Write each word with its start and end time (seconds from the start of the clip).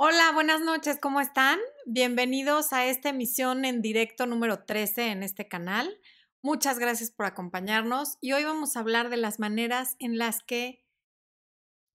Hola, 0.00 0.30
buenas 0.32 0.60
noches, 0.60 1.00
¿cómo 1.00 1.20
están? 1.20 1.58
Bienvenidos 1.84 2.72
a 2.72 2.86
esta 2.86 3.08
emisión 3.08 3.64
en 3.64 3.82
directo 3.82 4.26
número 4.26 4.64
13 4.64 5.08
en 5.08 5.24
este 5.24 5.48
canal. 5.48 5.98
Muchas 6.40 6.78
gracias 6.78 7.10
por 7.10 7.26
acompañarnos 7.26 8.16
y 8.20 8.30
hoy 8.30 8.44
vamos 8.44 8.76
a 8.76 8.80
hablar 8.80 9.10
de 9.10 9.16
las 9.16 9.40
maneras 9.40 9.96
en 9.98 10.16
las 10.16 10.44
que 10.44 10.86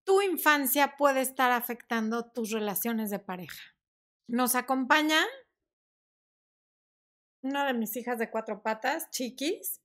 tu 0.04 0.22
infancia 0.22 0.96
puede 0.96 1.22
estar 1.22 1.50
afectando 1.50 2.30
tus 2.30 2.52
relaciones 2.52 3.10
de 3.10 3.18
pareja. 3.18 3.74
Nos 4.28 4.54
acompaña 4.54 5.20
una 7.42 7.66
de 7.66 7.74
mis 7.74 7.96
hijas 7.96 8.20
de 8.20 8.30
cuatro 8.30 8.62
patas, 8.62 9.10
Chiquis, 9.10 9.82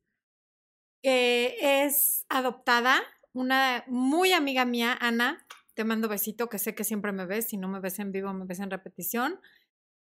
que 1.01 1.57
es 1.83 2.27
adoptada, 2.29 3.01
una 3.33 3.83
muy 3.87 4.33
amiga 4.33 4.65
mía, 4.65 4.95
Ana, 5.01 5.42
te 5.73 5.83
mando 5.83 6.07
besito, 6.07 6.49
que 6.49 6.59
sé 6.59 6.75
que 6.75 6.83
siempre 6.83 7.11
me 7.11 7.25
ves, 7.25 7.49
si 7.49 7.57
no 7.57 7.67
me 7.67 7.79
ves 7.79 7.99
en 7.99 8.11
vivo, 8.11 8.33
me 8.33 8.45
ves 8.45 8.59
en 8.59 8.71
repetición. 8.71 9.39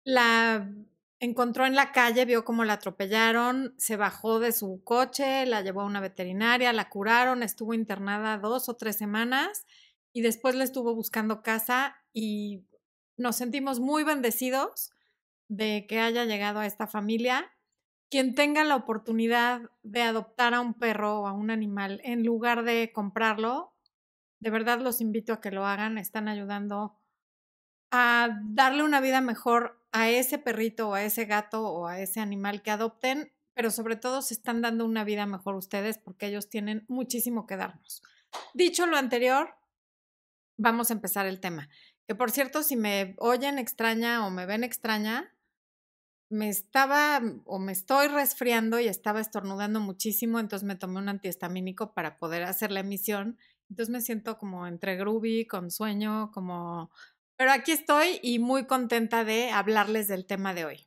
La 0.04 0.70
encontró 1.18 1.66
en 1.66 1.74
la 1.74 1.92
calle, 1.92 2.24
vio 2.24 2.44
cómo 2.44 2.64
la 2.64 2.74
atropellaron, 2.74 3.74
se 3.78 3.96
bajó 3.96 4.38
de 4.38 4.52
su 4.52 4.82
coche, 4.84 5.46
la 5.46 5.62
llevó 5.62 5.82
a 5.82 5.86
una 5.86 6.00
veterinaria, 6.00 6.72
la 6.72 6.88
curaron, 6.88 7.42
estuvo 7.42 7.74
internada 7.74 8.38
dos 8.38 8.68
o 8.68 8.76
tres 8.76 8.96
semanas 8.96 9.66
y 10.12 10.20
después 10.20 10.54
le 10.54 10.64
estuvo 10.64 10.94
buscando 10.94 11.42
casa 11.42 11.96
y 12.12 12.64
nos 13.16 13.36
sentimos 13.36 13.80
muy 13.80 14.04
bendecidos 14.04 14.90
de 15.48 15.86
que 15.88 16.00
haya 16.00 16.24
llegado 16.24 16.60
a 16.60 16.66
esta 16.66 16.86
familia. 16.86 17.50
Quien 18.10 18.34
tenga 18.34 18.62
la 18.64 18.76
oportunidad 18.76 19.62
de 19.82 20.02
adoptar 20.02 20.54
a 20.54 20.60
un 20.60 20.74
perro 20.74 21.20
o 21.20 21.26
a 21.26 21.32
un 21.32 21.50
animal 21.50 22.00
en 22.04 22.24
lugar 22.24 22.62
de 22.64 22.92
comprarlo, 22.92 23.75
de 24.40 24.50
verdad 24.50 24.80
los 24.80 25.00
invito 25.00 25.32
a 25.32 25.40
que 25.40 25.50
lo 25.50 25.66
hagan, 25.66 25.98
están 25.98 26.28
ayudando 26.28 26.98
a 27.90 28.40
darle 28.44 28.82
una 28.82 29.00
vida 29.00 29.20
mejor 29.20 29.82
a 29.92 30.10
ese 30.10 30.38
perrito 30.38 30.90
o 30.90 30.94
a 30.94 31.04
ese 31.04 31.24
gato 31.24 31.66
o 31.66 31.86
a 31.86 32.00
ese 32.00 32.20
animal 32.20 32.62
que 32.62 32.70
adopten, 32.70 33.32
pero 33.54 33.70
sobre 33.70 33.96
todo 33.96 34.20
se 34.22 34.34
están 34.34 34.60
dando 34.60 34.84
una 34.84 35.04
vida 35.04 35.24
mejor 35.26 35.54
ustedes 35.54 35.98
porque 35.98 36.26
ellos 36.26 36.48
tienen 36.50 36.84
muchísimo 36.88 37.46
que 37.46 37.56
darnos. 37.56 38.02
Dicho 38.52 38.86
lo 38.86 38.96
anterior, 38.96 39.54
vamos 40.58 40.90
a 40.90 40.94
empezar 40.94 41.26
el 41.26 41.40
tema. 41.40 41.68
Que 42.06 42.14
por 42.14 42.30
cierto, 42.30 42.62
si 42.62 42.76
me 42.76 43.14
oyen 43.18 43.58
extraña 43.58 44.26
o 44.26 44.30
me 44.30 44.46
ven 44.46 44.62
extraña, 44.62 45.32
me 46.28 46.48
estaba 46.48 47.22
o 47.44 47.58
me 47.58 47.72
estoy 47.72 48.08
resfriando 48.08 48.80
y 48.80 48.88
estaba 48.88 49.20
estornudando 49.20 49.80
muchísimo, 49.80 50.40
entonces 50.40 50.66
me 50.66 50.74
tomé 50.74 50.98
un 50.98 51.08
antihistamínico 51.08 51.94
para 51.94 52.18
poder 52.18 52.42
hacer 52.42 52.72
la 52.72 52.80
emisión 52.80 53.38
entonces 53.68 53.92
me 53.92 54.00
siento 54.00 54.38
como 54.38 54.66
entre 54.66 54.96
groovy, 54.96 55.46
con 55.46 55.70
sueño, 55.70 56.30
como... 56.32 56.90
Pero 57.36 57.52
aquí 57.52 57.72
estoy 57.72 58.18
y 58.22 58.38
muy 58.38 58.66
contenta 58.66 59.24
de 59.24 59.50
hablarles 59.50 60.08
del 60.08 60.24
tema 60.24 60.54
de 60.54 60.64
hoy. 60.64 60.86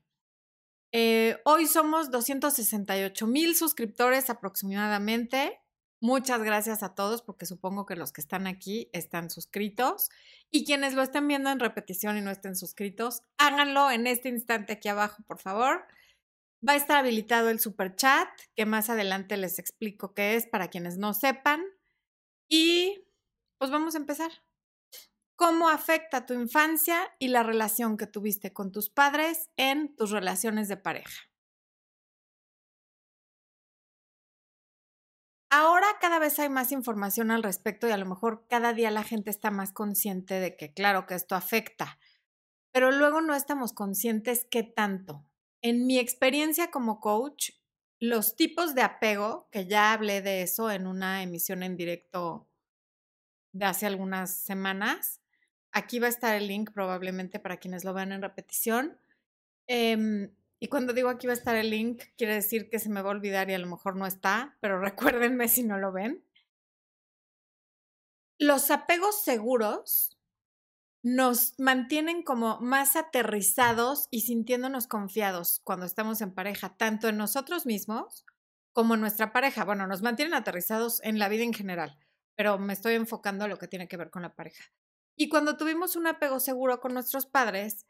Eh, 0.92 1.38
hoy 1.46 1.68
somos 1.68 2.10
268 2.10 3.28
mil 3.28 3.56
suscriptores 3.56 4.30
aproximadamente. 4.30 5.60
Muchas 6.02 6.42
gracias 6.42 6.82
a 6.82 6.96
todos 6.96 7.22
porque 7.22 7.46
supongo 7.46 7.86
que 7.86 7.96
los 7.96 8.12
que 8.12 8.22
están 8.22 8.48
aquí 8.48 8.90
están 8.94 9.30
suscritos. 9.30 10.10
Y 10.50 10.66
quienes 10.66 10.96
lo 10.96 11.04
estén 11.04 11.28
viendo 11.28 11.52
en 11.52 11.60
repetición 11.60 12.18
y 12.18 12.22
no 12.22 12.32
estén 12.32 12.56
suscritos, 12.56 13.22
háganlo 13.38 13.92
en 13.92 14.08
este 14.08 14.30
instante 14.30 14.74
aquí 14.74 14.88
abajo, 14.88 15.22
por 15.28 15.38
favor. 15.38 15.86
Va 16.68 16.74
a 16.74 16.78
estar 16.78 16.98
habilitado 16.98 17.50
el 17.50 17.60
super 17.60 17.96
chat, 17.96 18.28
que 18.56 18.66
más 18.66 18.90
adelante 18.90 19.38
les 19.38 19.60
explico 19.60 20.14
qué 20.14 20.36
es 20.36 20.48
para 20.48 20.70
quienes 20.70 20.98
no 20.98 21.14
sepan. 21.14 21.62
Y 22.50 23.06
pues 23.60 23.70
vamos 23.70 23.94
a 23.96 24.00
empezar. 24.00 24.32
¿Cómo 25.36 25.70
afecta 25.70 26.26
tu 26.26 26.34
infancia 26.34 27.16
y 27.20 27.30
la 27.30 27.44
relación 27.44 27.96
que 27.96 28.08
tuviste 28.08 28.52
con 28.52 28.72
tus 28.72 28.90
padres 28.90 29.50
en 29.56 29.96
tus 29.96 30.12
relaciones 30.12 30.68
de 30.68 30.76
pareja? 30.76 31.30
Ahora 35.52 35.88
cada 36.02 36.20
vez 36.20 36.38
hay 36.40 36.50
más 36.50 36.72
información 36.72 37.32
al 37.32 37.42
respecto 37.42 37.88
y 37.88 37.92
a 37.92 37.98
lo 37.98 38.06
mejor 38.06 38.46
cada 38.50 38.74
día 38.74 38.92
la 38.92 39.04
gente 39.04 39.30
está 39.30 39.50
más 39.50 39.72
consciente 39.72 40.40
de 40.40 40.56
que 40.56 40.74
claro 40.74 41.08
que 41.08 41.16
esto 41.16 41.36
afecta, 41.36 42.00
pero 42.72 42.92
luego 42.92 43.22
no 43.22 43.34
estamos 43.34 43.74
conscientes 43.74 44.46
qué 44.52 44.64
tanto. 44.64 45.26
En 45.62 45.88
mi 45.88 45.98
experiencia 45.98 46.70
como 46.70 47.00
coach, 47.00 47.52
los 48.00 48.36
tipos 48.36 48.76
de 48.76 48.82
apego, 48.82 49.50
que 49.52 49.68
ya 49.68 49.94
hablé 49.94 50.22
de 50.22 50.42
eso 50.42 50.72
en 50.72 50.88
una 50.88 51.22
emisión 51.22 51.64
en 51.64 51.76
directo 51.76 52.48
de 53.52 53.66
hace 53.66 53.86
algunas 53.86 54.36
semanas. 54.36 55.22
Aquí 55.72 56.00
va 56.00 56.08
a 56.08 56.12
estar 56.12 56.36
el 56.36 56.48
link 56.48 56.72
probablemente 56.74 57.40
para 57.40 57.58
quienes 57.58 57.84
lo 57.84 57.94
vean 57.94 58.12
en 58.12 58.22
repetición. 58.22 58.98
Em, 59.68 60.32
y 60.60 60.68
cuando 60.68 60.94
digo 60.94 61.10
aquí 61.10 61.28
va 61.28 61.34
a 61.34 61.38
estar 61.38 61.56
el 61.56 61.70
link, 61.70 62.04
quiere 62.18 62.34
decir 62.34 62.70
que 62.70 62.80
se 62.80 62.90
me 62.90 63.02
va 63.02 63.10
a 63.10 63.14
olvidar 63.14 63.50
y 63.50 63.54
a 63.54 63.60
lo 63.60 63.68
mejor 63.68 63.96
no 63.96 64.08
está, 64.08 64.58
pero 64.62 64.80
recuérdenme 65.20 65.48
si 65.48 65.64
no 65.64 65.78
lo 65.78 65.92
ven. 65.92 66.24
Los 68.40 68.72
apegos 68.72 69.22
seguros 69.24 70.18
nos 71.02 71.58
mantienen 71.58 72.24
como 72.24 72.60
más 72.60 72.96
aterrizados 72.96 74.08
y 74.12 74.22
sintiéndonos 74.22 74.88
confiados 74.88 75.62
cuando 75.64 75.86
estamos 75.86 76.22
en 76.22 76.34
pareja, 76.34 76.76
tanto 76.76 77.08
en 77.08 77.18
nosotros 77.18 77.66
mismos 77.66 78.26
como 78.74 78.96
en 78.96 79.02
nuestra 79.02 79.32
pareja. 79.32 79.64
Bueno, 79.64 79.88
nos 79.88 80.02
mantienen 80.02 80.34
aterrizados 80.34 81.02
en 81.04 81.20
la 81.20 81.30
vida 81.30 81.44
en 81.44 81.54
general, 81.54 81.98
pero 82.36 82.60
me 82.60 82.74
estoy 82.74 82.96
enfocando 82.96 83.46
a 83.46 83.48
lo 83.48 83.58
que 83.58 83.68
tiene 83.68 83.88
que 83.88 83.98
ver 83.98 84.10
con 84.10 84.24
la 84.24 84.36
pareja. 84.36 84.64
Y 85.16 85.30
cuando 85.30 85.58
tuvimos 85.58 85.96
un 85.96 86.08
apego 86.08 86.40
seguro 86.40 86.80
con 86.80 86.94
nuestros 86.94 87.26
padres, 87.26 87.86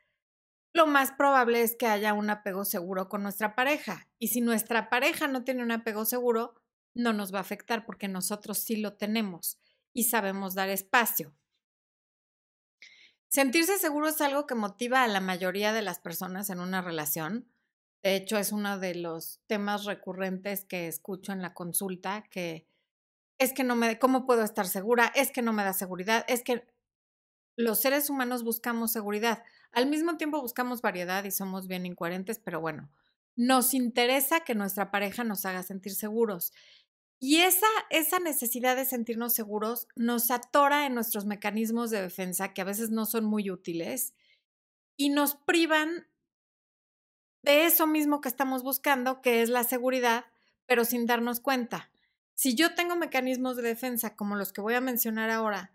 lo 0.73 0.85
más 0.85 1.11
probable 1.11 1.61
es 1.61 1.75
que 1.75 1.87
haya 1.87 2.13
un 2.13 2.29
apego 2.29 2.63
seguro 2.63 3.09
con 3.09 3.23
nuestra 3.23 3.55
pareja. 3.55 4.07
Y 4.19 4.27
si 4.29 4.41
nuestra 4.41 4.89
pareja 4.89 5.27
no 5.27 5.43
tiene 5.43 5.63
un 5.63 5.71
apego 5.71 6.05
seguro, 6.05 6.55
no 6.93 7.13
nos 7.13 7.33
va 7.33 7.39
a 7.39 7.41
afectar 7.41 7.85
porque 7.85 8.07
nosotros 8.07 8.59
sí 8.59 8.75
lo 8.75 8.93
tenemos 8.97 9.59
y 9.93 10.05
sabemos 10.05 10.53
dar 10.53 10.69
espacio. 10.69 11.33
Sentirse 13.29 13.77
seguro 13.77 14.07
es 14.07 14.19
algo 14.21 14.47
que 14.47 14.55
motiva 14.55 15.03
a 15.03 15.07
la 15.07 15.19
mayoría 15.19 15.71
de 15.71 15.83
las 15.83 15.99
personas 15.99 16.49
en 16.49 16.59
una 16.59 16.81
relación. 16.81 17.47
De 18.01 18.15
hecho, 18.15 18.37
es 18.37 18.51
uno 18.51 18.79
de 18.79 18.95
los 18.95 19.39
temas 19.45 19.85
recurrentes 19.85 20.65
que 20.65 20.87
escucho 20.87 21.31
en 21.31 21.43
la 21.43 21.53
consulta, 21.53 22.23
que 22.31 22.65
es 23.37 23.53
que 23.53 23.63
no 23.63 23.75
me, 23.75 23.99
¿cómo 23.99 24.25
puedo 24.25 24.43
estar 24.43 24.67
segura? 24.67 25.11
Es 25.15 25.31
que 25.31 25.43
no 25.43 25.53
me 25.53 25.63
da 25.63 25.73
seguridad, 25.73 26.25
es 26.27 26.43
que 26.43 26.65
los 27.55 27.79
seres 27.79 28.09
humanos 28.09 28.43
buscamos 28.43 28.91
seguridad. 28.91 29.43
Al 29.71 29.87
mismo 29.87 30.17
tiempo 30.17 30.41
buscamos 30.41 30.81
variedad 30.81 31.23
y 31.23 31.31
somos 31.31 31.67
bien 31.67 31.85
incoherentes, 31.85 32.39
pero 32.39 32.59
bueno, 32.61 32.89
nos 33.35 33.75
interesa 33.75 34.39
que 34.39 34.55
nuestra 34.55 34.89
pareja 34.89 35.23
nos 35.23 35.45
haga 35.45 35.61
sentir 35.61 35.93
seguros. 35.93 36.51
Y 37.19 37.41
esa, 37.41 37.67
esa 37.89 38.19
necesidad 38.19 38.77
de 38.77 38.85
sentirnos 38.85 39.33
seguros 39.33 39.87
nos 39.95 40.31
atora 40.31 40.85
en 40.85 40.95
nuestros 40.95 41.25
mecanismos 41.25 41.91
de 41.91 42.01
defensa, 42.01 42.53
que 42.53 42.61
a 42.61 42.65
veces 42.65 42.91
no 42.91 43.05
son 43.05 43.25
muy 43.25 43.51
útiles, 43.51 44.13
y 44.95 45.09
nos 45.09 45.35
privan 45.35 46.07
de 47.41 47.65
eso 47.65 47.87
mismo 47.87 48.21
que 48.21 48.29
estamos 48.29 48.63
buscando, 48.63 49.21
que 49.21 49.41
es 49.41 49.49
la 49.49 49.63
seguridad, 49.63 50.25
pero 50.65 50.85
sin 50.85 51.05
darnos 51.05 51.41
cuenta. 51.41 51.91
Si 52.35 52.55
yo 52.55 52.73
tengo 52.73 52.95
mecanismos 52.95 53.57
de 53.57 53.63
defensa 53.63 54.15
como 54.15 54.35
los 54.35 54.53
que 54.53 54.61
voy 54.61 54.73
a 54.75 54.81
mencionar 54.81 55.29
ahora, 55.29 55.73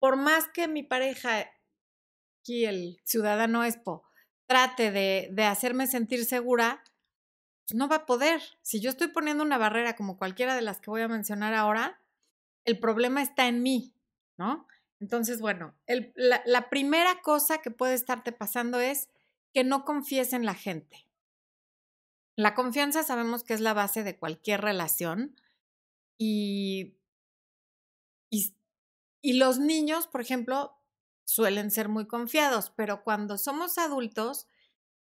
por 0.00 0.16
más 0.16 0.48
que 0.48 0.66
mi 0.66 0.82
pareja, 0.82 1.48
aquí 2.40 2.64
el 2.64 3.00
ciudadano 3.04 3.62
ESPO, 3.62 4.02
trate 4.46 4.90
de, 4.90 5.28
de 5.30 5.44
hacerme 5.44 5.86
sentir 5.86 6.24
segura, 6.24 6.82
no 7.72 7.88
va 7.88 7.96
a 7.96 8.06
poder. 8.06 8.42
Si 8.62 8.80
yo 8.80 8.90
estoy 8.90 9.08
poniendo 9.08 9.44
una 9.44 9.58
barrera 9.58 9.96
como 9.96 10.18
cualquiera 10.18 10.54
de 10.54 10.62
las 10.62 10.80
que 10.80 10.90
voy 10.90 11.02
a 11.02 11.08
mencionar 11.08 11.54
ahora, 11.54 12.00
el 12.64 12.78
problema 12.78 13.22
está 13.22 13.48
en 13.48 13.62
mí, 13.62 13.94
¿no? 14.36 14.66
Entonces, 15.00 15.40
bueno, 15.40 15.74
la, 16.14 16.42
la 16.46 16.70
primera 16.70 17.20
cosa 17.22 17.58
que 17.58 17.70
puede 17.70 17.94
estarte 17.94 18.32
pasando 18.32 18.78
es 18.80 19.08
que 19.52 19.64
no 19.64 19.84
confíes 19.84 20.32
en 20.32 20.44
la 20.44 20.54
gente. 20.54 21.08
La 22.36 22.54
confianza 22.54 23.02
sabemos 23.02 23.42
que 23.44 23.54
es 23.54 23.60
la 23.60 23.74
base 23.74 24.04
de 24.04 24.16
cualquier 24.16 24.60
relación 24.60 25.36
y, 26.18 26.96
y 29.22 29.34
los 29.34 29.58
niños, 29.58 30.06
por 30.06 30.20
ejemplo, 30.20 30.76
suelen 31.24 31.70
ser 31.70 31.88
muy 31.88 32.06
confiados, 32.06 32.70
pero 32.70 33.04
cuando 33.04 33.38
somos 33.38 33.78
adultos, 33.78 34.48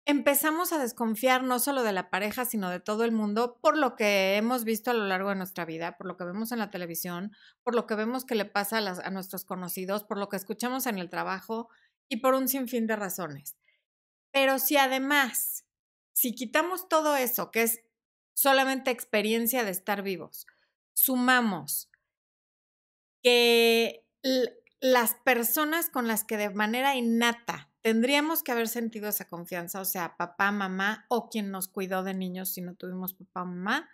empezamos 0.06 0.72
a 0.72 0.78
desconfiar 0.78 1.42
no 1.42 1.58
solo 1.58 1.82
de 1.82 1.92
la 1.92 2.10
pareja, 2.10 2.44
sino 2.44 2.70
de 2.70 2.78
todo 2.78 3.04
el 3.04 3.10
mundo 3.10 3.58
por 3.60 3.76
lo 3.76 3.96
que 3.96 4.36
hemos 4.36 4.62
visto 4.62 4.92
a 4.92 4.94
lo 4.94 5.04
largo 5.04 5.30
de 5.30 5.34
nuestra 5.34 5.64
vida, 5.64 5.96
por 5.98 6.06
lo 6.06 6.16
que 6.16 6.24
vemos 6.24 6.52
en 6.52 6.60
la 6.60 6.70
televisión, 6.70 7.32
por 7.64 7.74
lo 7.74 7.86
que 7.88 7.96
vemos 7.96 8.24
que 8.24 8.36
le 8.36 8.44
pasa 8.44 8.78
a, 8.78 9.10
nuestros 9.10 9.44
conocidos, 9.44 10.04
por 10.04 10.16
lo 10.16 10.28
que 10.28 10.36
escuchamos 10.36 10.86
en 10.86 10.98
el 10.98 11.10
trabajo 11.10 11.68
y 12.08 12.18
por 12.18 12.34
un 12.34 12.46
sinfín 12.46 12.86
de 12.86 12.94
razones. 12.94 13.56
Pero 14.32 14.60
si 14.60 14.76
además, 14.76 15.66
si 16.12 16.34
quitamos 16.36 16.88
todo 16.88 17.16
eso, 17.16 17.50
que 17.50 17.64
es 17.64 17.80
solamente 18.32 18.92
experiencia 18.92 19.64
de 19.64 19.72
estar 19.72 20.02
vivos, 20.02 20.46
sumamos 20.94 21.90
que 23.24 24.06
las 24.80 25.14
personas 25.14 25.90
con 25.90 26.06
las 26.06 26.22
que 26.22 26.36
de 26.36 26.50
manera 26.50 26.94
innata 26.94 27.65
tendríamos 27.86 28.42
que 28.42 28.50
haber 28.50 28.66
sentido 28.66 29.08
esa 29.08 29.28
confianza, 29.28 29.80
o 29.80 29.84
sea, 29.84 30.16
papá, 30.16 30.50
mamá 30.50 31.06
o 31.08 31.28
quien 31.28 31.52
nos 31.52 31.68
cuidó 31.68 32.02
de 32.02 32.14
niños 32.14 32.52
si 32.52 32.60
no 32.60 32.74
tuvimos 32.74 33.14
papá 33.14 33.42
o 33.42 33.46
mamá, 33.46 33.88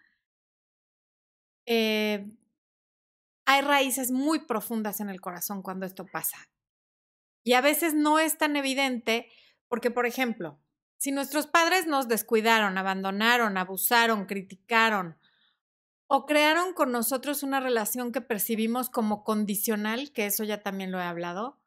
eh, 1.66 2.26
hay 3.44 3.60
raíces 3.60 4.10
muy 4.10 4.46
profundas 4.46 5.00
en 5.00 5.10
el 5.10 5.20
corazón 5.20 5.60
cuando 5.60 5.84
esto 5.84 6.06
pasa. 6.06 6.38
Y 7.44 7.52
a 7.52 7.60
veces 7.60 7.92
no 7.92 8.18
es 8.18 8.38
tan 8.38 8.56
evidente 8.56 9.28
porque, 9.68 9.90
por 9.90 10.06
ejemplo, 10.06 10.58
si 10.96 11.12
nuestros 11.12 11.46
padres 11.46 11.86
nos 11.86 12.08
descuidaron, 12.08 12.78
abandonaron, 12.78 13.58
abusaron, 13.58 14.24
criticaron 14.24 15.18
o 16.06 16.24
crearon 16.24 16.72
con 16.72 16.92
nosotros 16.92 17.42
una 17.42 17.60
relación 17.60 18.10
que 18.10 18.22
percibimos 18.22 18.88
como 18.88 19.22
condicional, 19.22 20.12
que 20.14 20.24
eso 20.24 20.44
ya 20.44 20.62
también 20.62 20.92
lo 20.92 20.98
he 20.98 21.04
hablado, 21.04 21.61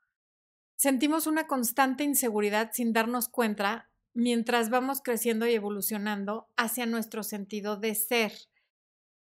sentimos 0.75 1.27
una 1.27 1.47
constante 1.47 2.03
inseguridad 2.03 2.71
sin 2.73 2.93
darnos 2.93 3.29
cuenta 3.29 3.89
mientras 4.13 4.69
vamos 4.69 5.01
creciendo 5.01 5.45
y 5.45 5.53
evolucionando 5.53 6.47
hacia 6.55 6.85
nuestro 6.85 7.23
sentido 7.23 7.77
de 7.77 7.95
ser. 7.95 8.31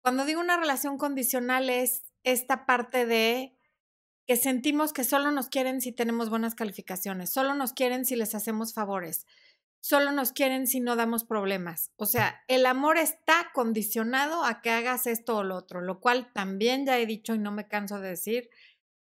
Cuando 0.01 0.25
digo 0.25 0.41
una 0.41 0.57
relación 0.57 0.97
condicional 0.97 1.69
es 1.69 2.03
esta 2.23 2.65
parte 2.65 3.05
de 3.05 3.55
que 4.27 4.35
sentimos 4.35 4.93
que 4.93 5.03
solo 5.03 5.31
nos 5.31 5.49
quieren 5.49 5.81
si 5.81 5.91
tenemos 5.91 6.29
buenas 6.29 6.55
calificaciones, 6.55 7.31
solo 7.31 7.55
nos 7.55 7.73
quieren 7.73 8.05
si 8.05 8.15
les 8.15 8.35
hacemos 8.35 8.73
favores, 8.73 9.25
solo 9.81 10.11
nos 10.11 10.31
quieren 10.31 10.67
si 10.67 10.79
no 10.79 10.95
damos 10.95 11.23
problemas. 11.23 11.91
O 11.95 12.05
sea, 12.05 12.43
el 12.47 12.65
amor 12.65 12.97
está 12.97 13.49
condicionado 13.53 14.43
a 14.43 14.61
que 14.61 14.69
hagas 14.69 15.07
esto 15.07 15.37
o 15.37 15.43
lo 15.43 15.55
otro, 15.55 15.81
lo 15.81 15.99
cual 15.99 16.31
también 16.33 16.85
ya 16.85 16.99
he 16.99 17.05
dicho 17.05 17.33
y 17.33 17.39
no 17.39 17.51
me 17.51 17.67
canso 17.67 17.99
de 17.99 18.09
decir, 18.09 18.49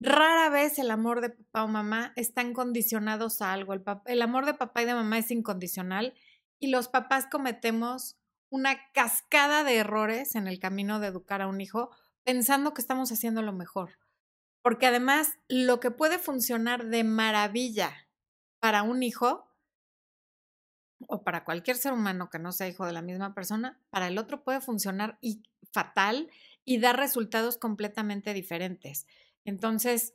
rara 0.01 0.49
vez 0.51 0.79
el 0.79 0.91
amor 0.91 1.21
de 1.21 1.31
papá 1.31 1.65
o 1.65 1.69
mamá 1.69 2.13
están 2.17 2.53
condicionados 2.53 3.43
a 3.43 3.53
algo. 3.53 3.73
El, 3.75 3.83
el 4.07 4.23
amor 4.23 4.47
de 4.47 4.55
papá 4.55 4.83
y 4.83 4.87
de 4.87 4.95
mamá 4.95 5.19
es 5.19 5.31
incondicional 5.31 6.15
y 6.59 6.69
los 6.69 6.89
papás 6.89 7.27
cometemos 7.31 8.17
una 8.51 8.79
cascada 8.93 9.65
de 9.65 9.77
errores 9.77 10.35
en 10.35 10.47
el 10.47 10.59
camino 10.59 11.01
de 11.01 11.09
educar 11.09 11.43
a 11.43 11.49
un 11.49 11.61
hijo 11.61 11.91
pensando 12.25 12.75
que 12.75 12.81
estamos 12.81 13.13
haciendo 13.13 13.43
lo 13.43 13.53
mejor. 13.53 13.99
Porque 14.63 14.87
además, 14.87 15.39
lo 15.49 15.81
que 15.81 15.91
puede 15.91 16.19
funcionar 16.19 16.87
de 16.87 17.05
maravilla 17.05 18.09
para 18.61 18.83
un 18.83 19.03
hijo 19.03 19.49
o 21.07 21.23
para 21.23 21.45
cualquier 21.45 21.77
ser 21.77 21.93
humano 21.93 22.29
que 22.29 22.39
no 22.39 22.53
sea 22.53 22.69
hijo 22.69 22.85
de 22.85 22.93
la 22.93 23.03
misma 23.03 23.35
persona, 23.35 23.81
para 23.91 24.09
el 24.09 24.19
otro 24.19 24.43
puede 24.43 24.61
funcionar 24.61 25.19
y 25.21 25.43
fatal 25.73 26.29
y 26.65 26.81
dar 26.81 26.97
resultados 26.97 27.57
completamente 27.57 28.35
diferentes. 28.35 29.07
Entonces, 29.49 30.15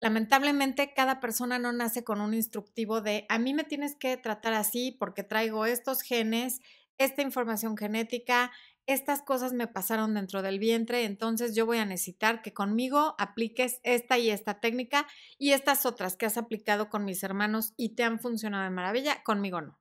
lamentablemente 0.00 0.92
cada 0.94 1.20
persona 1.20 1.58
no 1.58 1.72
nace 1.72 2.04
con 2.04 2.20
un 2.20 2.34
instructivo 2.34 3.00
de 3.00 3.26
a 3.28 3.38
mí 3.38 3.54
me 3.54 3.64
tienes 3.64 3.96
que 3.96 4.16
tratar 4.16 4.54
así 4.54 4.92
porque 4.92 5.22
traigo 5.22 5.66
estos 5.66 6.02
genes 6.02 6.60
esta 6.98 7.22
información 7.22 7.76
genética, 7.76 8.52
estas 8.86 9.22
cosas 9.22 9.52
me 9.52 9.66
pasaron 9.66 10.14
dentro 10.14 10.42
del 10.42 10.58
vientre, 10.58 11.04
entonces 11.04 11.54
yo 11.54 11.66
voy 11.66 11.78
a 11.78 11.86
necesitar 11.86 12.42
que 12.42 12.52
conmigo 12.52 13.14
apliques 13.18 13.80
esta 13.82 14.18
y 14.18 14.30
esta 14.30 14.60
técnica 14.60 15.06
y 15.38 15.52
estas 15.52 15.86
otras 15.86 16.16
que 16.16 16.26
has 16.26 16.36
aplicado 16.36 16.90
con 16.90 17.04
mis 17.04 17.22
hermanos 17.22 17.72
y 17.76 17.94
te 17.94 18.04
han 18.04 18.20
funcionado 18.20 18.64
de 18.64 18.70
maravilla, 18.70 19.22
conmigo 19.24 19.60
no. 19.60 19.78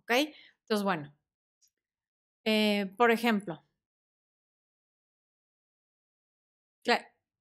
¿Ok? 0.00 0.10
Entonces, 0.62 0.84
bueno, 0.84 1.14
eh, 2.44 2.92
por 2.96 3.10
ejemplo, 3.10 3.62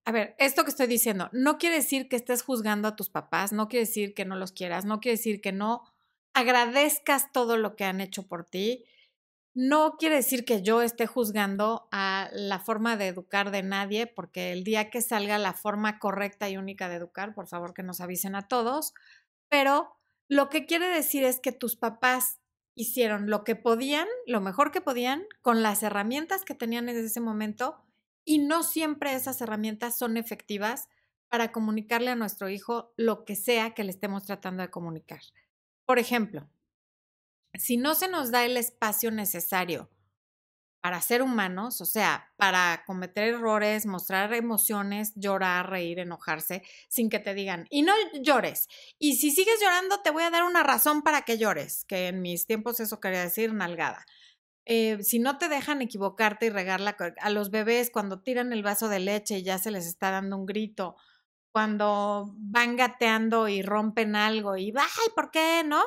a 0.06 0.12
ver, 0.12 0.36
esto 0.40 0.64
que 0.64 0.72
estoy 0.72 0.88
diciendo 0.88 1.30
no 1.34 1.58
quiere 1.58 1.76
decir 1.76 2.10
que 2.10 2.16
estés 2.16 2.42
juzgando 2.42 2.88
a 2.88 2.96
tus 2.96 3.10
papás, 3.10 3.52
no 3.52 3.68
quiere 3.68 3.86
decir 3.86 4.14
que 4.14 4.26
no 4.26 4.36
los 4.36 4.52
quieras, 4.52 4.86
no 4.86 5.00
quiere 5.00 5.18
decir 5.18 5.42
que 5.42 5.52
no 5.52 5.84
agradezcas 6.34 7.32
todo 7.32 7.58
lo 7.58 7.76
que 7.76 7.86
han 7.86 8.02
hecho 8.02 8.28
por 8.28 8.46
ti. 8.46 8.86
No 9.56 9.98
quiere 9.98 10.16
decir 10.16 10.46
que 10.46 10.62
yo 10.62 10.82
esté 10.82 11.08
juzgando 11.08 11.90
a 11.92 12.30
la 12.32 12.60
forma 12.60 12.96
de 12.98 13.08
educar 13.08 13.52
de 13.52 13.64
nadie, 13.64 14.08
porque 14.08 14.52
el 14.52 14.64
día 14.64 14.90
que 14.90 15.02
salga 15.02 15.38
la 15.38 15.54
forma 15.54 16.00
correcta 16.00 16.50
y 16.50 16.58
única 16.58 16.88
de 16.88 16.96
educar, 16.96 17.34
por 17.34 17.48
favor 17.48 17.74
que 17.74 17.84
nos 17.84 18.00
avisen 18.00 18.36
a 18.36 18.48
todos, 18.48 18.94
pero 19.50 19.90
lo 20.30 20.50
que 20.50 20.66
quiere 20.66 20.88
decir 20.88 21.24
es 21.24 21.40
que 21.40 21.52
tus 21.52 21.76
papás 21.76 22.40
hicieron 22.76 23.30
lo 23.30 23.44
que 23.44 23.56
podían, 23.56 24.08
lo 24.26 24.40
mejor 24.40 24.72
que 24.72 24.80
podían, 24.80 25.26
con 25.42 25.64
las 25.64 25.84
herramientas 25.84 26.46
que 26.46 26.56
tenían 26.56 26.88
en 26.88 26.98
ese 26.98 27.20
momento, 27.20 27.84
y 28.30 28.38
no 28.38 28.62
siempre 28.62 29.16
esas 29.16 29.42
herramientas 29.42 29.98
son 29.98 30.16
efectivas 30.16 30.88
para 31.30 31.52
comunicarle 31.52 32.12
a 32.12 32.16
nuestro 32.16 32.48
hijo 32.48 32.94
lo 32.96 33.26
que 33.26 33.36
sea 33.36 33.74
que 33.74 33.84
le 33.84 33.90
estemos 33.90 34.28
tratando 34.28 34.62
de 34.62 34.70
comunicar. 34.70 35.22
Por 35.84 35.98
ejemplo, 35.98 36.48
si 37.56 37.78
no 37.78 37.96
se 37.96 38.08
nos 38.08 38.30
da 38.30 38.46
el 38.46 38.56
espacio 38.56 39.10
necesario 39.10 39.90
para 40.80 41.02
ser 41.02 41.24
humanos, 41.24 41.82
o 41.82 41.86
sea, 41.86 42.32
para 42.38 42.84
cometer 42.86 43.30
errores, 43.34 43.88
mostrar 43.88 44.32
emociones, 44.36 45.12
llorar, 45.16 45.68
reír, 45.68 45.98
enojarse, 45.98 46.62
sin 46.88 47.10
que 47.10 47.18
te 47.18 47.34
digan, 47.34 47.66
y 47.72 47.82
no 47.82 47.94
llores. 48.22 48.68
Y 49.00 49.16
si 49.16 49.32
sigues 49.32 49.60
llorando, 49.60 50.02
te 50.04 50.12
voy 50.12 50.22
a 50.22 50.30
dar 50.30 50.44
una 50.44 50.62
razón 50.62 51.02
para 51.02 51.24
que 51.24 51.40
llores, 51.40 51.84
que 51.86 52.10
en 52.10 52.22
mis 52.22 52.46
tiempos 52.46 52.80
eso 52.80 53.00
quería 53.00 53.22
decir 53.22 53.56
nalgada. 53.56 54.06
Eh, 54.72 55.02
si 55.04 55.18
no 55.18 55.40
te 55.40 55.50
dejan 55.50 55.82
equivocarte 55.82 56.46
y 56.46 56.50
regarla 56.52 56.96
a 57.20 57.30
los 57.32 57.50
bebés 57.50 57.90
cuando 57.90 58.22
tiran 58.22 58.54
el 58.54 58.62
vaso 58.62 58.88
de 58.88 59.00
leche 59.00 59.40
y 59.40 59.44
ya 59.44 59.58
se 59.58 59.72
les 59.72 59.88
está 59.88 60.12
dando 60.12 60.38
un 60.38 60.46
grito, 60.46 60.96
cuando 61.52 62.36
van 62.38 62.76
gateando 62.76 63.48
y 63.48 63.64
rompen 63.64 64.16
algo 64.16 64.58
y, 64.58 64.72
ay, 64.78 65.10
¿por 65.16 65.32
qué? 65.32 65.64
¿No? 65.66 65.82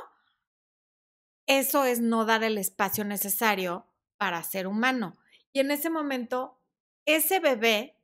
eso 1.46 1.84
es 1.84 2.00
no 2.00 2.24
dar 2.24 2.44
el 2.44 2.58
espacio 2.58 3.04
necesario 3.04 3.86
para 4.16 4.42
ser 4.42 4.66
humano. 4.66 5.18
Y 5.52 5.60
en 5.60 5.70
ese 5.70 5.90
momento, 5.90 6.60
ese 7.04 7.40
bebé, 7.40 7.98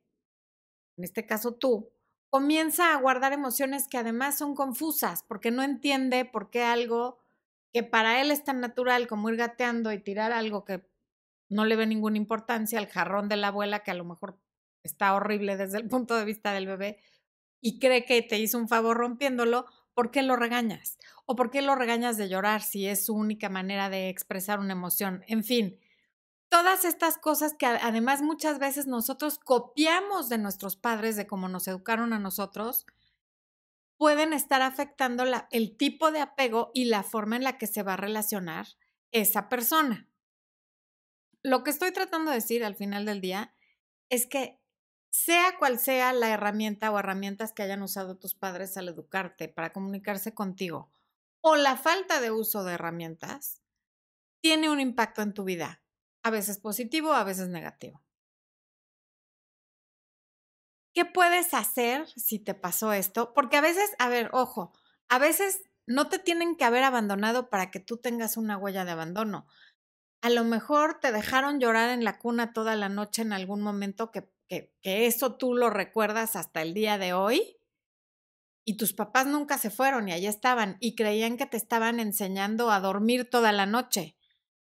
en 0.97 1.03
este 1.03 1.25
caso 1.25 1.55
tú, 1.55 1.89
comienza 2.29 2.93
a 2.93 2.99
guardar 2.99 3.33
emociones 3.33 3.87
que 3.87 3.97
además 3.97 4.37
son 4.37 4.55
confusas, 4.55 5.23
porque 5.23 5.51
no 5.51 5.63
entiende 5.63 6.25
por 6.25 6.49
qué 6.49 6.63
algo 6.63 7.19
que 7.73 7.83
para 7.83 8.21
él 8.21 8.31
es 8.31 8.43
tan 8.43 8.59
natural 8.59 9.07
como 9.07 9.29
ir 9.29 9.35
gateando 9.35 9.91
y 9.91 9.99
tirar 9.99 10.31
algo 10.31 10.65
que 10.65 10.87
no 11.49 11.65
le 11.65 11.75
ve 11.75 11.87
ninguna 11.87 12.17
importancia, 12.17 12.79
al 12.79 12.87
jarrón 12.87 13.27
de 13.27 13.37
la 13.37 13.47
abuela, 13.47 13.83
que 13.83 13.91
a 13.91 13.95
lo 13.95 14.05
mejor 14.05 14.39
está 14.83 15.13
horrible 15.13 15.57
desde 15.57 15.77
el 15.77 15.87
punto 15.87 16.15
de 16.15 16.25
vista 16.25 16.53
del 16.53 16.67
bebé, 16.67 16.99
y 17.61 17.79
cree 17.79 18.05
que 18.05 18.21
te 18.21 18.39
hizo 18.39 18.57
un 18.57 18.69
favor 18.69 18.97
rompiéndolo, 18.97 19.65
¿por 19.93 20.11
qué 20.11 20.23
lo 20.23 20.35
regañas? 20.35 20.97
¿O 21.25 21.35
por 21.35 21.51
qué 21.51 21.61
lo 21.61 21.75
regañas 21.75 22.17
de 22.17 22.29
llorar 22.29 22.61
si 22.61 22.87
es 22.87 23.05
su 23.05 23.13
única 23.13 23.49
manera 23.49 23.89
de 23.89 24.09
expresar 24.09 24.59
una 24.59 24.73
emoción? 24.73 25.23
En 25.27 25.43
fin, 25.43 25.79
todas 26.49 26.85
estas 26.85 27.17
cosas 27.17 27.53
que 27.53 27.65
además 27.65 28.21
muchas 28.21 28.59
veces 28.59 28.87
nosotros 28.87 29.39
copiamos 29.39 30.29
de 30.29 30.37
nuestros 30.37 30.77
padres, 30.77 31.17
de 31.17 31.27
cómo 31.27 31.49
nos 31.49 31.67
educaron 31.67 32.13
a 32.13 32.19
nosotros, 32.19 32.85
pueden 33.99 34.31
estar 34.31 34.61
afectando 34.61 35.25
el 35.51 35.75
tipo 35.75 36.11
de 36.11 36.21
apego 36.21 36.71
y 36.73 36.85
la 36.85 37.03
forma 37.03 37.35
en 37.35 37.43
la 37.43 37.57
que 37.57 37.67
se 37.67 37.83
va 37.83 37.95
a 37.95 37.97
relacionar 37.97 38.65
esa 39.11 39.49
persona. 39.49 40.07
Lo 41.43 41.65
que 41.65 41.71
estoy 41.71 41.91
tratando 41.91 42.31
de 42.31 42.37
decir 42.37 42.63
al 42.63 42.75
final 42.75 43.05
del 43.05 43.19
día 43.19 43.53
es 44.09 44.25
que 44.25 44.57
sea 45.09 45.57
cual 45.59 45.79
sea 45.79 46.13
la 46.13 46.29
herramienta 46.29 46.91
o 46.91 46.97
herramientas 46.97 47.51
que 47.51 47.61
hayan 47.61 47.81
usado 47.81 48.17
tus 48.17 48.35
padres 48.35 48.77
al 48.77 48.87
educarte 48.87 49.49
para 49.49 49.73
comunicarse 49.73 50.33
contigo, 50.33 50.89
o 51.41 51.57
la 51.57 51.75
falta 51.75 52.21
de 52.21 52.31
uso 52.31 52.63
de 52.63 52.75
herramientas, 52.75 53.61
tiene 54.39 54.69
un 54.69 54.79
impacto 54.79 55.21
en 55.21 55.33
tu 55.33 55.43
vida, 55.43 55.83
a 56.23 56.29
veces 56.29 56.57
positivo, 56.57 57.11
a 57.11 57.25
veces 57.25 57.49
negativo. 57.49 58.01
¿Qué 60.99 61.05
puedes 61.05 61.53
hacer 61.53 62.05
si 62.17 62.39
te 62.39 62.53
pasó 62.53 62.91
esto? 62.91 63.33
Porque 63.33 63.55
a 63.55 63.61
veces, 63.61 63.89
a 63.99 64.09
ver, 64.09 64.29
ojo, 64.33 64.73
a 65.07 65.17
veces 65.17 65.61
no 65.87 66.09
te 66.09 66.19
tienen 66.19 66.57
que 66.57 66.65
haber 66.65 66.83
abandonado 66.83 67.49
para 67.49 67.71
que 67.71 67.79
tú 67.79 67.95
tengas 67.95 68.35
una 68.35 68.57
huella 68.57 68.83
de 68.83 68.91
abandono. 68.91 69.47
A 70.21 70.29
lo 70.29 70.43
mejor 70.43 70.99
te 70.99 71.13
dejaron 71.13 71.61
llorar 71.61 71.91
en 71.91 72.03
la 72.03 72.19
cuna 72.19 72.51
toda 72.51 72.75
la 72.75 72.89
noche 72.89 73.21
en 73.21 73.31
algún 73.31 73.61
momento 73.61 74.11
que 74.11 74.29
que, 74.49 74.73
eso 74.81 75.35
tú 75.35 75.53
lo 75.53 75.69
recuerdas 75.69 76.35
hasta 76.35 76.61
el 76.61 76.73
día 76.73 76.97
de 76.97 77.13
hoy 77.13 77.57
y 78.65 78.75
tus 78.75 78.93
papás 78.93 79.25
nunca 79.25 79.57
se 79.57 79.69
fueron 79.69 80.09
y 80.09 80.11
allí 80.11 80.27
estaban 80.27 80.75
y 80.79 80.95
creían 80.95 81.37
que 81.37 81.45
te 81.45 81.55
estaban 81.55 81.99
enseñando 81.99 82.71
a 82.71 82.79
dormir 82.79 83.29
toda 83.29 83.51
la 83.51 83.65
noche. 83.65 84.17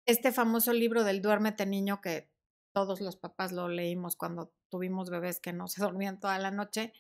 Este 0.07 0.31
famoso 0.31 0.73
libro 0.73 1.05
del 1.05 1.21
duérmete 1.21 1.67
niño 1.67 2.01
que 2.01 2.31
todos 2.79 3.01
los 3.01 3.17
papás 3.17 3.51
lo 3.51 3.69
leímos 3.69 4.15
cuando 4.15 4.53
tuvimos 4.69 5.11
bebés 5.11 5.41
que 5.41 5.53
no 5.53 5.67
se 5.67 5.83
dormían 5.83 6.21
toda 6.21 6.39
la 6.39 6.53
noche. 6.53 6.93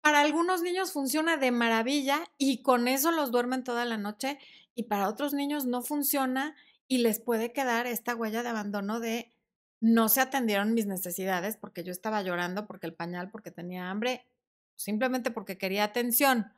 Para 0.00 0.20
algunos 0.20 0.62
niños 0.62 0.90
funciona 0.90 1.36
de 1.36 1.52
maravilla 1.52 2.24
y 2.38 2.62
con 2.62 2.88
eso 2.88 3.12
los 3.12 3.30
duermen 3.30 3.62
toda 3.62 3.84
la 3.84 3.98
noche 3.98 4.40
y 4.74 4.84
para 4.84 5.08
otros 5.08 5.32
niños 5.32 5.64
no 5.64 5.82
funciona 5.82 6.56
y 6.88 6.98
les 6.98 7.20
puede 7.20 7.52
quedar 7.52 7.86
esta 7.86 8.16
huella 8.16 8.42
de 8.42 8.48
abandono 8.48 8.98
de 8.98 9.30
no 9.78 10.08
se 10.08 10.22
atendieron 10.22 10.74
mis 10.74 10.86
necesidades 10.86 11.56
porque 11.56 11.84
yo 11.84 11.92
estaba 11.92 12.20
llorando 12.22 12.66
porque 12.66 12.88
el 12.88 12.94
pañal, 12.94 13.30
porque 13.30 13.52
tenía 13.52 13.90
hambre. 13.90 14.26
Simplemente 14.74 15.30
porque 15.30 15.56
quería 15.56 15.84
atención, 15.84 16.52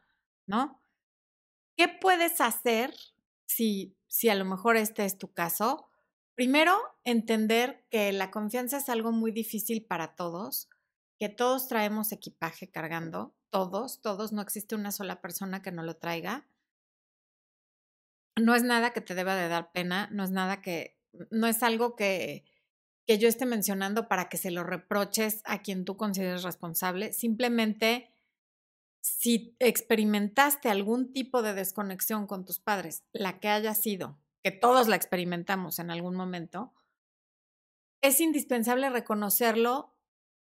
¿no? 0.47 0.81
¿Qué 1.77 1.89
puedes 1.89 2.41
hacer 2.41 2.95
si, 3.45 3.95
si 4.07 4.31
a 4.31 4.35
lo 4.37 4.47
mejor 4.47 4.79
este 4.79 5.05
es 5.05 5.19
tu 5.19 5.35
caso? 5.35 5.91
Primero, 6.35 6.79
entender 7.05 7.85
que 7.91 8.13
la 8.13 8.31
confianza 8.31 8.79
es 8.79 8.89
algo 8.89 9.13
muy 9.13 9.33
difícil 9.33 9.85
para 9.85 10.15
todos, 10.15 10.69
que 11.19 11.29
todos 11.29 11.69
traemos 11.69 12.11
equipaje 12.11 12.71
cargando, 12.71 13.35
todos, 13.51 14.01
todos, 14.01 14.33
no 14.33 14.41
existe 14.41 14.75
una 14.75 14.93
sola 14.93 15.21
persona 15.21 15.63
que 15.63 15.73
no 15.73 15.83
lo 15.83 15.97
traiga. 15.97 16.47
No 18.41 18.55
es 18.55 18.63
nada 18.63 18.95
que 18.95 19.03
te 19.03 19.15
deba 19.15 19.37
de 19.37 19.49
dar 19.49 19.73
pena, 19.73 20.09
no 20.11 20.25
es 20.25 20.31
nada 20.31 20.63
que, 20.63 20.99
no 21.31 21.47
es 21.47 21.63
algo 21.63 21.97
que, 21.97 22.45
que 23.07 23.19
yo 23.19 23.29
esté 23.29 23.45
mencionando 23.45 24.09
para 24.09 24.31
que 24.31 24.39
se 24.39 24.51
lo 24.51 24.65
reproches 24.65 25.43
a 25.45 25.61
quien 25.61 25.85
tú 25.85 25.99
consideres 25.99 26.43
responsable, 26.43 27.13
simplemente 27.13 28.11
si 29.03 29.57
experimentaste 29.59 30.71
algún 30.71 31.13
tipo 31.13 31.43
de 31.43 31.55
desconexión 31.55 32.27
con 32.27 32.47
tus 32.47 32.59
padres, 32.59 33.05
la 33.13 33.41
que 33.41 33.49
haya 33.49 33.75
sido, 33.75 34.19
que 34.43 34.51
todos 34.51 34.89
la 34.89 34.97
experimentamos 34.97 35.79
en 35.79 35.91
algún 35.91 36.15
momento, 36.15 36.75
es 38.03 38.21
indispensable 38.21 38.91
reconocerlo 38.91 39.95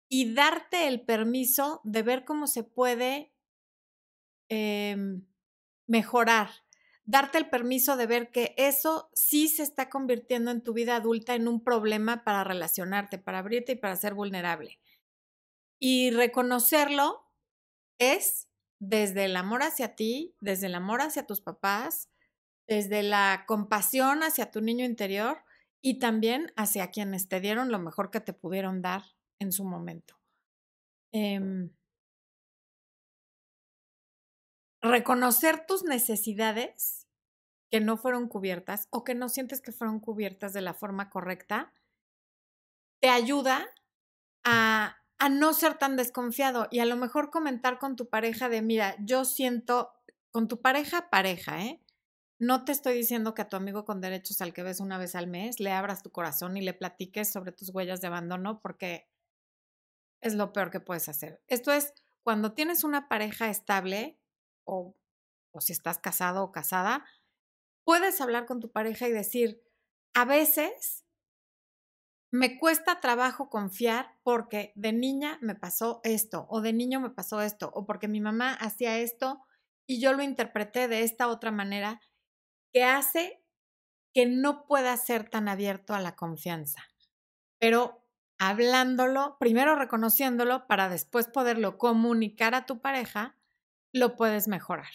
y 0.10 0.34
darte 0.34 0.88
el 0.88 1.02
permiso 1.02 1.82
de 1.84 2.04
ver 2.04 2.26
cómo 2.26 2.48
se 2.48 2.64
puede 2.64 3.34
em, 4.50 5.26
mejorar, 5.88 6.50
darte 7.06 7.38
el 7.38 7.50
permiso 7.50 7.96
de 7.98 8.08
ver 8.08 8.32
que 8.32 8.56
eso 8.58 9.10
sí 9.14 9.48
se 9.48 9.64
está 9.64 9.90
convirtiendo 9.90 10.52
en 10.52 10.64
tu 10.64 10.74
vida 10.74 10.96
adulta 10.96 11.36
en 11.36 11.48
un 11.48 11.64
problema 11.64 12.24
para 12.24 12.44
relacionarte, 12.44 13.20
para 13.20 13.40
abrirte 13.40 13.74
y 13.74 13.76
para 13.76 13.96
ser 13.96 14.16
vulnerable. 14.16 14.80
Y 15.80 16.12
reconocerlo 16.12 17.28
es 18.00 18.50
desde 18.80 19.26
el 19.26 19.36
amor 19.36 19.64
hacia 19.64 19.96
ti, 19.96 20.36
desde 20.40 20.68
el 20.68 20.76
amor 20.76 21.02
hacia 21.02 21.26
tus 21.26 21.42
papás, 21.42 22.10
desde 22.68 23.04
la 23.04 23.44
compasión 23.48 24.24
hacia 24.24 24.52
tu 24.52 24.62
niño 24.62 24.86
interior 24.86 25.44
y 25.82 26.00
también 26.00 26.52
hacia 26.56 26.92
quienes 26.92 27.28
te 27.28 27.40
dieron 27.40 27.72
lo 27.72 27.80
mejor 27.80 28.12
que 28.12 28.22
te 28.22 28.34
pudieron 28.34 28.82
dar 28.82 29.04
en 29.40 29.52
su 29.52 29.64
momento. 29.64 30.16
Em, 31.12 31.70
reconocer 34.82 35.66
tus 35.66 35.84
necesidades 35.84 37.08
que 37.72 37.80
no 37.80 37.98
fueron 37.98 38.28
cubiertas 38.28 38.88
o 38.92 39.04
que 39.04 39.16
no 39.16 39.30
sientes 39.30 39.62
que 39.62 39.72
fueron 39.72 40.00
cubiertas 40.00 40.54
de 40.54 40.62
la 40.62 40.74
forma 40.74 41.10
correcta, 41.10 41.74
te 43.02 43.10
ayuda 43.10 43.66
a 44.44 44.98
a 45.18 45.30
no 45.30 45.54
ser 45.54 45.78
tan 45.78 45.96
desconfiado 45.96 46.68
y 46.72 46.80
a 46.80 46.86
lo 46.86 46.96
mejor 46.98 47.32
comentar 47.32 47.80
con 47.80 47.96
tu 47.96 48.10
pareja 48.10 48.50
de, 48.50 48.62
mira, 48.62 48.96
yo 49.00 49.26
siento, 49.26 49.94
con 50.32 50.48
tu 50.48 50.62
pareja, 50.62 51.10
pareja, 51.10 51.64
¿eh? 51.64 51.82
No 52.40 52.66
te 52.66 52.72
estoy 52.72 52.96
diciendo 52.96 53.34
que 53.34 53.42
a 53.42 53.50
tu 53.50 53.56
amigo 53.56 53.86
con 53.86 54.02
derechos 54.02 54.42
al 54.42 54.54
que 54.54 54.64
ves 54.64 54.80
una 54.80 54.98
vez 54.98 55.16
al 55.16 55.28
mes 55.28 55.60
le 55.60 55.72
abras 55.72 56.04
tu 56.04 56.12
corazón 56.12 56.58
y 56.58 56.62
le 56.62 56.74
platiques 56.74 57.32
sobre 57.32 57.54
tus 57.54 57.70
huellas 57.70 58.02
de 58.02 58.08
abandono 58.08 58.60
porque 58.62 59.08
es 60.22 60.34
lo 60.36 60.52
peor 60.52 60.70
que 60.70 60.80
puedes 60.80 61.08
hacer. 61.08 61.42
Esto 61.48 61.72
es 61.72 61.94
cuando 62.24 62.54
tienes 62.54 62.84
una 62.84 63.08
pareja 63.08 63.50
estable 63.50 64.20
o, 64.66 64.96
o 65.52 65.62
si 65.62 65.72
estás 65.72 66.00
casado 66.00 66.44
o 66.44 66.52
casada, 66.52 67.06
puedes 67.86 68.20
hablar 68.20 68.46
con 68.46 68.60
tu 68.60 68.72
pareja 68.72 69.08
y 69.08 69.12
decir, 69.12 69.62
a 70.14 70.26
veces 70.26 71.06
me 72.32 72.58
cuesta 72.58 73.00
trabajo 73.00 73.50
confiar 73.50 74.18
porque 74.24 74.74
de 74.76 74.92
niña 74.92 75.38
me 75.42 75.56
pasó 75.56 76.02
esto, 76.04 76.48
o 76.50 76.60
de 76.60 76.74
niño 76.74 77.00
me 77.00 77.12
pasó 77.12 77.42
esto, 77.42 77.72
o 77.74 77.86
porque 77.86 78.08
mi 78.08 78.20
mamá 78.20 78.54
hacía 78.54 78.98
esto 78.98 79.42
y 79.88 80.02
yo 80.02 80.14
lo 80.14 80.24
interpreté 80.24 80.88
de 80.88 81.04
esta 81.04 81.28
otra 81.28 81.52
manera, 81.52 82.02
que 82.76 82.84
hace 82.84 83.42
que 84.14 84.26
no 84.26 84.68
pueda 84.68 84.98
ser 84.98 85.30
tan 85.30 85.48
abierto 85.48 85.94
a 85.94 86.02
la 86.02 86.18
confianza. 86.18 86.84
Pero 87.58 88.06
hablándolo, 88.38 89.38
primero 89.40 89.78
reconociéndolo 89.78 90.68
para 90.68 90.90
después 90.90 91.30
poderlo 91.30 91.78
comunicar 91.78 92.54
a 92.54 92.66
tu 92.66 92.82
pareja, 92.82 93.38
lo 93.94 94.18
puedes 94.18 94.50
mejorar. 94.50 94.92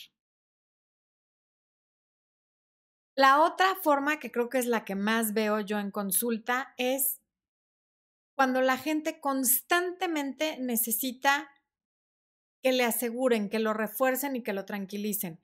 La 3.16 3.40
otra 3.40 3.74
forma 3.76 4.18
que 4.18 4.30
creo 4.30 4.50
que 4.50 4.58
es 4.58 4.66
la 4.66 4.84
que 4.84 4.94
más 4.94 5.32
veo 5.32 5.60
yo 5.60 5.78
en 5.78 5.90
consulta 5.90 6.74
es 6.76 7.22
cuando 8.36 8.60
la 8.60 8.76
gente 8.76 9.20
constantemente 9.20 10.58
necesita 10.58 11.48
que 12.62 12.72
le 12.72 12.84
aseguren, 12.84 13.48
que 13.48 13.58
lo 13.58 13.72
refuercen 13.72 14.36
y 14.36 14.42
que 14.42 14.52
lo 14.52 14.66
tranquilicen. 14.66 15.40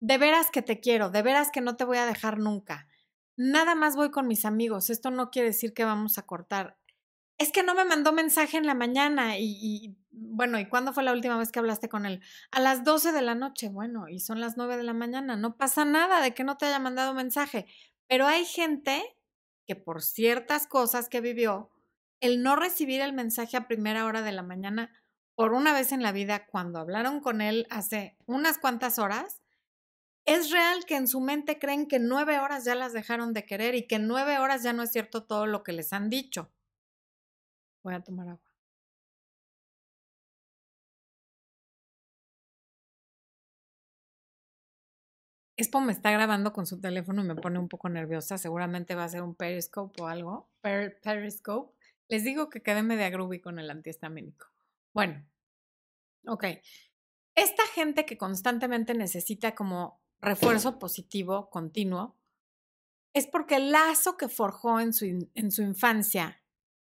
De 0.00 0.18
veras 0.18 0.50
que 0.50 0.62
te 0.62 0.80
quiero, 0.80 1.10
de 1.10 1.22
veras 1.22 1.50
que 1.50 1.60
no 1.60 1.76
te 1.76 1.84
voy 1.84 1.98
a 1.98 2.06
dejar 2.06 2.38
nunca. 2.38 2.88
Nada 3.36 3.74
más 3.74 3.96
voy 3.96 4.10
con 4.10 4.28
mis 4.28 4.44
amigos, 4.44 4.90
esto 4.90 5.10
no 5.10 5.30
quiere 5.30 5.48
decir 5.48 5.74
que 5.74 5.84
vamos 5.84 6.18
a 6.18 6.22
cortar. 6.22 6.78
Es 7.36 7.50
que 7.50 7.64
no 7.64 7.74
me 7.74 7.84
mandó 7.84 8.12
mensaje 8.12 8.56
en 8.56 8.66
la 8.66 8.74
mañana 8.74 9.38
y, 9.38 9.96
bueno, 10.12 10.60
¿y 10.60 10.68
cuándo 10.68 10.92
fue 10.92 11.02
la 11.02 11.12
última 11.12 11.36
vez 11.36 11.50
que 11.50 11.58
hablaste 11.58 11.88
con 11.88 12.06
él? 12.06 12.20
A 12.52 12.60
las 12.60 12.84
12 12.84 13.10
de 13.10 13.22
la 13.22 13.34
noche, 13.34 13.68
bueno, 13.68 14.08
y 14.08 14.20
son 14.20 14.40
las 14.40 14.56
9 14.56 14.76
de 14.76 14.84
la 14.84 14.94
mañana, 14.94 15.36
no 15.36 15.56
pasa 15.56 15.84
nada 15.84 16.20
de 16.20 16.32
que 16.32 16.44
no 16.44 16.56
te 16.56 16.66
haya 16.66 16.78
mandado 16.78 17.12
mensaje, 17.12 17.66
pero 18.06 18.26
hay 18.26 18.44
gente 18.44 19.02
que 19.66 19.74
por 19.74 20.02
ciertas 20.02 20.68
cosas 20.68 21.08
que 21.08 21.20
vivió, 21.20 21.70
el 22.20 22.42
no 22.42 22.56
recibir 22.56 23.00
el 23.00 23.12
mensaje 23.12 23.56
a 23.56 23.66
primera 23.66 24.04
hora 24.04 24.22
de 24.22 24.32
la 24.32 24.42
mañana 24.42 24.92
por 25.34 25.52
una 25.52 25.72
vez 25.72 25.92
en 25.92 26.02
la 26.02 26.12
vida 26.12 26.46
cuando 26.46 26.78
hablaron 26.78 27.20
con 27.20 27.40
él 27.40 27.66
hace 27.70 28.16
unas 28.26 28.58
cuantas 28.58 28.98
horas, 28.98 29.42
es 30.26 30.50
real 30.50 30.84
que 30.86 30.96
en 30.96 31.08
su 31.08 31.20
mente 31.20 31.58
creen 31.58 31.86
que 31.86 31.98
nueve 31.98 32.38
horas 32.38 32.64
ya 32.64 32.74
las 32.74 32.92
dejaron 32.92 33.32
de 33.32 33.44
querer 33.44 33.74
y 33.74 33.86
que 33.86 33.96
en 33.96 34.06
nueve 34.08 34.38
horas 34.38 34.62
ya 34.62 34.72
no 34.72 34.82
es 34.82 34.92
cierto 34.92 35.24
todo 35.24 35.46
lo 35.46 35.62
que 35.62 35.72
les 35.72 35.92
han 35.92 36.10
dicho. 36.10 36.50
Voy 37.82 37.94
a 37.94 38.00
tomar 38.02 38.28
agua. 38.28 38.54
Expo 45.56 45.80
me 45.80 45.92
está 45.92 46.10
grabando 46.10 46.52
con 46.52 46.66
su 46.66 46.80
teléfono 46.80 47.22
y 47.22 47.26
me 47.26 47.36
pone 47.36 47.58
un 47.58 47.68
poco 47.68 47.88
nerviosa. 47.88 48.38
Seguramente 48.38 48.94
va 48.96 49.04
a 49.04 49.08
ser 49.08 49.22
un 49.22 49.34
periscope 49.36 50.02
o 50.02 50.08
algo. 50.08 50.48
periscope. 50.62 51.72
Les 52.08 52.24
digo 52.24 52.48
que 52.48 52.62
quedé 52.62 52.82
media 52.82 53.08
groovy 53.10 53.40
con 53.40 53.58
el 53.58 53.70
antihistamínico. 53.70 54.48
Bueno, 54.92 55.24
ok. 56.26 56.44
Esta 57.36 57.66
gente 57.74 58.04
que 58.04 58.18
constantemente 58.18 58.94
necesita 58.94 59.54
como 59.54 60.03
refuerzo 60.24 60.78
positivo 60.78 61.50
continuo 61.50 62.16
es 63.12 63.26
porque 63.26 63.56
el 63.56 63.70
lazo 63.70 64.16
que 64.16 64.28
forjó 64.28 64.80
en 64.80 64.92
su, 64.92 65.28
en 65.34 65.50
su 65.52 65.62
infancia 65.62 66.42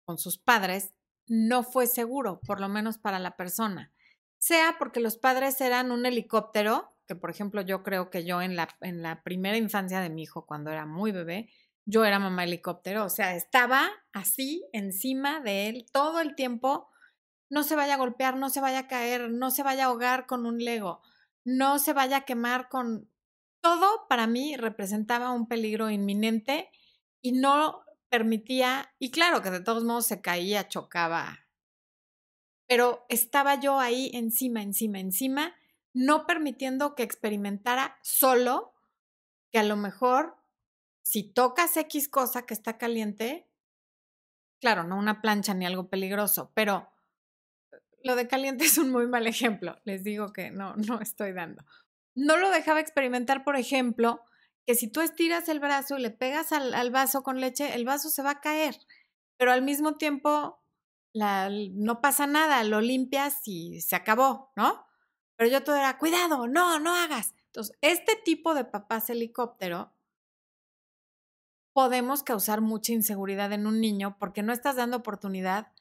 con 0.06 0.18
sus 0.18 0.38
padres 0.38 0.94
no 1.28 1.64
fue 1.64 1.88
seguro, 1.88 2.40
por 2.40 2.60
lo 2.60 2.70
menos 2.70 2.98
para 2.98 3.20
la 3.20 3.36
persona. 3.36 3.94
Sea 4.40 4.76
porque 4.80 5.00
los 5.00 5.18
padres 5.18 5.60
eran 5.62 5.92
un 5.92 6.06
helicóptero, 6.06 6.96
que 7.06 7.16
por 7.16 7.30
ejemplo 7.30 7.62
yo 7.62 7.84
creo 7.84 8.10
que 8.10 8.26
yo 8.26 8.42
en 8.42 8.56
la, 8.56 8.70
en 8.82 9.02
la 9.02 9.24
primera 9.24 9.58
infancia 9.58 10.00
de 10.00 10.10
mi 10.10 10.24
hijo, 10.24 10.46
cuando 10.46 10.72
era 10.72 10.86
muy 10.86 11.12
bebé, 11.12 11.50
yo 11.86 12.04
era 12.04 12.20
mamá 12.20 12.44
helicóptero, 12.44 13.06
o 13.06 13.10
sea, 13.10 13.36
estaba 13.36 13.90
así 14.12 14.68
encima 14.74 15.40
de 15.40 15.70
él 15.70 15.86
todo 15.92 16.20
el 16.20 16.36
tiempo, 16.36 16.90
no 17.50 17.64
se 17.64 17.76
vaya 17.78 17.94
a 17.94 17.98
golpear, 17.98 18.36
no 18.36 18.50
se 18.50 18.60
vaya 18.60 18.80
a 18.80 18.88
caer, 18.88 19.32
no 19.32 19.52
se 19.52 19.64
vaya 19.64 19.86
a 19.86 19.88
ahogar 19.88 20.26
con 20.26 20.46
un 20.46 20.58
lego, 20.58 21.02
no 21.46 21.80
se 21.80 21.94
vaya 21.94 22.18
a 22.18 22.26
quemar 22.26 22.68
con... 22.68 23.10
Todo 23.68 24.08
para 24.08 24.28
mí 24.28 24.56
representaba 24.56 25.34
un 25.34 25.46
peligro 25.46 25.90
inminente 25.90 26.72
y 27.22 27.34
no 27.34 27.84
permitía, 28.08 28.94
y 28.98 29.12
claro 29.12 29.42
que 29.42 29.52
de 29.52 29.60
todos 29.60 29.84
modos 29.84 30.06
se 30.06 30.22
caía, 30.22 30.70
chocaba, 30.70 31.50
pero 32.66 33.06
estaba 33.10 33.60
yo 33.60 33.78
ahí 33.78 34.10
encima, 34.14 34.62
encima, 34.62 35.02
encima, 35.02 35.54
no 35.94 36.26
permitiendo 36.26 36.96
que 36.96 37.04
experimentara 37.04 38.00
solo 38.04 38.74
que 39.52 39.60
a 39.60 39.64
lo 39.64 39.76
mejor 39.76 40.38
si 41.02 41.24
tocas 41.24 41.76
X 41.76 42.08
cosa 42.08 42.46
que 42.46 42.54
está 42.54 42.78
caliente, 42.78 43.50
claro, 44.62 44.86
no 44.86 44.98
una 44.98 45.20
plancha 45.20 45.54
ni 45.54 45.66
algo 45.66 45.90
peligroso, 45.90 46.54
pero 46.54 46.90
lo 48.02 48.16
de 48.16 48.30
caliente 48.30 48.64
es 48.64 48.78
un 48.78 48.94
muy 48.94 49.08
mal 49.08 49.28
ejemplo. 49.28 49.78
Les 49.84 50.06
digo 50.06 50.32
que 50.32 50.52
no, 50.52 50.74
no 50.78 51.02
estoy 51.02 51.34
dando. 51.34 51.66
No 52.18 52.36
lo 52.36 52.50
dejaba 52.50 52.80
experimentar, 52.80 53.44
por 53.44 53.58
ejemplo, 53.58 54.24
que 54.66 54.74
si 54.74 54.92
tú 54.92 55.02
estiras 55.02 55.48
el 55.50 55.60
brazo 55.60 55.98
y 55.98 56.02
le 56.02 56.10
pegas 56.10 56.52
al, 56.52 56.90
vaso 56.90 57.22
con 57.22 57.40
leche, 57.40 57.76
el 57.76 57.86
vaso 57.86 58.10
se 58.10 58.24
va 58.24 58.32
a 58.32 58.42
caer, 58.42 58.76
pero 59.38 59.52
al 59.52 59.62
mismo 59.62 59.98
tiempo 59.98 60.60
no 61.14 62.02
pasa 62.02 62.26
nada, 62.26 62.64
lo 62.64 62.82
limpias 62.82 63.42
y 63.46 63.82
se 63.82 63.96
acabó, 63.96 64.52
¿no? 64.56 64.84
Pero 65.36 65.52
yo 65.52 65.64
todo 65.64 65.76
era, 65.76 66.00
cuidado, 66.00 66.48
no, 66.48 66.80
no 66.80 66.96
hagas. 66.96 67.36
Entonces, 67.46 67.78
este 67.82 68.16
tipo 68.16 68.56
de 68.56 68.66
papás 68.66 69.12
helicóptero 69.12 69.94
podemos 71.74 72.24
causar 72.24 72.62
mucha 72.62 72.94
inseguridad 72.94 73.54
en 73.54 73.68
un 73.68 73.80
niño 73.80 74.18
porque 74.18 74.42
no 74.42 74.54
estás 74.54 74.76
dando 74.76 74.98
oportunidad 74.98 75.72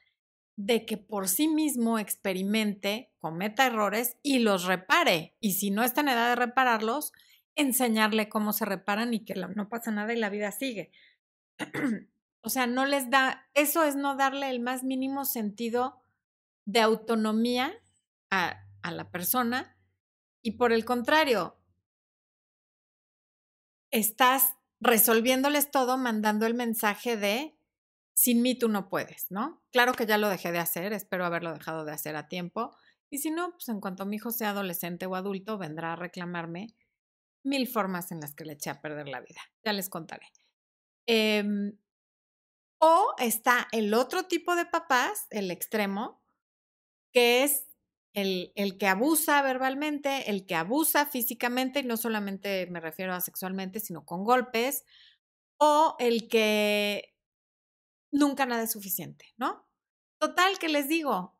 de 0.57 0.85
que 0.85 0.97
por 0.97 1.29
sí 1.29 1.47
mismo 1.47 1.99
experimente, 1.99 3.13
cometa 3.19 3.67
errores 3.67 4.17
y 4.23 4.39
los 4.39 4.65
repare. 4.65 5.37
Y 5.39 5.53
si 5.53 5.69
no 5.69 5.83
está 5.83 6.01
en 6.01 6.09
edad 6.09 6.29
de 6.29 6.35
repararlos, 6.35 7.13
enseñarle 7.55 8.27
cómo 8.27 8.51
se 8.53 8.65
reparan 8.65 9.13
y 9.13 9.23
que 9.23 9.35
no 9.35 9.69
pasa 9.69 9.91
nada 9.91 10.13
y 10.13 10.17
la 10.17 10.29
vida 10.29 10.51
sigue. 10.51 10.91
o 12.41 12.49
sea, 12.49 12.65
no 12.65 12.85
les 12.85 13.09
da, 13.09 13.47
eso 13.53 13.83
es 13.83 13.95
no 13.95 14.15
darle 14.15 14.49
el 14.49 14.59
más 14.59 14.83
mínimo 14.83 15.25
sentido 15.25 16.01
de 16.65 16.81
autonomía 16.81 17.73
a, 18.31 18.63
a 18.81 18.91
la 18.91 19.11
persona 19.11 19.77
y 20.41 20.51
por 20.51 20.71
el 20.73 20.85
contrario, 20.85 21.55
estás 23.91 24.55
resolviéndoles 24.79 25.69
todo 25.69 25.97
mandando 25.97 26.45
el 26.45 26.53
mensaje 26.53 27.15
de 27.17 27.56
sin 28.17 28.41
mí 28.41 28.55
tú 28.55 28.67
no 28.67 28.89
puedes, 28.89 29.29
¿no? 29.29 29.63
Claro 29.71 29.93
que 29.93 30.07
ya 30.07 30.17
lo 30.17 30.27
dejé 30.27 30.51
de 30.51 30.57
hacer, 30.57 30.91
espero 30.91 31.23
haberlo 31.23 31.53
dejado 31.53 31.85
de 31.85 31.91
hacer 31.91 32.15
a 32.15 32.27
tiempo. 32.27 32.75
Y 33.11 33.19
si 33.19 33.29
no, 33.29 33.51
pues 33.51 33.69
en 33.69 33.79
cuanto 33.79 34.07
mi 34.07 34.15
hijo 34.15 34.31
sea 34.31 34.49
adolescente 34.49 35.05
o 35.05 35.15
adulto, 35.15 35.59
vendrá 35.59 35.93
a 35.93 35.95
reclamarme 35.95 36.75
mil 37.43 37.67
formas 37.67 38.11
en 38.11 38.19
las 38.19 38.33
que 38.33 38.43
le 38.43 38.53
eché 38.53 38.71
a 38.71 38.81
perder 38.81 39.07
la 39.07 39.19
vida. 39.19 39.39
Ya 39.63 39.71
les 39.71 39.87
contaré. 39.87 40.25
Em, 41.05 41.77
o 42.79 43.13
está 43.19 43.67
el 43.71 43.93
otro 43.93 44.23
tipo 44.23 44.55
de 44.55 44.65
papás, 44.65 45.27
el 45.29 45.51
extremo, 45.51 46.19
que 47.13 47.43
es 47.43 47.67
el, 48.15 48.51
el, 48.55 48.79
que 48.79 48.87
abusa 48.87 49.43
verbalmente, 49.43 50.31
el 50.31 50.47
que 50.47 50.55
abusa 50.55 51.05
físicamente, 51.05 51.81
y 51.81 51.83
no 51.83 51.97
solamente 51.97 52.65
me 52.71 52.79
refiero 52.79 53.13
a 53.13 53.21
sexualmente, 53.21 53.79
sino 53.79 54.05
con 54.05 54.23
golpes, 54.23 54.85
o 55.59 55.95
el 55.99 56.27
que 56.27 57.13
nunca 58.11 58.45
nada 58.45 58.63
es 58.63 58.71
suficiente, 58.71 59.33
¿no? 59.37 59.67
Total, 60.19 60.57
que 60.59 60.69
les 60.69 60.87
digo, 60.87 61.37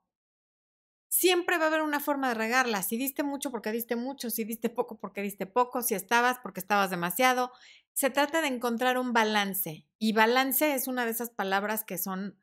siempre 1.09 1.57
va 1.57 1.65
a 1.65 1.67
haber 1.67 1.81
una 1.81 1.99
forma 1.99 2.29
de 2.29 2.35
regarla. 2.35 2.83
Si 2.83 2.97
diste 2.97 3.23
mucho 3.23 3.51
porque 3.51 3.71
diste 3.71 3.95
mucho, 3.95 4.29
si 4.29 4.43
diste 4.43 4.69
poco 4.69 4.99
porque 4.99 5.21
diste 5.21 5.45
poco, 5.45 5.81
si 5.81 5.95
estabas 5.95 6.37
porque 6.39 6.59
estabas 6.59 6.89
demasiado. 6.89 7.51
Se 7.93 8.09
trata 8.09 8.41
de 8.41 8.47
encontrar 8.47 8.97
un 8.97 9.13
balance. 9.13 9.87
Y 9.97 10.13
balance 10.13 10.73
es 10.73 10.87
una 10.87 11.05
de 11.05 11.11
esas 11.11 11.29
palabras 11.29 11.83
que 11.83 11.97
son 11.97 12.37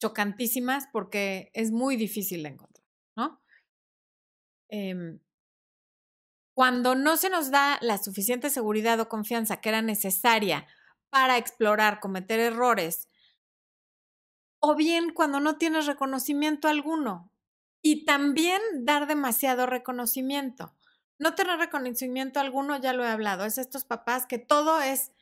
chocantísimas 0.00 0.86
porque 0.92 1.50
es 1.54 1.72
muy 1.72 1.96
difícil 1.96 2.42
de 2.42 2.50
encontrar, 2.50 2.86
¿no? 3.16 3.42
Em, 4.68 5.18
cuando 6.54 6.94
no 6.94 7.16
se 7.16 7.30
nos 7.30 7.50
da 7.50 7.78
la 7.80 7.98
suficiente 7.98 8.50
seguridad 8.50 9.00
o 9.00 9.08
confianza 9.08 9.60
que 9.60 9.70
era 9.70 9.82
necesaria 9.82 10.66
para 11.10 11.38
explorar, 11.38 12.00
cometer 12.00 12.38
errores 12.38 13.08
o 14.60 14.74
bien 14.76 15.12
cuando 15.12 15.40
no 15.40 15.56
tienes 15.56 15.86
reconocimiento 15.86 16.68
alguno. 16.68 17.32
Y 17.82 18.04
también 18.04 18.60
dar 18.80 19.06
demasiado 19.06 19.66
reconocimiento. 19.66 20.76
No 21.18 21.34
tener 21.34 21.58
reconocimiento 21.58 22.40
alguno, 22.40 22.78
ya 22.78 22.92
lo 22.92 23.04
he 23.04 23.08
hablado, 23.08 23.44
es 23.44 23.58
estos 23.58 23.84
papás 23.84 24.26
que 24.26 24.38
todo 24.38 24.80
es, 24.80 25.12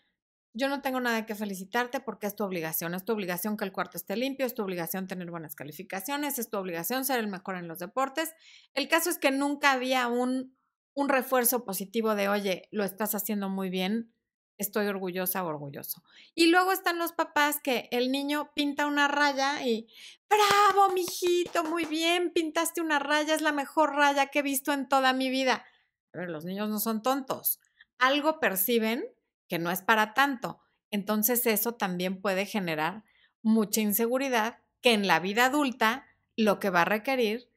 yo 0.55 0.69
no 0.69 0.81
tengo 0.83 1.01
nada 1.01 1.27
que 1.27 1.35
felicitarte 1.35 2.01
porque 2.01 2.27
es 2.27 2.35
tu 2.35 2.45
obligación, 2.45 2.95
es 2.95 3.05
tu 3.05 3.13
obligación 3.13 3.57
que 3.57 3.65
el 3.65 3.73
cuarto 3.73 3.97
esté 3.97 4.17
limpio, 4.17 4.47
es 4.47 4.55
tu 4.55 4.63
obligación 4.63 5.07
tener 5.07 5.31
buenas 5.31 5.55
calificaciones, 5.55 6.39
es 6.39 6.51
tu 6.51 6.59
obligación 6.59 7.05
ser 7.05 7.21
el 7.21 7.29
mejor 7.29 7.57
en 7.57 7.69
los 7.69 7.79
deportes. 7.79 8.35
El 8.75 8.89
caso 8.89 9.11
es 9.11 9.19
que 9.19 9.31
nunca 9.31 9.73
había 9.73 10.09
un, 10.09 10.57
un 10.95 11.09
refuerzo 11.09 11.65
positivo 11.65 12.15
de, 12.17 12.29
oye, 12.29 12.69
lo 12.73 12.85
estás 12.85 13.15
haciendo 13.15 13.49
muy 13.49 13.71
bien, 13.71 14.13
estoy 14.59 14.87
orgullosa 14.87 15.45
o 15.45 15.47
orgulloso. 15.47 16.03
Y 16.35 16.49
luego 16.49 16.73
están 16.73 16.99
los 16.99 17.13
papás 17.13 17.61
que 17.63 17.89
el 17.91 18.11
niño 18.13 18.51
pinta 18.55 18.87
una 18.87 19.09
raya 19.09 19.67
y, 19.67 19.89
bravo, 20.29 20.93
mijito, 20.93 21.65
muy 21.65 21.85
bien, 21.85 22.33
pintaste 22.33 22.81
una 22.81 22.99
raya, 22.99 23.35
es 23.35 23.41
la 23.41 23.53
mejor 23.53 23.95
raya 23.95 24.27
que 24.27 24.41
he 24.41 24.43
visto 24.43 24.73
en 24.73 24.89
toda 24.89 25.13
mi 25.13 25.31
vida. 25.31 25.65
Los 26.13 26.45
niños 26.45 26.69
no 26.69 26.81
son 26.81 27.03
tontos. 27.03 27.61
Algo 27.99 28.41
perciben 28.41 29.05
que 29.49 29.59
no 29.59 29.71
es 29.71 29.83
para 29.83 30.13
tanto. 30.15 30.61
Entonces 30.91 31.47
eso 31.47 31.75
también 31.75 32.21
puede 32.21 32.47
generar 32.47 33.05
mucha 33.43 33.81
inseguridad 33.81 34.59
que 34.81 34.93
en 34.93 35.07
la 35.07 35.21
vida 35.21 35.47
adulta 35.47 36.07
lo 36.37 36.61
que 36.61 36.71
va 36.71 36.83
a 36.83 36.87
requerir 36.87 37.49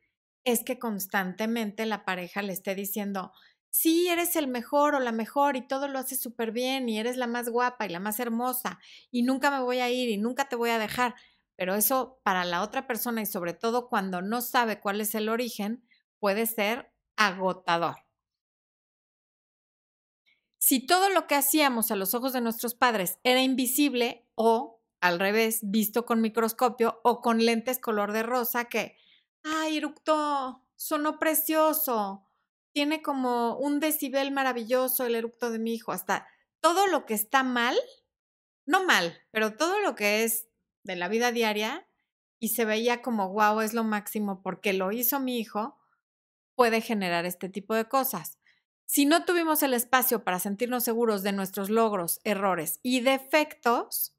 es 0.44 0.64
que 0.64 0.80
constantemente 0.80 1.86
la 1.86 2.04
pareja 2.04 2.42
le 2.42 2.54
esté 2.54 2.74
diciendo, 2.74 3.32
sí, 3.72 4.08
eres 4.10 4.36
el 4.36 4.48
mejor 4.48 4.96
o 4.96 5.00
la 5.00 5.12
mejor 5.12 5.56
y 5.58 5.68
todo 5.68 5.88
lo 5.88 5.98
haces 6.00 6.22
súper 6.22 6.52
bien 6.52 6.88
y 6.90 7.00
eres 7.00 7.18
la 7.18 7.28
más 7.28 7.50
guapa 7.50 7.86
y 7.86 7.90
la 7.90 8.00
más 8.00 8.20
hermosa 8.20 8.80
y 9.12 9.24
nunca 9.24 9.50
me 9.52 9.62
voy 9.64 9.80
a 9.80 9.90
ir 9.90 10.10
y 10.10 10.18
nunca 10.18 10.48
te 10.50 10.56
voy 10.56 10.70
a 10.70 10.78
dejar. 10.80 11.16
Pero 11.56 11.76
eso 11.76 12.20
para 12.24 12.46
la 12.46 12.62
otra 12.62 12.88
persona 12.88 13.22
y 13.22 13.26
sobre 13.26 13.54
todo 13.54 13.90
cuando 13.90 14.22
no 14.22 14.42
sabe 14.42 14.80
cuál 14.80 15.02
es 15.02 15.16
el 15.16 15.30
origen, 15.30 15.84
puede 16.20 16.46
ser 16.46 16.92
agotador. 17.16 17.96
Si 20.60 20.86
todo 20.86 21.10
lo 21.10 21.26
que 21.28 21.36
hacíamos 21.36 21.92
a 21.92 21.96
los 21.96 22.14
ojos 22.14 22.34
de 22.34 22.42
nuestros 22.42 22.76
padres 22.76 23.20
era 23.24 23.42
invisible 23.42 24.28
o, 24.36 24.80
al 25.02 25.20
revés, 25.20 25.60
visto 25.64 26.06
con 26.06 26.22
microscopio 26.22 27.00
o 27.04 27.22
con 27.22 27.44
lentes 27.44 27.80
color 27.80 28.12
de 28.12 28.24
rosa, 28.24 28.66
que, 28.66 28.96
ay, 29.44 29.78
eructó, 29.78 30.64
sonó 30.76 31.18
precioso, 31.18 32.31
tiene 32.74 33.02
como 33.02 33.58
un 33.58 33.80
decibel 33.80 34.32
maravilloso 34.32 35.06
el 35.06 35.16
eructo 35.16 35.52
de 35.52 35.60
mi 35.60 35.74
hijo, 35.74 35.92
hasta 35.92 36.28
todo 36.62 36.88
lo 36.88 37.06
que 37.06 37.14
está 37.14 37.44
mal, 37.44 37.78
no 38.66 38.86
mal, 38.86 39.18
pero 39.32 39.56
todo 39.56 39.80
lo 39.80 39.96
que 39.96 40.24
es 40.24 40.48
de 40.84 40.96
la 40.96 41.08
vida 41.08 41.32
diaria 41.32 41.88
y 42.40 42.50
se 42.50 42.66
veía 42.66 43.02
como, 43.02 43.30
wow, 43.30 43.62
es 43.62 43.74
lo 43.74 43.84
máximo 43.84 44.42
porque 44.42 44.74
lo 44.74 44.92
hizo 44.92 45.20
mi 45.20 45.38
hijo, 45.40 45.78
puede 46.56 46.82
generar 46.82 47.26
este 47.26 47.50
tipo 47.50 47.76
de 47.76 47.88
cosas. 47.88 48.40
Si 48.86 49.06
no 49.06 49.26
tuvimos 49.26 49.64
el 49.64 49.74
espacio 49.74 50.24
para 50.24 50.40
sentirnos 50.40 50.84
seguros 50.84 51.24
de 51.24 51.32
nuestros 51.32 51.70
logros, 51.70 52.20
errores 52.24 52.80
y 52.84 53.02
defectos, 53.02 54.18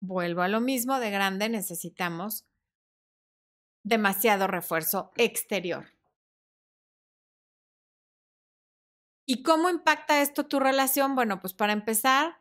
vuelvo 0.00 0.42
a 0.42 0.48
lo 0.48 0.60
mismo, 0.60 1.00
de 1.00 1.10
grande 1.10 1.48
necesitamos 1.48 2.46
demasiado 3.82 4.46
refuerzo 4.46 5.10
exterior. 5.16 5.97
¿Y 9.30 9.42
cómo 9.42 9.68
impacta 9.68 10.22
esto 10.22 10.46
tu 10.46 10.58
relación? 10.58 11.14
Bueno, 11.14 11.38
pues 11.38 11.52
para 11.52 11.74
empezar, 11.74 12.38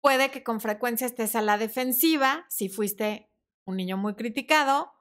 puede 0.00 0.32
que 0.32 0.42
con 0.42 0.60
frecuencia 0.60 1.06
estés 1.06 1.36
a 1.36 1.40
la 1.40 1.56
defensiva 1.56 2.46
si 2.48 2.68
fuiste 2.68 3.30
un 3.64 3.76
niño 3.76 3.96
muy 3.96 4.16
criticado 4.16 4.92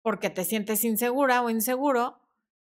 porque 0.00 0.30
te 0.30 0.46
sientes 0.46 0.82
insegura 0.82 1.42
o 1.42 1.50
inseguro 1.50 2.22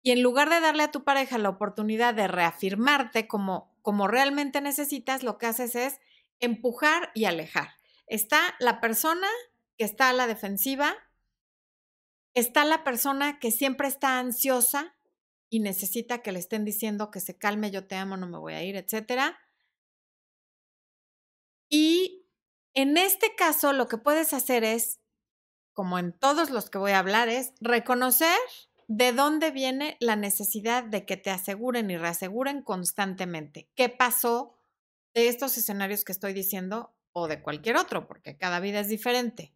y 0.03 0.11
en 0.11 0.23
lugar 0.25 0.51
de 0.51 0.59
darle 0.59 0.83
a 0.83 0.91
tu 0.91 1.05
pareja 1.05 1.39
la 1.39 1.51
oportunidad 1.51 2.13
de 2.13 2.27
reafirmarte 2.27 3.29
como, 3.29 3.73
como 3.83 4.09
realmente 4.09 4.61
necesitas, 4.61 5.23
lo 5.23 5.39
que 5.39 5.47
haces 5.47 5.77
es 5.77 6.01
empujar 6.41 7.13
y 7.15 7.27
alejar. 7.27 7.75
Está 8.09 8.57
la 8.59 8.81
persona 8.81 9.29
que 9.79 9.85
está 9.85 10.09
a 10.09 10.13
la 10.13 10.27
defensiva, 10.27 10.93
está 12.35 12.65
la 12.65 12.83
persona 12.83 13.39
que 13.39 13.53
siempre 13.53 13.87
está 13.87 14.19
ansiosa 14.19 14.94
y 15.55 15.61
necesita 15.61 16.19
que 16.19 16.33
le 16.33 16.41
estén 16.41 16.65
diciendo 16.65 17.13
que 17.13 17.21
se 17.21 17.39
calme, 17.39 17.71
yo 17.71 17.87
te 17.87 17.95
amo, 17.95 18.17
no 18.17 18.27
me 18.27 18.39
voy 18.39 18.55
a 18.55 18.65
ir, 18.65 18.75
etcétera. 18.75 19.39
Y 21.71 22.27
en 22.75 22.97
este 22.97 23.37
caso 23.37 23.73
lo 23.73 23.87
que 23.87 23.97
puedes 23.97 24.33
hacer 24.33 24.65
es, 24.65 24.99
como 25.73 26.01
en 26.01 26.13
todos 26.13 26.51
los 26.51 26.71
que 26.71 26.79
voy 26.79 26.91
a 26.91 26.99
hablar, 26.99 27.29
es 27.29 27.53
reconocer 27.61 28.37
de 28.89 29.13
dónde 29.13 29.53
viene 29.53 29.97
la 30.01 30.17
necesidad 30.17 30.83
de 30.83 31.07
que 31.07 31.17
te 31.17 31.31
aseguren 31.31 31.89
y 31.89 31.99
reaseguren 31.99 32.61
constantemente. 32.61 33.71
¿Qué 33.77 33.89
pasó 33.89 34.59
de 35.15 35.29
estos 35.29 35.57
escenarios 35.57 36.05
que 36.05 36.11
estoy 36.11 36.33
diciendo 36.33 36.97
o 37.13 37.29
de 37.29 37.41
cualquier 37.41 37.77
otro? 37.77 38.09
Porque 38.09 38.37
cada 38.37 38.59
vida 38.59 38.81
es 38.81 38.89
diferente. 38.89 39.55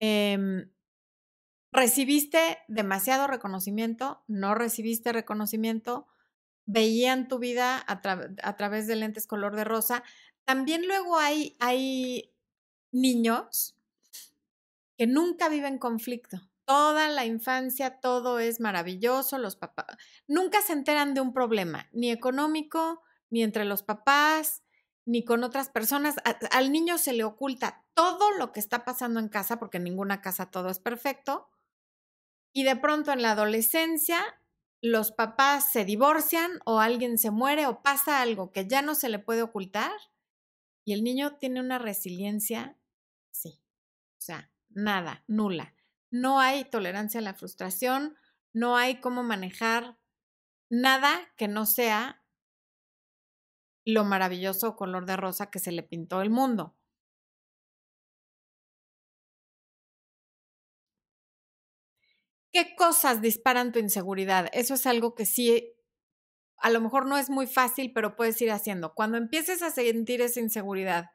Eh, 0.00 0.66
recibiste 1.72 2.58
demasiado 2.68 3.26
reconocimiento, 3.26 4.22
no 4.26 4.54
recibiste 4.54 5.12
reconocimiento, 5.12 6.06
veían 6.66 7.28
tu 7.28 7.38
vida 7.38 7.82
a, 7.86 8.00
través 8.56 8.86
de 8.86 8.96
lentes 8.96 9.26
color 9.26 9.56
de 9.56 9.64
rosa. 9.64 10.02
También 10.44 10.86
luego 10.86 11.18
hay, 11.18 11.56
hay 11.60 12.32
niños 12.92 13.76
que 14.96 15.06
nunca 15.06 15.48
viven 15.48 15.78
conflicto. 15.78 16.40
Toda 16.64 17.08
la 17.08 17.24
infancia, 17.24 17.98
todo 18.00 18.38
es 18.38 18.60
maravilloso, 18.60 19.38
los 19.38 19.56
papás 19.56 19.86
nunca 20.26 20.60
se 20.60 20.74
enteran 20.74 21.14
de 21.14 21.22
un 21.22 21.32
problema, 21.32 21.88
ni 21.92 22.10
económico, 22.10 23.02
ni 23.30 23.42
entre 23.42 23.64
los 23.64 23.82
papás, 23.82 24.62
ni 25.06 25.24
con 25.24 25.44
otras 25.44 25.70
personas. 25.70 26.16
al 26.50 26.70
niño 26.70 26.98
se 26.98 27.14
le 27.14 27.24
oculta 27.24 27.86
todo 27.94 28.32
lo 28.32 28.52
que 28.52 28.60
está 28.60 28.84
pasando 28.84 29.18
en 29.20 29.28
casa, 29.28 29.58
porque 29.58 29.78
en 29.78 29.84
ninguna 29.84 30.20
casa 30.20 30.50
todo 30.50 30.68
es 30.68 30.78
perfecto, 30.78 31.48
y 32.58 32.64
de 32.64 32.74
pronto 32.74 33.12
en 33.12 33.22
la 33.22 33.30
adolescencia 33.30 34.20
los 34.82 35.12
papás 35.12 35.70
se 35.70 35.84
divorcian 35.84 36.58
o 36.64 36.80
alguien 36.80 37.16
se 37.16 37.30
muere 37.30 37.66
o 37.66 37.84
pasa 37.84 38.20
algo 38.20 38.50
que 38.50 38.66
ya 38.66 38.82
no 38.82 38.96
se 38.96 39.08
le 39.08 39.20
puede 39.20 39.42
ocultar 39.42 39.92
y 40.84 40.92
el 40.92 41.04
niño 41.04 41.36
tiene 41.36 41.60
una 41.60 41.78
resiliencia, 41.78 42.76
sí, 43.30 43.62
nada, 44.70 45.22
nula. 45.28 45.76
No 46.10 46.40
hay 46.40 46.64
tolerancia 46.64 47.20
a 47.20 47.22
la 47.22 47.34
frustración, 47.34 48.16
no 48.52 48.76
hay 48.76 48.98
cómo 48.98 49.22
manejar 49.22 49.96
nada 50.68 51.32
que 51.36 51.46
no 51.46 51.64
sea 51.64 52.24
lo 53.84 54.04
maravilloso 54.04 54.74
color 54.74 55.06
de 55.06 55.16
rosa 55.16 55.48
que 55.48 55.60
se 55.60 55.70
le 55.70 55.84
pintó 55.84 56.22
el 56.22 56.30
mundo. 56.30 56.76
¿Qué 62.52 62.74
cosas 62.76 63.20
disparan 63.20 63.72
tu 63.72 63.78
inseguridad? 63.78 64.48
Eso 64.52 64.74
es 64.74 64.86
algo 64.86 65.14
que 65.14 65.26
sí, 65.26 65.74
a 66.58 66.70
lo 66.70 66.80
mejor 66.80 67.06
no 67.06 67.18
es 67.18 67.30
muy 67.30 67.46
fácil, 67.46 67.92
pero 67.94 68.16
puedes 68.16 68.40
ir 68.42 68.50
haciendo. 68.50 68.94
Cuando 68.94 69.18
empieces 69.18 69.62
a 69.62 69.70
sentir 69.70 70.20
esa 70.22 70.40
inseguridad 70.40 71.10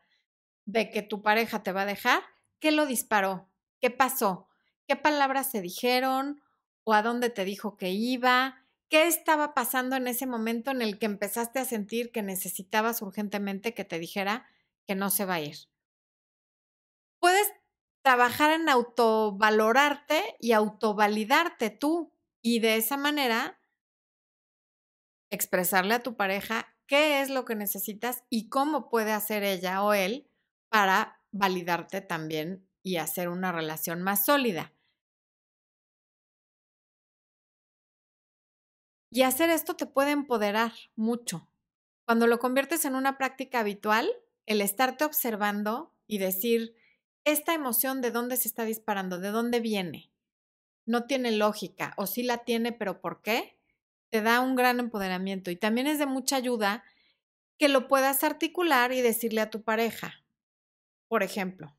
de 0.65 0.89
que 0.91 1.01
tu 1.01 1.21
pareja 1.23 1.63
te 1.63 1.71
va 1.71 1.83
a 1.83 1.85
dejar, 1.87 2.23
¿qué 2.59 2.71
lo 2.71 2.85
disparó? 2.85 3.49
¿Qué 3.81 3.91
pasó? 3.91 4.49
¿Qué 4.87 4.95
palabras 4.95 5.51
se 5.51 5.61
dijeron? 5.61 6.41
¿O 6.83 6.93
a 6.93 7.03
dónde 7.03 7.29
te 7.29 7.45
dijo 7.45 7.77
que 7.77 7.91
iba? 7.91 8.65
¿Qué 8.89 9.07
estaba 9.07 9.53
pasando 9.53 9.95
en 9.95 10.07
ese 10.07 10.27
momento 10.27 10.71
en 10.71 10.81
el 10.81 10.99
que 10.99 11.07
empezaste 11.07 11.59
a 11.59 11.65
sentir 11.65 12.11
que 12.11 12.23
necesitabas 12.23 13.01
urgentemente 13.01 13.73
que 13.73 13.85
te 13.85 13.99
dijera 13.99 14.47
que 14.85 14.95
no 14.95 15.09
se 15.09 15.25
va 15.25 15.35
a 15.35 15.41
ir? 15.41 15.57
Puedes 17.19 17.47
trabajar 18.03 18.51
en 18.51 18.69
autovalorarte 18.69 20.35
y 20.39 20.51
autovalidarte 20.51 21.69
tú 21.69 22.13
y 22.41 22.59
de 22.59 22.75
esa 22.75 22.97
manera 22.97 23.59
expresarle 25.31 25.95
a 25.95 26.03
tu 26.03 26.15
pareja 26.15 26.75
qué 26.85 27.21
es 27.21 27.29
lo 27.29 27.45
que 27.45 27.55
necesitas 27.55 28.23
y 28.29 28.49
cómo 28.49 28.89
puede 28.89 29.13
hacer 29.13 29.43
ella 29.43 29.81
o 29.83 29.93
él 29.93 30.29
para 30.69 31.21
validarte 31.31 32.01
también 32.01 32.67
y 32.83 32.97
hacer 32.97 33.29
una 33.29 33.51
relación 33.51 34.03
más 34.03 34.25
sólida. 34.25 34.73
Y 39.09 39.21
hacer 39.21 39.49
esto 39.49 39.75
te 39.75 39.85
puede 39.85 40.11
empoderar 40.11 40.73
mucho. 40.95 41.47
Cuando 42.05 42.27
lo 42.27 42.39
conviertes 42.39 42.83
en 42.85 42.95
una 42.95 43.17
práctica 43.17 43.59
habitual, 43.59 44.11
el 44.45 44.59
estarte 44.59 45.05
observando 45.05 45.93
y 46.05 46.17
decir, 46.17 46.75
esta 47.25 47.53
emoción 47.53 48.01
de 48.01 48.11
dónde 48.11 48.37
se 48.37 48.47
está 48.47 48.65
disparando, 48.65 49.19
de 49.19 49.29
dónde 49.29 49.59
viene, 49.59 50.11
no 50.85 51.05
tiene 51.05 51.31
lógica 51.31 51.93
o 51.97 52.07
sí 52.07 52.23
la 52.23 52.39
tiene, 52.39 52.71
pero 52.71 53.01
¿por 53.01 53.21
qué? 53.21 53.57
Te 54.09 54.21
da 54.21 54.41
un 54.41 54.55
gran 54.55 54.79
empoderamiento 54.79 55.51
y 55.51 55.55
también 55.55 55.87
es 55.87 55.99
de 55.99 56.05
mucha 56.05 56.35
ayuda 56.35 56.83
que 57.57 57.69
lo 57.69 57.87
puedas 57.87 58.23
articular 58.23 58.91
y 58.91 59.01
decirle 59.01 59.41
a 59.41 59.49
tu 59.49 59.63
pareja. 59.63 60.23
Por 61.07 61.23
ejemplo, 61.23 61.75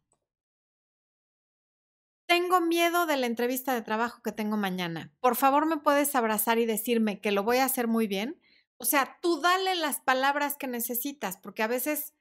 tengo 2.26 2.60
miedo 2.60 3.06
de 3.06 3.16
la 3.16 3.26
entrevista 3.26 3.74
de 3.74 3.82
trabajo 3.82 4.22
que 4.22 4.32
tengo 4.32 4.56
mañana. 4.56 5.12
Por 5.20 5.36
favor, 5.36 5.66
¿me 5.66 5.76
puedes 5.76 6.14
abrazar 6.14 6.58
y 6.58 6.66
decirme 6.66 7.20
que 7.20 7.32
lo 7.32 7.42
voy 7.42 7.58
a 7.58 7.64
hacer 7.64 7.86
muy 7.86 8.06
bien? 8.06 8.40
O 8.78 8.84
sea, 8.84 9.18
tú 9.20 9.40
dale 9.40 9.74
las 9.74 10.00
palabras 10.00 10.56
que 10.56 10.66
necesitas, 10.66 11.36
porque 11.36 11.62
a 11.62 11.66
veces, 11.66 12.14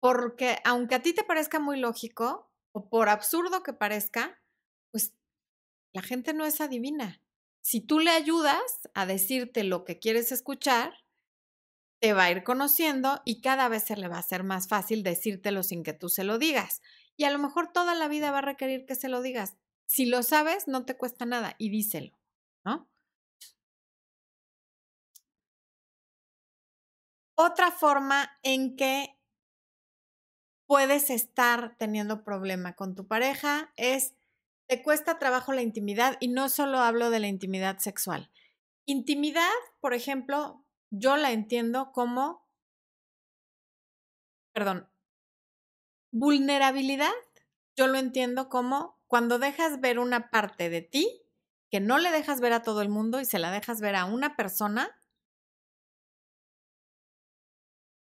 porque 0.00 0.58
aunque 0.64 0.94
a 0.94 1.02
ti 1.02 1.12
te 1.12 1.24
parezca 1.24 1.58
muy 1.58 1.78
lógico, 1.78 2.51
o 2.72 2.88
por 2.88 3.08
absurdo 3.08 3.62
que 3.62 3.72
parezca, 3.72 4.40
pues 4.90 5.14
la 5.92 6.02
gente 6.02 6.34
no 6.34 6.44
es 6.44 6.60
adivina. 6.60 7.20
Si 7.60 7.80
tú 7.80 8.00
le 8.00 8.10
ayudas 8.10 8.88
a 8.94 9.06
decirte 9.06 9.62
lo 9.62 9.84
que 9.84 9.98
quieres 9.98 10.32
escuchar, 10.32 10.92
te 12.00 12.14
va 12.14 12.24
a 12.24 12.30
ir 12.32 12.42
conociendo 12.42 13.22
y 13.24 13.40
cada 13.40 13.68
vez 13.68 13.84
se 13.84 13.96
le 13.96 14.08
va 14.08 14.16
a 14.16 14.20
hacer 14.20 14.42
más 14.42 14.66
fácil 14.66 15.04
decírtelo 15.04 15.62
sin 15.62 15.84
que 15.84 15.92
tú 15.92 16.08
se 16.08 16.24
lo 16.24 16.38
digas 16.38 16.82
y 17.16 17.24
a 17.24 17.30
lo 17.30 17.38
mejor 17.38 17.72
toda 17.72 17.94
la 17.94 18.08
vida 18.08 18.32
va 18.32 18.38
a 18.38 18.42
requerir 18.42 18.86
que 18.86 18.96
se 18.96 19.08
lo 19.08 19.22
digas. 19.22 19.54
Si 19.86 20.06
lo 20.06 20.24
sabes, 20.24 20.66
no 20.66 20.84
te 20.84 20.96
cuesta 20.96 21.26
nada 21.26 21.54
y 21.58 21.68
díselo, 21.70 22.18
¿no? 22.64 22.88
Otra 27.36 27.70
forma 27.70 28.30
en 28.42 28.74
que 28.76 29.16
puedes 30.72 31.10
estar 31.10 31.76
teniendo 31.76 32.24
problema 32.24 32.76
con 32.76 32.94
tu 32.94 33.06
pareja 33.06 33.70
es, 33.76 34.14
te 34.68 34.82
cuesta 34.82 35.18
trabajo 35.18 35.52
la 35.52 35.60
intimidad 35.60 36.16
y 36.18 36.28
no 36.28 36.48
solo 36.48 36.78
hablo 36.78 37.10
de 37.10 37.20
la 37.20 37.26
intimidad 37.26 37.76
sexual. 37.76 38.30
Intimidad, 38.86 39.50
por 39.80 39.92
ejemplo, 39.92 40.64
yo 40.88 41.18
la 41.18 41.32
entiendo 41.32 41.92
como, 41.92 42.48
perdón, 44.54 44.88
Vulnerabilidad, 46.10 47.12
yo 47.76 47.86
lo 47.86 47.98
entiendo 47.98 48.48
como 48.48 48.98
cuando 49.08 49.38
dejas 49.38 49.78
ver 49.78 49.98
una 49.98 50.30
parte 50.30 50.70
de 50.70 50.80
ti 50.80 51.22
que 51.70 51.80
no 51.80 51.98
le 51.98 52.10
dejas 52.10 52.40
ver 52.40 52.54
a 52.54 52.62
todo 52.62 52.80
el 52.80 52.88
mundo 52.88 53.20
y 53.20 53.26
se 53.26 53.38
la 53.38 53.50
dejas 53.50 53.82
ver 53.82 53.94
a 53.94 54.06
una 54.06 54.36
persona 54.36 54.90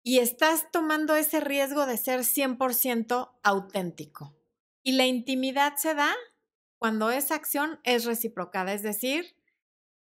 y 0.07 0.19
estás 0.19 0.71
tomando 0.71 1.17
ese 1.17 1.41
riesgo 1.41 1.85
de 1.85 1.97
ser 1.97 2.21
100% 2.21 3.29
auténtico. 3.43 4.37
Y 4.81 4.93
la 4.93 5.05
intimidad 5.05 5.75
se 5.75 5.95
da 5.95 6.15
cuando 6.77 7.11
esa 7.11 7.35
acción 7.35 7.81
es 7.83 8.05
reciprocada, 8.05 8.71
es 8.71 8.83
decir, 8.83 9.35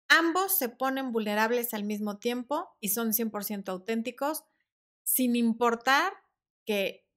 ambos 0.07 0.55
se 0.55 0.69
ponen 0.69 1.13
vulnerables 1.13 1.73
al 1.73 1.85
mismo 1.85 2.19
tiempo 2.19 2.77
y 2.79 2.91
son 2.91 3.15
100% 3.15 3.71
auténticos, 3.71 4.45
sin 5.03 5.35
importar 5.35 6.13
que 6.67 7.09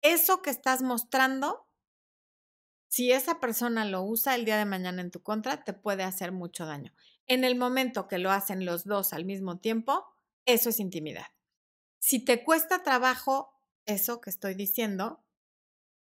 eso 0.00 0.40
que 0.40 0.50
estás 0.50 0.82
mostrando, 0.82 1.66
si 2.86 3.10
esa 3.10 3.40
persona 3.40 3.84
lo 3.84 4.04
usa 4.04 4.36
el 4.36 4.44
día 4.44 4.56
de 4.56 4.66
mañana 4.66 5.02
en 5.02 5.10
tu 5.10 5.20
contra, 5.24 5.64
te 5.64 5.72
puede 5.72 6.04
hacer 6.04 6.30
mucho 6.30 6.64
daño. 6.64 6.94
En 7.26 7.42
el 7.42 7.56
momento 7.56 8.06
que 8.06 8.18
lo 8.18 8.30
hacen 8.30 8.64
los 8.64 8.84
dos 8.84 9.12
al 9.12 9.24
mismo 9.24 9.58
tiempo, 9.58 10.06
eso 10.44 10.68
es 10.68 10.78
intimidad. 10.78 11.26
Si 11.98 12.24
te 12.24 12.44
cuesta 12.44 12.82
trabajo 12.82 13.54
eso 13.86 14.20
que 14.20 14.30
estoy 14.30 14.54
diciendo, 14.54 15.24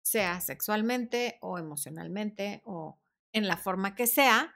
sea 0.03 0.41
sexualmente 0.41 1.39
o 1.41 1.59
emocionalmente 1.59 2.63
o 2.65 2.99
en 3.33 3.47
la 3.47 3.57
forma 3.57 3.95
que 3.95 4.07
sea, 4.07 4.55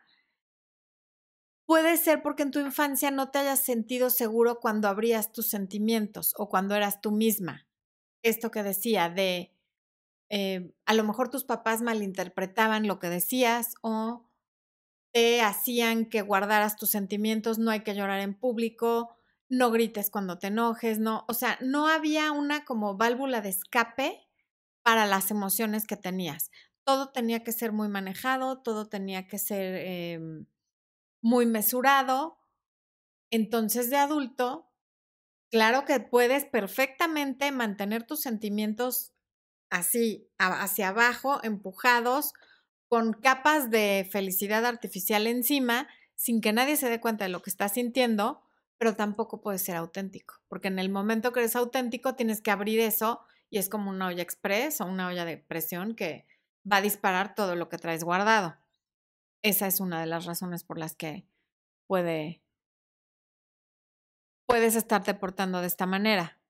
puede 1.66 1.97
ser 1.97 2.23
porque 2.23 2.42
en 2.42 2.51
tu 2.51 2.61
infancia 2.61 3.11
no 3.11 3.31
te 3.31 3.38
hayas 3.38 3.61
sentido 3.61 4.11
seguro 4.11 4.61
cuando 4.61 4.88
abrías 4.88 5.33
tus 5.33 5.49
sentimientos 5.49 6.35
o 6.37 6.49
cuando 6.49 6.75
eras 6.75 7.01
tú 7.01 7.12
misma. 7.12 7.66
Esto 8.23 8.51
que 8.51 8.62
decía 8.62 9.09
de 9.09 9.55
eh, 10.31 10.75
a 10.87 10.95
lo 10.95 11.05
mejor 11.05 11.29
tus 11.29 11.45
papás 11.45 11.83
malinterpretaban 11.83 12.87
lo 12.87 12.99
que 12.99 13.11
decías 13.11 13.75
o 13.83 14.27
te 15.12 15.42
hacían 15.42 16.07
que 16.07 16.23
guardaras 16.23 16.77
tus 16.77 16.90
sentimientos, 16.90 17.59
no 17.59 17.71
hay 17.71 17.81
que 17.81 17.95
llorar 17.95 18.21
en 18.21 18.35
público, 18.35 19.14
no 19.53 19.71
grites 19.71 20.11
cuando 20.11 20.38
te 20.38 20.47
enojes, 20.49 20.99
no, 20.99 21.27
o 21.29 21.35
sea, 21.35 21.59
no 21.61 21.87
había 21.87 22.33
una 22.33 22.65
como 22.65 22.97
válvula 22.97 23.43
de 23.43 23.51
escape 23.51 24.27
para 24.83 25.05
las 25.07 25.31
emociones 25.31 25.87
que 25.87 25.97
tenías. 25.97 26.51
Todo 26.85 27.11
tenía 27.11 27.45
que 27.45 27.53
ser 27.53 27.71
muy 27.73 27.88
manejado, 27.88 28.62
todo 28.62 28.88
tenía 28.88 29.29
que 29.29 29.38
ser 29.38 29.77
em, 29.87 30.47
muy 31.23 31.47
mesurado. 31.47 32.38
Entonces 33.31 33.91
de 33.91 33.97
adulto 33.97 34.73
Claro 35.53 35.85
que 35.85 36.01
puedes 36.01 36.47
perfectamente 36.47 37.53
mantener 37.53 38.05
tus 38.05 38.23
sentimientos 38.23 39.12
así, 39.69 40.31
hacia 40.38 40.88
abajo, 40.88 41.41
empujados, 41.43 42.33
con 42.88 43.12
capas 43.12 43.71
de 43.71 44.09
felicidad 44.11 44.65
artificial 44.65 45.27
encima, 45.27 45.88
sin 46.15 46.41
que 46.41 46.55
nadie 46.55 46.77
se 46.77 46.88
dé 46.88 47.01
cuenta 47.01 47.27
de 47.27 47.31
lo 47.31 47.43
que 47.43 47.51
estás 47.51 47.75
sintiendo, 47.75 48.41
pero 48.83 48.97
tampoco 48.97 49.40
puedes 49.40 49.62
ser 49.62 49.77
auténtico, 49.77 50.40
porque 50.49 50.66
en 50.66 50.81
el 50.81 50.90
momento 50.90 51.33
que 51.33 51.38
eres 51.38 51.55
auténtico 51.55 52.16
tienes 52.16 52.42
que 52.42 52.51
abrir 52.51 52.81
eso 52.81 53.25
y 53.49 53.59
es 53.59 53.68
como 53.68 53.90
una 53.90 54.09
olla 54.09 54.25
express 54.25 54.81
o 54.81 54.87
una 54.87 55.07
olla 55.07 55.25
de 55.25 55.37
presión 55.37 55.95
que 55.95 56.27
va 56.68 56.79
a 56.79 56.81
disparar 56.81 57.37
todo 57.37 57.55
lo 57.55 57.68
que 57.68 57.79
traes 57.79 58.03
guardado. 58.03 58.57
Esa 59.40 59.68
es 59.68 59.79
una 59.79 60.01
de 60.01 60.07
las 60.07 60.25
razones 60.25 60.64
por 60.64 60.79
las 60.79 60.97
que 60.97 61.29
puede 61.87 62.42
puedes 64.47 64.75
estarte 64.75 65.14
portando 65.14 65.61
de 65.61 65.68
esta 65.68 65.87
manera. 65.87 66.40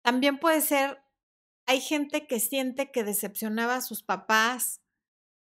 También 0.00 0.38
puede 0.38 0.62
ser, 0.62 1.02
hay 1.66 1.82
gente 1.82 2.26
que 2.26 2.40
siente 2.40 2.90
que 2.90 3.04
decepcionaba 3.04 3.76
a 3.76 3.82
sus 3.82 4.02
papás 4.02 4.80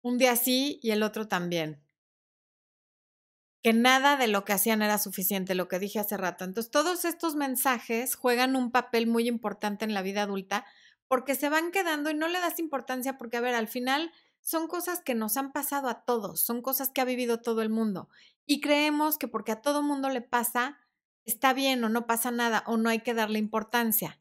un 0.00 0.16
día 0.16 0.36
sí 0.36 0.80
y 0.82 0.92
el 0.92 1.02
otro 1.02 1.28
también. 1.28 1.84
Que 3.62 3.72
nada 3.72 4.16
de 4.16 4.26
lo 4.26 4.44
que 4.44 4.54
hacían 4.54 4.82
era 4.82 4.98
suficiente, 4.98 5.54
lo 5.54 5.68
que 5.68 5.78
dije 5.78 5.98
hace 5.98 6.16
rato. 6.16 6.44
Entonces, 6.44 6.70
todos 6.70 7.04
estos 7.04 7.34
mensajes 7.34 8.14
juegan 8.14 8.56
un 8.56 8.70
papel 8.70 9.06
muy 9.06 9.28
importante 9.28 9.84
en 9.84 9.92
la 9.92 10.02
vida 10.02 10.22
adulta 10.22 10.64
porque 11.08 11.34
se 11.34 11.48
van 11.48 11.72
quedando 11.72 12.10
y 12.10 12.14
no 12.14 12.28
le 12.28 12.40
das 12.40 12.58
importancia 12.58 13.18
porque, 13.18 13.36
a 13.36 13.40
ver, 13.40 13.54
al 13.54 13.68
final 13.68 14.12
son 14.40 14.68
cosas 14.68 15.00
que 15.00 15.14
nos 15.14 15.36
han 15.36 15.52
pasado 15.52 15.88
a 15.88 16.04
todos, 16.04 16.40
son 16.40 16.62
cosas 16.62 16.90
que 16.90 17.00
ha 17.00 17.04
vivido 17.04 17.40
todo 17.40 17.62
el 17.62 17.68
mundo. 17.68 18.08
Y 18.46 18.60
creemos 18.60 19.18
que 19.18 19.28
porque 19.28 19.52
a 19.52 19.60
todo 19.60 19.82
mundo 19.82 20.08
le 20.08 20.22
pasa, 20.22 20.78
está 21.24 21.52
bien 21.52 21.84
o 21.84 21.88
no 21.88 22.06
pasa 22.06 22.30
nada 22.30 22.64
o 22.66 22.76
no 22.76 22.88
hay 22.88 23.00
que 23.00 23.14
darle 23.14 23.38
importancia. 23.38 24.20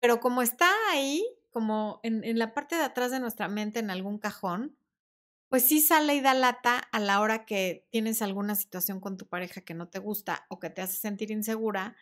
Pero 0.00 0.20
como 0.20 0.42
está 0.42 0.70
ahí, 0.92 1.26
como 1.50 2.00
en, 2.04 2.22
en 2.22 2.38
la 2.38 2.54
parte 2.54 2.76
de 2.76 2.84
atrás 2.84 3.10
de 3.10 3.20
nuestra 3.20 3.48
mente, 3.48 3.80
en 3.80 3.90
algún 3.90 4.18
cajón, 4.18 4.77
pues 5.48 5.66
sí 5.66 5.80
sale 5.80 6.14
y 6.14 6.20
da 6.20 6.34
lata 6.34 6.78
a 6.78 7.00
la 7.00 7.20
hora 7.20 7.46
que 7.46 7.86
tienes 7.90 8.22
alguna 8.22 8.54
situación 8.54 9.00
con 9.00 9.16
tu 9.16 9.26
pareja 9.26 9.62
que 9.62 9.74
no 9.74 9.88
te 9.88 9.98
gusta 9.98 10.46
o 10.48 10.58
que 10.58 10.70
te 10.70 10.82
hace 10.82 10.96
sentir 10.96 11.30
insegura 11.30 11.96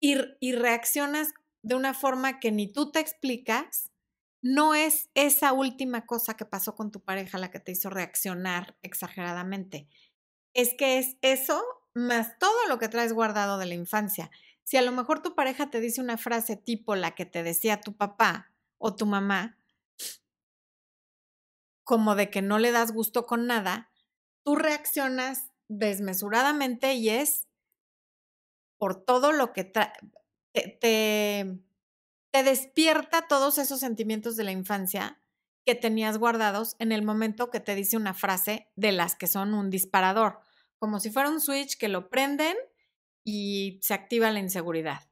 y, 0.00 0.16
y 0.40 0.52
reaccionas 0.52 1.34
de 1.62 1.74
una 1.74 1.92
forma 1.92 2.40
que 2.40 2.52
ni 2.52 2.72
tú 2.72 2.90
te 2.90 3.00
explicas, 3.00 3.90
no 4.40 4.74
es 4.74 5.10
esa 5.14 5.52
última 5.52 6.06
cosa 6.06 6.34
que 6.34 6.44
pasó 6.44 6.74
con 6.74 6.90
tu 6.90 7.00
pareja 7.00 7.38
la 7.38 7.50
que 7.50 7.60
te 7.60 7.72
hizo 7.72 7.90
reaccionar 7.90 8.76
exageradamente. 8.82 9.88
Es 10.54 10.74
que 10.74 10.98
es 10.98 11.16
eso 11.22 11.62
más 11.94 12.38
todo 12.38 12.66
lo 12.68 12.78
que 12.78 12.88
traes 12.88 13.12
guardado 13.12 13.58
de 13.58 13.66
la 13.66 13.74
infancia. 13.74 14.30
Si 14.62 14.76
a 14.76 14.82
lo 14.82 14.92
mejor 14.92 15.20
tu 15.20 15.34
pareja 15.34 15.70
te 15.70 15.80
dice 15.80 16.00
una 16.00 16.16
frase 16.16 16.56
tipo 16.56 16.94
la 16.94 17.14
que 17.14 17.26
te 17.26 17.42
decía 17.42 17.80
tu 17.80 17.96
papá 17.96 18.52
o 18.78 18.94
tu 18.94 19.06
mamá, 19.06 19.57
como 21.88 22.14
de 22.16 22.28
que 22.28 22.42
no 22.42 22.58
le 22.58 22.70
das 22.70 22.92
gusto 22.92 23.24
con 23.24 23.46
nada, 23.46 23.90
tú 24.44 24.56
reaccionas 24.56 25.52
desmesuradamente 25.68 26.92
y 26.92 27.08
es 27.08 27.48
por 28.76 29.06
todo 29.06 29.32
lo 29.32 29.54
que 29.54 29.64
te, 29.64 29.90
te, 30.52 31.62
te 32.30 32.42
despierta 32.42 33.26
todos 33.26 33.56
esos 33.56 33.80
sentimientos 33.80 34.36
de 34.36 34.44
la 34.44 34.52
infancia 34.52 35.22
que 35.64 35.74
tenías 35.74 36.18
guardados 36.18 36.76
en 36.78 36.92
el 36.92 37.02
momento 37.02 37.48
que 37.48 37.58
te 37.58 37.74
dice 37.74 37.96
una 37.96 38.12
frase 38.12 38.70
de 38.76 38.92
las 38.92 39.16
que 39.16 39.26
son 39.26 39.54
un 39.54 39.70
disparador, 39.70 40.40
como 40.76 41.00
si 41.00 41.10
fuera 41.10 41.30
un 41.30 41.40
switch 41.40 41.78
que 41.78 41.88
lo 41.88 42.10
prenden 42.10 42.54
y 43.24 43.80
se 43.80 43.94
activa 43.94 44.30
la 44.30 44.40
inseguridad. 44.40 45.07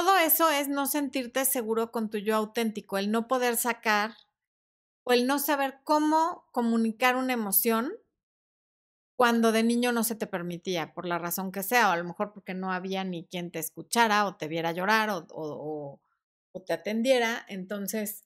Todo 0.00 0.16
eso 0.16 0.48
es 0.48 0.68
no 0.68 0.86
sentirte 0.86 1.44
seguro 1.44 1.92
con 1.92 2.08
tu 2.08 2.16
yo 2.16 2.34
auténtico, 2.34 2.96
el 2.96 3.10
no 3.10 3.28
poder 3.28 3.58
sacar 3.58 4.14
o 5.04 5.12
el 5.12 5.26
no 5.26 5.38
saber 5.38 5.80
cómo 5.84 6.46
comunicar 6.52 7.16
una 7.16 7.34
emoción 7.34 7.92
cuando 9.14 9.52
de 9.52 9.62
niño 9.62 9.92
no 9.92 10.02
se 10.02 10.14
te 10.14 10.26
permitía, 10.26 10.94
por 10.94 11.04
la 11.04 11.18
razón 11.18 11.52
que 11.52 11.62
sea, 11.62 11.90
o 11.90 11.92
a 11.92 11.98
lo 11.98 12.04
mejor 12.04 12.32
porque 12.32 12.54
no 12.54 12.72
había 12.72 13.04
ni 13.04 13.26
quien 13.26 13.50
te 13.50 13.58
escuchara 13.58 14.24
o 14.24 14.36
te 14.36 14.48
viera 14.48 14.72
llorar 14.72 15.10
o, 15.10 15.26
o, 15.30 16.00
te 16.64 16.72
atendiera. 16.72 17.44
Entonces, 17.46 18.24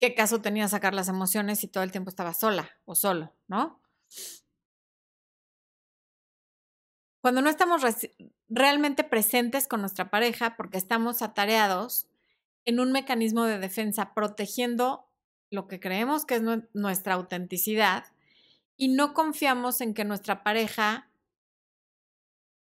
¿qué 0.00 0.16
caso 0.16 0.42
tenía 0.42 0.66
sacar 0.66 0.94
las 0.94 1.06
emociones 1.06 1.60
si 1.60 1.68
todo 1.68 1.84
el 1.84 1.92
tiempo 1.92 2.10
estaba 2.10 2.34
sola 2.34 2.68
o 2.86 2.96
solo, 2.96 3.36
no? 3.46 3.80
Cuando 7.20 7.42
no 7.42 7.50
estamos 7.50 7.82
realmente 8.48 9.04
presentes 9.04 9.66
con 9.66 9.80
nuestra 9.80 10.10
pareja 10.10 10.56
porque 10.56 10.78
estamos 10.78 11.22
atareados 11.22 12.06
en 12.64 12.80
un 12.80 12.92
mecanismo 12.92 13.44
de 13.44 13.58
defensa 13.58 14.14
protegiendo 14.14 15.08
lo 15.50 15.66
que 15.66 15.80
creemos 15.80 16.26
que 16.26 16.36
es 16.36 16.42
nuestra 16.74 17.14
autenticidad 17.14 18.04
y 18.76 18.88
no 18.88 19.14
confiamos 19.14 19.80
en 19.80 19.94
que 19.94 20.04
nuestra 20.04 20.44
pareja 20.44 21.10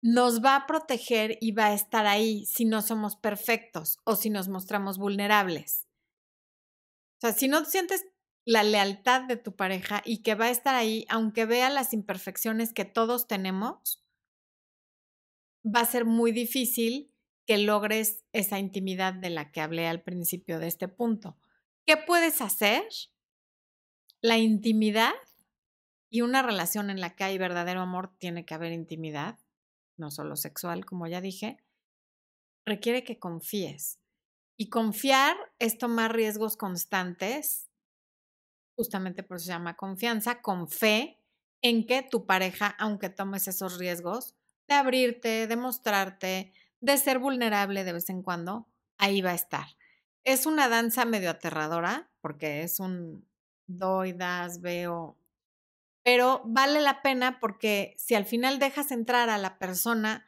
nos 0.01 0.43
va 0.43 0.55
a 0.55 0.67
proteger 0.67 1.37
y 1.41 1.51
va 1.51 1.67
a 1.67 1.73
estar 1.73 2.05
ahí 2.05 2.45
si 2.45 2.65
no 2.65 2.81
somos 2.81 3.15
perfectos 3.15 3.99
o 4.05 4.15
si 4.15 4.29
nos 4.29 4.47
mostramos 4.47 4.97
vulnerables. 4.97 5.87
O 7.17 7.21
sea, 7.21 7.33
si 7.33 7.47
no 7.47 7.65
sientes 7.65 8.05
la 8.45 8.63
lealtad 8.63 9.23
de 9.23 9.35
tu 9.35 9.55
pareja 9.55 10.01
y 10.05 10.19
que 10.19 10.35
va 10.35 10.45
a 10.45 10.51
estar 10.51 10.75
ahí, 10.75 11.05
aunque 11.09 11.45
vea 11.45 11.69
las 11.69 11.91
imperfecciones 11.91 12.71
que 12.73 12.85
todos 12.85 13.27
tenemos, 13.27 14.06
va 15.65 15.81
a 15.81 15.85
ser 15.85 16.05
muy 16.05 16.31
difícil 16.31 17.11
que 17.45 17.57
logres 17.57 18.25
esa 18.33 18.59
intimidad 18.59 19.13
de 19.13 19.29
la 19.29 19.51
que 19.51 19.61
hablé 19.61 19.87
al 19.87 20.01
principio 20.01 20.59
de 20.59 20.67
este 20.67 20.87
punto. 20.87 21.37
¿Qué 21.85 21.95
puedes 21.95 22.41
hacer? 22.41 22.83
La 24.21 24.37
intimidad 24.37 25.13
y 26.09 26.21
una 26.21 26.41
relación 26.41 26.89
en 26.89 26.99
la 26.99 27.15
que 27.15 27.23
hay 27.23 27.37
verdadero 27.37 27.81
amor 27.81 28.13
tiene 28.17 28.45
que 28.45 28.53
haber 28.53 28.71
intimidad, 28.71 29.39
no 29.97 30.11
solo 30.11 30.35
sexual, 30.35 30.85
como 30.85 31.07
ya 31.07 31.21
dije, 31.21 31.57
requiere 32.65 33.03
que 33.03 33.19
confíes. 33.19 33.99
Y 34.57 34.69
confiar 34.69 35.37
es 35.59 35.77
tomar 35.77 36.15
riesgos 36.15 36.57
constantes, 36.57 37.69
justamente 38.75 39.23
por 39.23 39.37
eso 39.37 39.45
se 39.45 39.51
llama 39.51 39.77
confianza, 39.77 40.41
con 40.41 40.67
fe 40.67 41.19
en 41.61 41.85
que 41.85 42.03
tu 42.03 42.25
pareja, 42.25 42.75
aunque 42.79 43.09
tomes 43.09 43.47
esos 43.47 43.77
riesgos, 43.77 44.35
de 44.67 44.75
abrirte, 44.75 45.47
de 45.47 45.55
mostrarte, 45.55 46.53
de 46.81 46.97
ser 46.97 47.19
vulnerable 47.19 47.83
de 47.83 47.93
vez 47.93 48.09
en 48.09 48.21
cuando, 48.23 48.67
ahí 48.97 49.21
va 49.21 49.31
a 49.31 49.35
estar. 49.35 49.67
Es 50.23 50.45
una 50.45 50.67
danza 50.69 51.05
medio 51.05 51.29
aterradora, 51.29 52.09
porque 52.21 52.63
es 52.63 52.79
un 52.79 53.27
doy, 53.67 54.13
das, 54.13 54.61
veo, 54.61 55.17
pero 56.07 56.41
vale 56.45 56.79
la 56.79 57.01
pena 57.01 57.39
porque 57.41 57.93
si 57.97 58.15
al 58.15 58.25
final 58.25 58.59
dejas 58.59 58.91
entrar 58.91 59.29
a 59.29 59.37
la 59.37 59.59
persona 59.59 60.25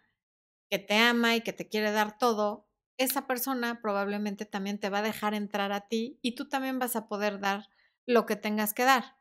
que 0.69 0.79
te 0.79 0.97
ama 0.97 1.37
y 1.37 1.41
que 1.41 1.53
te 1.53 1.69
quiere 1.69 1.93
dar 1.93 2.17
todo, 2.17 2.67
esa 2.97 3.27
persona 3.27 3.81
probablemente 3.81 4.45
también 4.45 4.79
te 4.79 4.89
va 4.89 4.99
a 4.99 5.03
dejar 5.03 5.33
entrar 5.33 5.71
a 5.71 5.87
ti 5.87 6.19
y 6.21 6.35
tú 6.35 6.49
también 6.49 6.79
vas 6.79 6.97
a 6.97 7.07
poder 7.07 7.39
dar 7.39 7.69
lo 8.05 8.25
que 8.25 8.35
tengas 8.35 8.73
que 8.73 8.83
dar. 8.83 9.18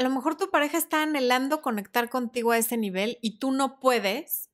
A 0.00 0.02
lo 0.02 0.08
mejor 0.08 0.34
tu 0.34 0.50
pareja 0.50 0.78
está 0.78 1.02
anhelando 1.02 1.60
conectar 1.60 2.08
contigo 2.08 2.52
a 2.52 2.56
ese 2.56 2.78
nivel 2.78 3.18
y 3.20 3.38
tú 3.38 3.52
no 3.52 3.80
puedes 3.80 4.48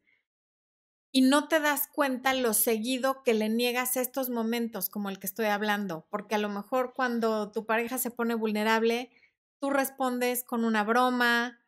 y 1.13 1.21
no 1.21 1.47
te 1.47 1.61
das 1.61 1.87
cuenta 1.87 2.35
lo 2.35 2.53
seguido 2.53 3.23
que 3.23 3.33
le 3.33 3.49
niegas 3.49 3.97
estos 3.97 4.29
momentos 4.29 4.89
como 4.89 5.09
el 5.09 5.21
que 5.21 5.29
estoy 5.29 5.47
hablando, 5.47 6.05
porque 6.11 6.35
a 6.35 6.39
lo 6.39 6.49
mejor 6.49 6.95
cuando 6.95 7.53
tu 7.53 7.65
pareja 7.65 7.97
se 7.97 8.11
pone 8.11 8.35
vulnerable, 8.35 9.09
tú 9.61 9.71
respondes 9.71 10.43
con 10.43 10.65
una 10.65 10.83
broma, 10.83 11.61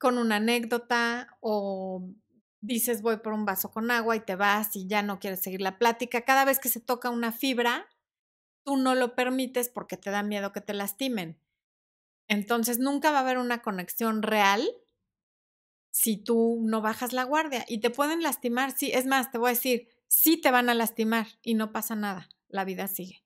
con 0.00 0.18
una 0.18 0.36
anécdota 0.36 1.38
o 1.38 2.04
dices 2.60 3.02
voy 3.02 3.18
por 3.18 3.34
un 3.34 3.44
vaso 3.44 3.70
con 3.70 3.92
agua 3.92 4.16
y 4.16 4.20
te 4.20 4.34
vas 4.34 4.74
y 4.74 4.88
ya 4.88 5.02
no 5.02 5.20
quieres 5.20 5.40
seguir 5.40 5.60
la 5.60 5.78
plática. 5.78 6.22
Cada 6.22 6.44
vez 6.44 6.58
que 6.58 6.68
se 6.68 6.80
toca 6.80 7.08
una 7.08 7.30
fibra, 7.30 7.86
tú 8.64 8.76
no 8.76 8.96
lo 8.96 9.14
permites 9.14 9.68
porque 9.68 9.96
te 9.96 10.10
da 10.10 10.24
miedo 10.24 10.50
que 10.50 10.60
te 10.60 10.74
lastimen. 10.74 11.38
Entonces 12.28 12.78
nunca 12.78 13.10
va 13.10 13.18
a 13.18 13.20
haber 13.22 13.38
una 13.38 13.62
conexión 13.62 14.22
real 14.22 14.68
si 15.90 16.16
tú 16.16 16.60
no 16.64 16.80
bajas 16.80 17.12
la 17.12 17.24
guardia 17.24 17.64
y 17.68 17.78
te 17.78 17.90
pueden 17.90 18.22
lastimar. 18.22 18.72
Sí, 18.72 18.90
es 18.92 19.06
más, 19.06 19.30
te 19.30 19.38
voy 19.38 19.50
a 19.50 19.54
decir, 19.54 19.88
sí 20.08 20.40
te 20.40 20.50
van 20.50 20.68
a 20.68 20.74
lastimar 20.74 21.26
y 21.42 21.54
no 21.54 21.72
pasa 21.72 21.94
nada, 21.94 22.28
la 22.48 22.64
vida 22.64 22.88
sigue. 22.88 23.22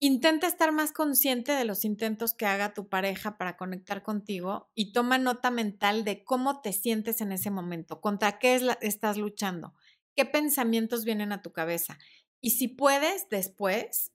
Intenta 0.00 0.48
estar 0.48 0.72
más 0.72 0.90
consciente 0.90 1.52
de 1.52 1.64
los 1.64 1.84
intentos 1.84 2.34
que 2.34 2.44
haga 2.44 2.74
tu 2.74 2.88
pareja 2.88 3.38
para 3.38 3.56
conectar 3.56 4.02
contigo 4.02 4.68
y 4.74 4.92
toma 4.92 5.16
nota 5.16 5.52
mental 5.52 6.04
de 6.04 6.24
cómo 6.24 6.60
te 6.60 6.72
sientes 6.72 7.20
en 7.20 7.30
ese 7.30 7.52
momento, 7.52 8.00
contra 8.00 8.40
qué 8.40 8.60
estás 8.80 9.16
luchando, 9.16 9.74
qué 10.16 10.24
pensamientos 10.24 11.04
vienen 11.04 11.30
a 11.30 11.40
tu 11.40 11.52
cabeza. 11.52 11.98
Y 12.40 12.50
si 12.50 12.66
puedes, 12.66 13.28
después, 13.28 14.10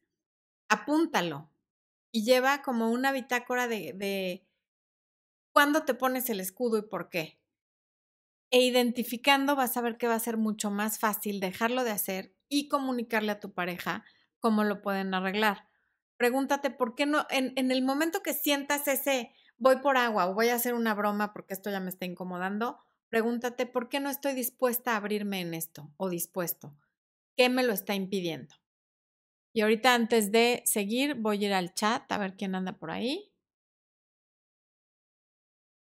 apúntalo, 0.68 1.54
y 2.18 2.24
lleva 2.24 2.64
como 2.64 2.90
una 2.90 3.12
bitácora 3.12 3.68
de, 3.68 3.94
de 3.94 4.44
cuándo 5.52 5.84
te 5.84 5.94
pones 5.94 6.32
el 6.32 6.40
escudo 6.40 6.80
y 6.80 6.82
por 6.82 7.10
qué. 7.10 7.40
E 8.50 8.62
identificando 8.62 9.56
vas 9.56 9.78
a 9.78 9.82
ver 9.82 9.98
que 9.98 10.08
va 10.08 10.16
a 10.16 10.20
ser 10.20 10.36
mucho 10.36 10.72
más 10.72 10.98
fácil 10.98 11.40
dejarlo 11.40 11.84
de 11.84 11.92
hacer 11.92 12.34
y 12.50 12.70
comunicarle 12.70 13.34
a 13.34 13.40
tu 13.40 13.54
pareja 13.54 14.04
cómo 14.40 14.64
lo 14.64 14.82
pueden 14.82 15.14
arreglar. 15.14 15.68
Pregúntate 16.18 16.72
por 16.72 16.96
qué 16.96 17.06
no, 17.06 17.28
en, 17.30 17.54
en 17.56 17.70
el 17.70 17.84
momento 17.84 18.24
que 18.24 18.34
sientas 18.34 18.88
ese 18.88 19.32
voy 19.60 19.76
por 19.76 19.98
agua 19.98 20.26
o 20.26 20.34
voy 20.34 20.50
a 20.50 20.56
hacer 20.56 20.74
una 20.74 20.96
broma 20.96 21.34
porque 21.34 21.54
esto 21.54 21.70
ya 21.70 21.80
me 21.80 21.90
está 21.92 22.06
incomodando, 22.06 22.80
pregúntate 23.10 23.68
por 23.68 23.90
qué 23.90 24.00
no 24.00 24.10
estoy 24.10 24.34
dispuesta 24.34 24.94
a 24.94 24.98
abrirme 24.98 25.42
en 25.42 25.54
esto 25.54 25.94
o 25.98 26.10
dispuesto. 26.10 26.76
¿Qué 27.36 27.50
me 27.50 27.62
lo 27.62 27.74
está 27.74 27.94
impidiendo? 27.94 28.56
Y 29.54 29.62
ahorita 29.62 29.94
antes 29.96 30.32
de 30.32 30.62
seguir, 30.66 31.16
voy 31.16 31.44
a 31.44 31.48
ir 31.48 31.54
al 31.54 31.74
chat 31.74 32.12
a 32.12 32.18
ver 32.18 32.36
quién 32.36 32.56
anda 32.56 32.74
por 32.74 32.92
ahí. 32.92 33.32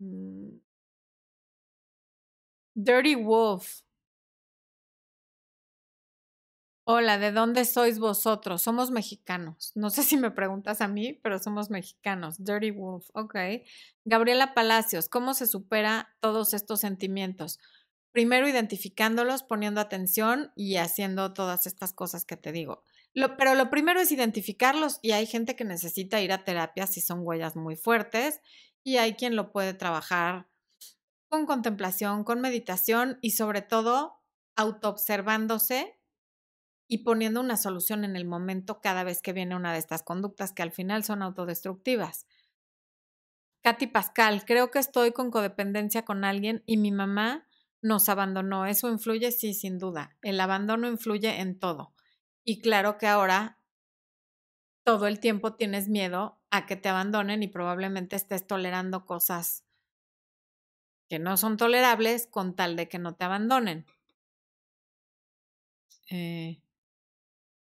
Mm. 0.01 0.59
Dirty 2.75 3.15
Wolf. 3.15 3.81
Hola, 6.91 7.19
¿de 7.19 7.31
dónde 7.31 7.65
sois 7.65 7.99
vosotros? 7.99 8.63
Somos 8.63 8.89
mexicanos. 8.89 9.71
No 9.75 9.91
sé 9.91 10.01
si 10.01 10.17
me 10.17 10.31
preguntas 10.31 10.81
a 10.81 10.87
mí, 10.87 11.13
pero 11.21 11.37
somos 11.37 11.69
mexicanos. 11.69 12.43
Dirty 12.43 12.71
Wolf, 12.71 13.09
ok. 13.13 13.35
Gabriela 14.05 14.55
Palacios, 14.55 15.07
¿cómo 15.07 15.35
se 15.35 15.45
supera 15.45 16.15
todos 16.19 16.55
estos 16.55 16.79
sentimientos? 16.79 17.59
Primero 18.11 18.47
identificándolos, 18.47 19.43
poniendo 19.43 19.81
atención 19.81 20.51
y 20.55 20.77
haciendo 20.77 21.31
todas 21.33 21.67
estas 21.67 21.93
cosas 21.93 22.25
que 22.25 22.37
te 22.37 22.51
digo. 22.51 22.83
Pero 23.37 23.55
lo 23.55 23.69
primero 23.69 23.99
es 23.99 24.11
identificarlos 24.11 24.99
y 25.01 25.11
hay 25.11 25.25
gente 25.25 25.55
que 25.55 25.65
necesita 25.65 26.21
ir 26.21 26.31
a 26.31 26.43
terapia 26.43 26.87
si 26.87 27.01
son 27.01 27.19
huellas 27.21 27.55
muy 27.55 27.75
fuertes 27.75 28.39
y 28.83 28.97
hay 28.97 29.13
quien 29.15 29.35
lo 29.35 29.51
puede 29.51 29.73
trabajar 29.73 30.47
con 31.27 31.45
contemplación, 31.45 32.23
con 32.23 32.41
meditación 32.41 33.19
y 33.21 33.31
sobre 33.31 33.61
todo 33.61 34.21
autoobservándose 34.55 35.99
y 36.87 36.99
poniendo 36.99 37.39
una 37.39 37.55
solución 37.55 38.03
en 38.03 38.15
el 38.15 38.25
momento 38.25 38.81
cada 38.81 39.03
vez 39.03 39.21
que 39.21 39.33
viene 39.33 39.55
una 39.55 39.73
de 39.73 39.79
estas 39.79 40.01
conductas 40.01 40.53
que 40.53 40.63
al 40.63 40.71
final 40.71 41.03
son 41.03 41.21
autodestructivas. 41.21 42.25
Katy 43.61 43.87
Pascal, 43.87 44.45
creo 44.45 44.71
que 44.71 44.79
estoy 44.79 45.11
con 45.11 45.29
codependencia 45.29 46.03
con 46.03 46.23
alguien 46.23 46.63
y 46.65 46.77
mi 46.77 46.91
mamá 46.91 47.47
nos 47.81 48.09
abandonó. 48.09 48.65
¿Eso 48.65 48.89
influye? 48.89 49.31
Sí, 49.31 49.53
sin 49.53 49.77
duda. 49.77 50.17
El 50.21 50.39
abandono 50.39 50.87
influye 50.87 51.39
en 51.39 51.59
todo. 51.59 51.93
Y 52.49 52.61
claro 52.61 52.97
que 52.97 53.05
ahora 53.05 53.59
todo 54.83 55.05
el 55.05 55.19
tiempo 55.19 55.53
tienes 55.53 55.87
miedo 55.87 56.39
a 56.49 56.65
que 56.65 56.75
te 56.75 56.89
abandonen 56.89 57.43
y 57.43 57.47
probablemente 57.47 58.15
estés 58.15 58.47
tolerando 58.47 59.05
cosas 59.05 59.65
que 61.07 61.19
no 61.19 61.37
son 61.37 61.57
tolerables 61.57 62.25
con 62.25 62.55
tal 62.55 62.75
de 62.75 62.89
que 62.89 62.97
no 62.97 63.13
te 63.13 63.23
abandonen. 63.25 63.85
Eh, 66.09 66.61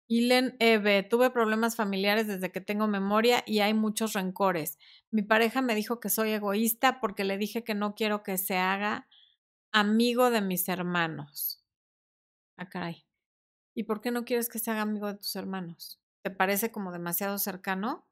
Ilen 0.07 0.55
Eve, 0.59 1.03
tuve 1.03 1.29
problemas 1.29 1.75
familiares 1.75 2.25
desde 2.27 2.53
que 2.53 2.61
tengo 2.61 2.87
memoria 2.87 3.43
y 3.45 3.59
hay 3.59 3.73
muchos 3.73 4.13
rencores. 4.13 4.79
Mi 5.11 5.23
pareja 5.23 5.61
me 5.61 5.75
dijo 5.75 5.99
que 5.99 6.09
soy 6.09 6.31
egoísta 6.31 7.01
porque 7.01 7.25
le 7.25 7.37
dije 7.37 7.65
que 7.65 7.75
no 7.75 7.95
quiero 7.95 8.23
que 8.23 8.37
se 8.37 8.55
haga 8.57 9.09
amigo 9.73 10.31
de 10.31 10.39
mis 10.41 10.69
hermanos. 10.69 11.61
Ah, 12.57 12.69
caray. 12.69 13.08
¿Y 13.79 13.85
por 13.85 14.01
qué 14.01 14.11
no 14.11 14.25
quieres 14.25 14.49
que 14.49 14.59
se 14.59 14.71
haga 14.71 14.81
amigo 14.81 15.07
de 15.07 15.13
tus 15.13 15.37
hermanos? 15.37 16.01
¿Te 16.21 16.29
parece 16.31 16.69
como 16.69 16.91
demasiado 16.91 17.37
cercano? 17.37 18.05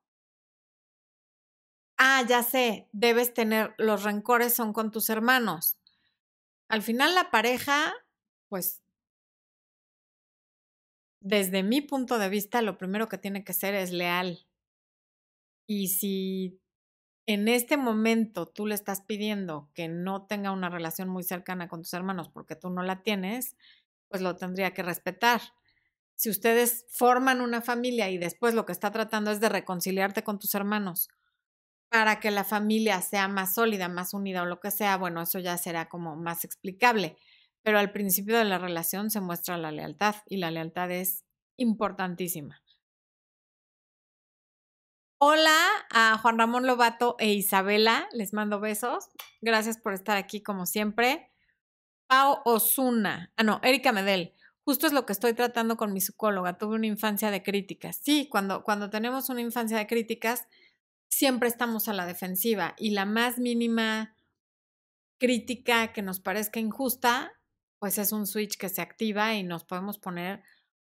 Ah, 1.97 2.23
ya 2.25 2.41
sé, 2.41 2.87
debes 2.93 3.33
tener, 3.33 3.75
los 3.77 4.03
rencores 4.03 4.53
son 4.53 4.71
con 4.71 4.91
tus 4.91 5.09
hermanos. 5.09 5.77
Al 6.69 6.81
final 6.81 7.15
la 7.15 7.31
pareja, 7.31 7.93
pues 8.47 8.81
desde 11.19 11.63
mi 11.63 11.81
punto 11.81 12.17
de 12.17 12.29
vista, 12.29 12.61
lo 12.61 12.77
primero 12.77 13.09
que 13.09 13.17
tiene 13.17 13.43
que 13.43 13.51
ser 13.51 13.75
es 13.75 13.91
leal. 13.91 14.47
Y 15.67 15.89
si 15.89 16.61
en 17.25 17.49
este 17.49 17.75
momento 17.75 18.45
tú 18.45 18.67
le 18.67 18.73
estás 18.73 19.01
pidiendo 19.01 19.69
que 19.73 19.89
no 19.89 20.27
tenga 20.27 20.53
una 20.53 20.69
relación 20.69 21.09
muy 21.09 21.23
cercana 21.23 21.67
con 21.67 21.81
tus 21.81 21.93
hermanos 21.93 22.29
porque 22.29 22.55
tú 22.55 22.69
no 22.69 22.83
la 22.83 23.03
tienes, 23.03 23.57
pues 24.09 24.21
lo 24.21 24.35
tendría 24.35 24.73
que 24.73 24.83
respetar. 24.83 25.41
Si 26.15 26.29
ustedes 26.29 26.85
forman 26.89 27.41
una 27.41 27.61
familia 27.61 28.09
y 28.09 28.17
después 28.17 28.53
lo 28.53 28.65
que 28.65 28.71
está 28.71 28.91
tratando 28.91 29.31
es 29.31 29.39
de 29.39 29.49
reconciliarte 29.49 30.23
con 30.23 30.39
tus 30.39 30.55
hermanos 30.55 31.09
para 31.89 32.19
que 32.19 32.31
la 32.31 32.43
familia 32.43 33.01
sea 33.01 33.27
más 33.27 33.53
sólida, 33.53 33.87
más 33.87 34.13
unida 34.13 34.43
o 34.43 34.45
lo 34.45 34.59
que 34.59 34.71
sea, 34.71 34.97
bueno, 34.97 35.21
eso 35.21 35.39
ya 35.39 35.57
será 35.57 35.87
como 35.87 36.15
más 36.15 36.43
explicable 36.43 37.17
pero 37.67 37.79
al 37.79 37.91
principio 37.91 38.37
de 38.37 38.45
la 38.45 38.59
relación 38.59 39.11
se 39.11 39.19
muestra 39.19 39.57
la 39.57 39.73
lealtad 39.73 40.15
y 40.25 40.37
la 40.37 40.51
lealtad 40.51 40.89
es 40.89 41.25
importantísima. 41.57 42.63
Hola 45.19 45.57
a 45.91 46.17
Juan 46.17 46.39
Ramón 46.39 46.65
Lobato 46.65 47.17
e 47.19 47.33
Isabela, 47.33 48.07
les 48.13 48.31
mando 48.31 48.61
besos. 48.61 49.09
Gracias 49.41 49.77
por 49.77 49.91
estar 49.91 50.15
aquí 50.15 50.41
como 50.41 50.65
siempre. 50.65 51.29
Pau 52.07 52.41
Osuna, 52.45 53.31
ah 53.35 53.43
no, 53.43 53.59
Erika 53.63 53.91
Medel. 53.91 54.33
Justo 54.63 54.87
es 54.87 54.93
lo 54.93 55.05
que 55.05 55.13
estoy 55.13 55.33
tratando 55.33 55.77
con 55.77 55.93
mi 55.93 56.01
psicóloga. 56.01 56.57
Tuve 56.57 56.75
una 56.75 56.87
infancia 56.87 57.31
de 57.31 57.41
críticas. 57.41 58.01
Sí, 58.03 58.27
cuando, 58.29 58.63
cuando 58.63 58.89
tenemos 58.89 59.29
una 59.29 59.41
infancia 59.41 59.77
de 59.77 59.87
críticas, 59.87 60.47
siempre 61.09 61.47
estamos 61.47 61.87
a 61.87 61.93
la 61.93 62.05
defensiva 62.05 62.75
y 62.77 62.89
la 62.91 63.05
más 63.05 63.39
mínima 63.39 64.15
crítica 65.19 65.93
que 65.93 66.01
nos 66.01 66.19
parezca 66.19 66.59
injusta, 66.59 67.33
pues 67.79 67.97
es 67.97 68.11
un 68.11 68.27
switch 68.27 68.57
que 68.57 68.69
se 68.69 68.81
activa 68.81 69.35
y 69.35 69.43
nos 69.43 69.63
podemos 69.63 69.99
poner 69.99 70.43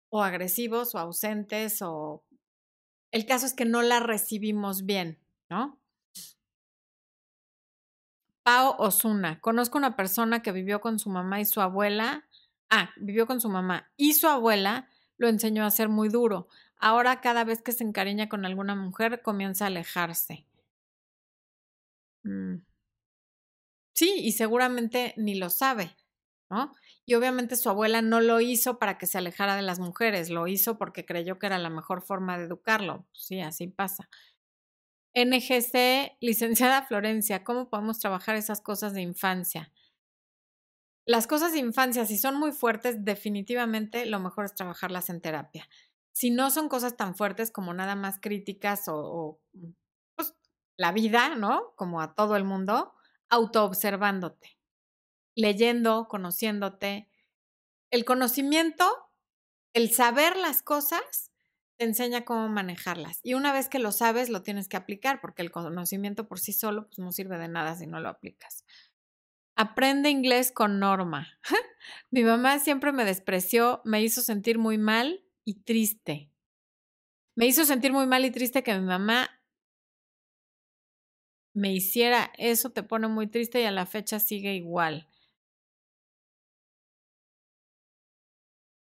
o 0.09 0.23
agresivos 0.23 0.95
o 0.95 0.99
ausentes 0.99 1.81
o... 1.81 2.23
El 3.11 3.25
caso 3.25 3.45
es 3.45 3.53
que 3.53 3.65
no 3.65 3.81
la 3.81 3.99
recibimos 3.99 4.85
bien, 4.85 5.19
¿no? 5.49 5.79
Pao 8.45 8.75
Osuna. 8.77 9.41
Conozco 9.41 9.77
una 9.79 9.95
persona 9.95 10.43
que 10.43 10.51
vivió 10.51 10.79
con 10.79 10.99
su 10.99 11.09
mamá 11.09 11.39
y 11.41 11.45
su 11.45 11.61
abuela. 11.61 12.27
Ah, 12.69 12.91
vivió 12.95 13.25
con 13.25 13.41
su 13.41 13.49
mamá 13.49 13.91
y 13.97 14.13
su 14.13 14.27
abuela 14.27 14.87
lo 15.17 15.27
enseñó 15.27 15.65
a 15.65 15.71
ser 15.71 15.89
muy 15.89 16.09
duro. 16.09 16.47
Ahora 16.77 17.21
cada 17.21 17.43
vez 17.43 17.63
que 17.63 17.71
se 17.71 17.83
encariña 17.83 18.29
con 18.29 18.45
alguna 18.45 18.75
mujer 18.75 19.23
comienza 19.23 19.65
a 19.65 19.67
alejarse. 19.69 20.45
Mm. 22.25 22.61
Sí, 23.93 24.13
y 24.19 24.33
seguramente 24.33 25.13
ni 25.17 25.35
lo 25.35 25.49
sabe. 25.49 25.95
¿no? 26.49 26.73
Y 27.05 27.15
obviamente 27.15 27.55
su 27.55 27.69
abuela 27.69 28.01
no 28.01 28.21
lo 28.21 28.41
hizo 28.41 28.79
para 28.79 28.97
que 28.97 29.07
se 29.07 29.17
alejara 29.17 29.55
de 29.55 29.61
las 29.63 29.79
mujeres, 29.79 30.29
lo 30.29 30.47
hizo 30.47 30.77
porque 30.77 31.05
creyó 31.05 31.39
que 31.39 31.47
era 31.47 31.57
la 31.59 31.69
mejor 31.69 32.01
forma 32.03 32.37
de 32.37 32.45
educarlo. 32.45 33.05
Sí, 33.13 33.41
así 33.41 33.67
pasa. 33.67 34.09
NGC, 35.15 36.17
licenciada 36.21 36.83
Florencia, 36.83 37.43
¿cómo 37.43 37.69
podemos 37.69 37.99
trabajar 37.99 38.35
esas 38.35 38.61
cosas 38.61 38.93
de 38.93 39.01
infancia? 39.01 39.71
Las 41.07 41.27
cosas 41.27 41.53
de 41.53 41.59
infancia, 41.59 42.05
si 42.05 42.17
son 42.17 42.35
muy 42.35 42.51
fuertes, 42.51 43.03
definitivamente 43.05 44.05
lo 44.05 44.19
mejor 44.19 44.45
es 44.45 44.55
trabajarlas 44.55 45.09
en 45.09 45.21
terapia. 45.21 45.67
Si 46.11 46.31
no 46.31 46.51
son 46.51 46.69
cosas 46.69 46.97
tan 46.97 47.15
fuertes 47.15 47.51
como 47.51 47.73
nada 47.73 47.95
más 47.95 48.19
críticas 48.19 48.87
o, 48.87 48.97
o 48.97 49.41
pues, 50.15 50.35
la 50.77 50.91
vida, 50.91 51.35
¿no? 51.35 51.73
Como 51.75 52.01
a 52.01 52.15
todo 52.15 52.35
el 52.35 52.43
mundo, 52.43 52.93
autoobservándote 53.29 54.55
leyendo, 55.35 56.07
conociéndote. 56.07 57.09
El 57.91 58.05
conocimiento, 58.05 58.85
el 59.73 59.91
saber 59.91 60.37
las 60.37 60.63
cosas, 60.63 61.31
te 61.77 61.85
enseña 61.85 62.25
cómo 62.25 62.47
manejarlas. 62.49 63.19
Y 63.23 63.33
una 63.33 63.51
vez 63.53 63.69
que 63.69 63.79
lo 63.79 63.91
sabes, 63.91 64.29
lo 64.29 64.41
tienes 64.41 64.67
que 64.67 64.77
aplicar, 64.77 65.21
porque 65.21 65.41
el 65.41 65.51
conocimiento 65.51 66.27
por 66.27 66.39
sí 66.39 66.53
solo 66.53 66.87
pues, 66.87 66.99
no 66.99 67.11
sirve 67.11 67.37
de 67.37 67.47
nada 67.47 67.75
si 67.75 67.87
no 67.87 67.99
lo 67.99 68.09
aplicas. 68.09 68.65
Aprende 69.55 70.09
inglés 70.09 70.51
con 70.51 70.79
norma. 70.79 71.39
mi 72.11 72.23
mamá 72.23 72.59
siempre 72.59 72.91
me 72.91 73.05
despreció, 73.05 73.81
me 73.85 74.01
hizo 74.01 74.21
sentir 74.21 74.57
muy 74.57 74.77
mal 74.77 75.23
y 75.45 75.61
triste. 75.63 76.29
Me 77.35 77.45
hizo 77.45 77.65
sentir 77.65 77.91
muy 77.91 78.07
mal 78.07 78.25
y 78.25 78.31
triste 78.31 78.63
que 78.63 78.73
mi 78.73 78.85
mamá 78.85 79.29
me 81.53 81.73
hiciera 81.73 82.31
eso, 82.37 82.71
te 82.71 82.83
pone 82.83 83.07
muy 83.07 83.27
triste 83.27 83.61
y 83.61 83.65
a 83.65 83.71
la 83.71 83.85
fecha 83.85 84.19
sigue 84.19 84.55
igual. 84.55 85.07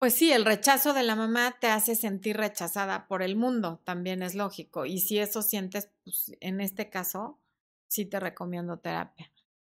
Pues 0.03 0.15
sí, 0.15 0.33
el 0.33 0.45
rechazo 0.45 0.95
de 0.95 1.05
la 1.05 1.15
mamá 1.15 1.59
te 1.61 1.69
hace 1.69 1.95
sentir 1.95 2.37
rechazada 2.37 3.07
por 3.07 3.23
el 3.23 3.37
mundo, 3.37 3.81
también 3.85 4.25
es 4.25 4.35
lógico. 4.35 4.85
Y 4.85 4.99
si 4.99 5.21
eso 5.21 5.43
sientes, 5.43 5.91
pues 6.03 6.33
en 6.41 6.61
este 6.61 6.91
caso, 6.91 7.39
sí 7.87 8.05
te 8.05 8.19
recomiendo 8.19 8.81
terapia. 8.81 9.31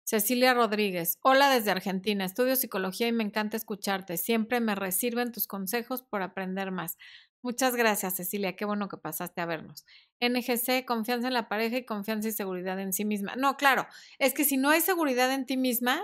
Cecilia 0.06 0.54
Rodríguez, 0.54 1.20
hola 1.24 1.50
desde 1.50 1.72
Argentina, 1.72 2.24
estudio 2.24 2.56
psicología 2.56 3.10
y 3.10 3.12
me 3.12 3.26
encanta 3.26 3.58
escucharte. 3.58 4.16
Siempre 4.16 4.62
me 4.62 4.76
reciben 4.76 5.34
tus 5.34 5.46
consejos 5.46 6.04
por 6.04 6.22
aprender 6.22 6.72
más. 6.72 6.98
Muchas 7.42 7.76
gracias, 7.76 8.16
Cecilia. 8.16 8.56
Qué 8.56 8.64
bueno 8.64 8.88
que 8.88 8.96
pasaste 8.96 9.42
a 9.42 9.46
vernos. 9.46 9.86
NGC, 10.22 10.86
confianza 10.86 11.28
en 11.28 11.34
la 11.34 11.50
pareja 11.50 11.76
y 11.76 11.84
confianza 11.84 12.30
y 12.30 12.32
seguridad 12.32 12.80
en 12.80 12.94
sí 12.94 13.04
misma. 13.04 13.36
No, 13.36 13.58
claro, 13.58 13.88
es 14.20 14.34
que 14.34 14.46
si 14.46 14.56
no 14.56 14.70
hay 14.70 14.80
seguridad 14.80 15.34
en 15.34 15.46
ti 15.46 15.58
misma, 15.58 16.02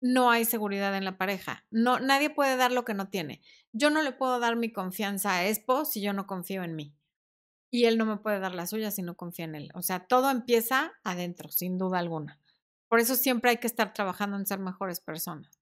no 0.00 0.30
hay 0.30 0.44
seguridad 0.44 0.94
en 0.96 1.04
la 1.04 1.16
pareja. 1.16 1.64
No, 1.70 1.98
nadie 1.98 2.30
puede 2.30 2.56
dar 2.56 2.72
lo 2.72 2.84
que 2.84 2.94
no 2.94 3.08
tiene. 3.08 3.40
Yo 3.72 3.90
no 3.90 4.02
le 4.02 4.12
puedo 4.12 4.38
dar 4.38 4.56
mi 4.56 4.70
confianza 4.72 5.34
a 5.34 5.46
Expo 5.48 5.84
si 5.84 6.02
yo 6.02 6.12
no 6.12 6.26
confío 6.26 6.62
en 6.62 6.76
mí. 6.76 6.94
Y 7.70 7.86
él 7.86 7.98
no 7.98 8.06
me 8.06 8.18
puede 8.18 8.38
dar 8.38 8.54
la 8.54 8.66
suya 8.66 8.90
si 8.90 9.02
no 9.02 9.16
confía 9.16 9.46
en 9.46 9.54
él. 9.54 9.70
O 9.74 9.82
sea, 9.82 10.06
todo 10.06 10.30
empieza 10.30 10.92
adentro, 11.02 11.50
sin 11.50 11.78
duda 11.78 11.98
alguna. 11.98 12.38
Por 12.88 13.00
eso 13.00 13.16
siempre 13.16 13.50
hay 13.50 13.56
que 13.56 13.66
estar 13.66 13.92
trabajando 13.92 14.36
en 14.36 14.46
ser 14.46 14.58
mejores 14.58 15.00
personas. 15.00 15.58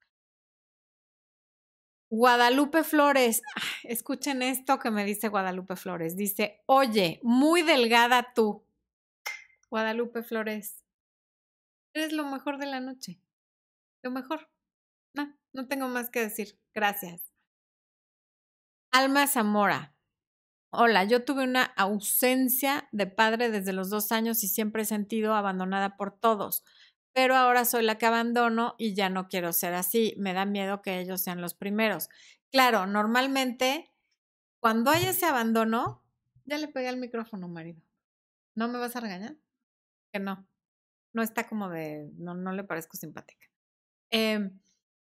Guadalupe 2.10 2.84
Flores, 2.84 3.40
escuchen 3.84 4.42
esto 4.42 4.78
que 4.78 4.90
me 4.90 5.04
dice 5.04 5.28
Guadalupe 5.28 5.76
Flores. 5.76 6.16
Dice, 6.16 6.62
oye, 6.66 7.20
muy 7.22 7.62
delgada 7.62 8.34
tú. 8.34 8.62
Guadalupe 9.70 10.22
Flores, 10.22 10.84
eres 11.94 12.12
lo 12.12 12.26
mejor 12.26 12.58
de 12.58 12.66
la 12.66 12.80
noche 12.80 13.21
lo 14.02 14.10
mejor. 14.10 14.48
No, 15.14 15.36
no 15.52 15.68
tengo 15.68 15.88
más 15.88 16.10
que 16.10 16.20
decir. 16.20 16.58
Gracias. 16.74 17.22
Alma 18.92 19.26
Zamora. 19.26 19.94
Hola, 20.74 21.04
yo 21.04 21.24
tuve 21.24 21.44
una 21.44 21.64
ausencia 21.64 22.88
de 22.92 23.06
padre 23.06 23.50
desde 23.50 23.72
los 23.74 23.90
dos 23.90 24.12
años 24.12 24.42
y 24.44 24.48
siempre 24.48 24.82
he 24.82 24.86
sentido 24.86 25.34
abandonada 25.34 25.96
por 25.96 26.18
todos, 26.18 26.64
pero 27.14 27.36
ahora 27.36 27.64
soy 27.66 27.82
la 27.84 27.98
que 27.98 28.06
abandono 28.06 28.74
y 28.78 28.94
ya 28.94 29.10
no 29.10 29.28
quiero 29.28 29.52
ser 29.52 29.74
así. 29.74 30.14
Me 30.18 30.32
da 30.32 30.46
miedo 30.46 30.82
que 30.82 31.00
ellos 31.00 31.20
sean 31.22 31.40
los 31.42 31.54
primeros. 31.54 32.08
Claro, 32.50 32.86
normalmente 32.86 33.90
Cuando 34.62 34.90
hay 34.92 35.04
ese 35.06 35.26
abandono, 35.26 36.02
ya 36.46 36.58
le 36.58 36.68
pegué 36.68 36.88
al 36.88 36.96
micrófono, 36.98 37.48
marido. 37.48 37.82
¿No 38.56 38.68
me 38.68 38.78
vas 38.78 38.96
a 38.96 39.00
regañar? 39.00 39.36
Que 40.12 40.20
no. 40.20 40.48
No 41.14 41.22
está 41.22 41.48
como 41.48 41.70
de, 41.70 42.10
no, 42.18 42.34
no 42.34 42.52
le 42.52 42.64
parezco 42.64 42.96
simpática. 42.96 43.46
Em, 44.12 44.60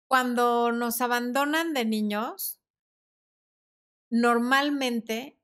cuando 0.09 0.73
nos 0.73 0.99
abandonan 0.99 1.73
de 1.73 1.85
niños, 1.85 2.59
normalmente 4.09 5.39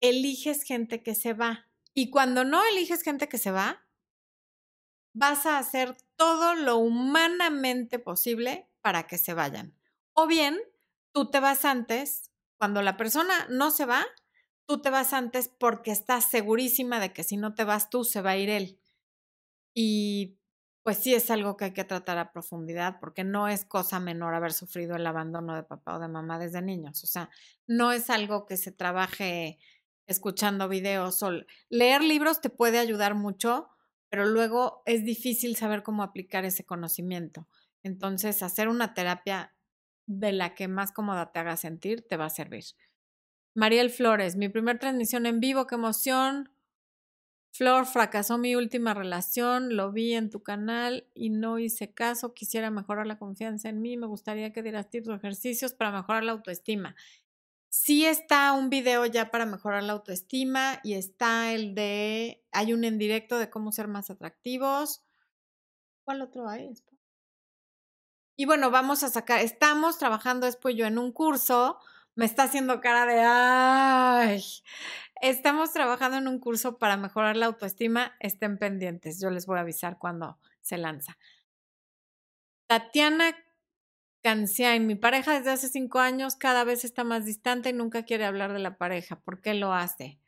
eliges 0.00 0.64
gente 0.64 1.02
que 1.02 1.14
se 1.14 1.34
va. 1.34 1.68
Y 1.94 2.10
cuando 2.10 2.44
no 2.44 2.64
eliges 2.64 3.02
gente 3.02 3.28
que 3.28 3.38
se 3.38 3.52
va, 3.52 3.86
vas 5.14 5.46
a 5.46 5.58
hacer 5.58 5.96
todo 6.16 6.56
lo 6.56 6.78
humanamente 6.78 8.00
posible 8.00 8.68
para 8.80 9.06
que 9.06 9.18
se 9.18 9.34
vayan. 9.34 9.78
O 10.12 10.26
bien, 10.26 10.58
tú 11.12 11.30
te 11.30 11.38
vas 11.38 11.64
antes, 11.64 12.32
cuando 12.58 12.82
la 12.82 12.96
persona 12.96 13.46
no 13.50 13.70
se 13.70 13.86
va, 13.86 14.04
tú 14.66 14.82
te 14.82 14.90
vas 14.90 15.12
antes 15.12 15.48
porque 15.48 15.92
estás 15.92 16.24
segurísima 16.24 16.98
de 16.98 17.12
que 17.12 17.22
si 17.22 17.36
no 17.36 17.54
te 17.54 17.62
vas 17.62 17.88
tú, 17.88 18.02
se 18.02 18.20
va 18.20 18.30
a 18.30 18.36
ir 18.36 18.50
él. 18.50 18.80
Y 19.74 20.38
pues 20.84 20.98
sí 20.98 21.14
es 21.14 21.30
algo 21.30 21.56
que 21.56 21.64
hay 21.64 21.72
que 21.72 21.84
tratar 21.84 22.18
a 22.18 22.30
profundidad 22.30 23.00
porque 23.00 23.24
no 23.24 23.48
es 23.48 23.64
cosa 23.64 24.00
menor 24.00 24.34
haber 24.34 24.52
sufrido 24.52 24.94
el 24.96 25.06
abandono 25.06 25.56
de 25.56 25.62
papá 25.62 25.96
o 25.96 25.98
de 25.98 26.08
mamá 26.08 26.38
desde 26.38 26.60
niños. 26.60 27.02
O 27.02 27.06
sea, 27.06 27.30
no 27.66 27.90
es 27.90 28.10
algo 28.10 28.44
que 28.44 28.58
se 28.58 28.70
trabaje 28.70 29.58
escuchando 30.06 30.68
videos 30.68 31.22
o 31.22 31.30
leer 31.70 32.02
libros 32.02 32.42
te 32.42 32.50
puede 32.50 32.78
ayudar 32.78 33.14
mucho, 33.14 33.70
pero 34.10 34.26
luego 34.26 34.82
es 34.84 35.04
difícil 35.04 35.56
saber 35.56 35.82
cómo 35.82 36.02
aplicar 36.02 36.44
ese 36.44 36.66
conocimiento. 36.66 37.48
Entonces, 37.82 38.42
hacer 38.42 38.68
una 38.68 38.92
terapia 38.92 39.54
de 40.06 40.32
la 40.32 40.54
que 40.54 40.68
más 40.68 40.92
cómoda 40.92 41.32
te 41.32 41.38
haga 41.38 41.56
sentir 41.56 42.06
te 42.06 42.18
va 42.18 42.26
a 42.26 42.30
servir. 42.30 42.64
Mariel 43.54 43.88
Flores, 43.88 44.36
mi 44.36 44.50
primer 44.50 44.78
transmisión 44.78 45.24
en 45.24 45.40
vivo, 45.40 45.66
qué 45.66 45.76
emoción. 45.76 46.53
Flor, 47.56 47.86
fracasó 47.86 48.36
mi 48.36 48.56
última 48.56 48.94
relación, 48.94 49.76
lo 49.76 49.92
vi 49.92 50.14
en 50.14 50.28
tu 50.28 50.42
canal 50.42 51.06
y 51.14 51.30
no 51.30 51.60
hice 51.60 51.94
caso, 51.94 52.34
quisiera 52.34 52.68
mejorar 52.72 53.06
la 53.06 53.16
confianza 53.16 53.68
en 53.68 53.80
mí, 53.80 53.96
me 53.96 54.08
gustaría 54.08 54.52
que 54.52 54.60
dieras 54.60 54.90
tips 54.90 55.06
o 55.06 55.14
ejercicios 55.14 55.72
para 55.72 55.92
mejorar 55.92 56.24
la 56.24 56.32
autoestima. 56.32 56.96
Sí 57.68 58.06
está 58.06 58.50
un 58.54 58.70
video 58.70 59.06
ya 59.06 59.30
para 59.30 59.46
mejorar 59.46 59.84
la 59.84 59.92
autoestima 59.92 60.80
y 60.82 60.94
está 60.94 61.52
el 61.52 61.76
de, 61.76 62.44
hay 62.50 62.72
un 62.72 62.82
en 62.82 62.98
directo 62.98 63.38
de 63.38 63.50
cómo 63.50 63.70
ser 63.70 63.86
más 63.86 64.10
atractivos. 64.10 65.04
¿Cuál 66.04 66.22
otro 66.22 66.48
hay? 66.48 66.74
Y 68.36 68.46
bueno, 68.46 68.72
vamos 68.72 69.04
a 69.04 69.10
sacar, 69.10 69.40
estamos 69.42 69.98
trabajando 69.98 70.46
después 70.46 70.74
yo 70.74 70.86
en 70.86 70.98
un 70.98 71.12
curso, 71.12 71.78
me 72.14 72.24
está 72.24 72.44
haciendo 72.44 72.80
cara 72.80 73.06
de, 73.06 73.20
ay, 73.24 74.42
estamos 75.20 75.72
trabajando 75.72 76.18
en 76.18 76.28
un 76.28 76.38
curso 76.38 76.78
para 76.78 76.96
mejorar 76.96 77.36
la 77.36 77.46
autoestima, 77.46 78.14
estén 78.20 78.58
pendientes, 78.58 79.20
yo 79.20 79.30
les 79.30 79.46
voy 79.46 79.58
a 79.58 79.62
avisar 79.62 79.98
cuando 79.98 80.38
se 80.60 80.78
lanza. 80.78 81.16
Tatiana 82.66 83.34
en 84.24 84.86
mi 84.86 84.94
pareja 84.94 85.34
desde 85.34 85.50
hace 85.50 85.68
cinco 85.68 85.98
años 85.98 86.36
cada 86.36 86.64
vez 86.64 86.84
está 86.84 87.04
más 87.04 87.26
distante 87.26 87.68
y 87.68 87.72
nunca 87.74 88.04
quiere 88.04 88.24
hablar 88.24 88.52
de 88.54 88.58
la 88.58 88.78
pareja. 88.78 89.20
¿Por 89.20 89.42
qué 89.42 89.52
lo 89.52 89.74
hace? 89.74 90.18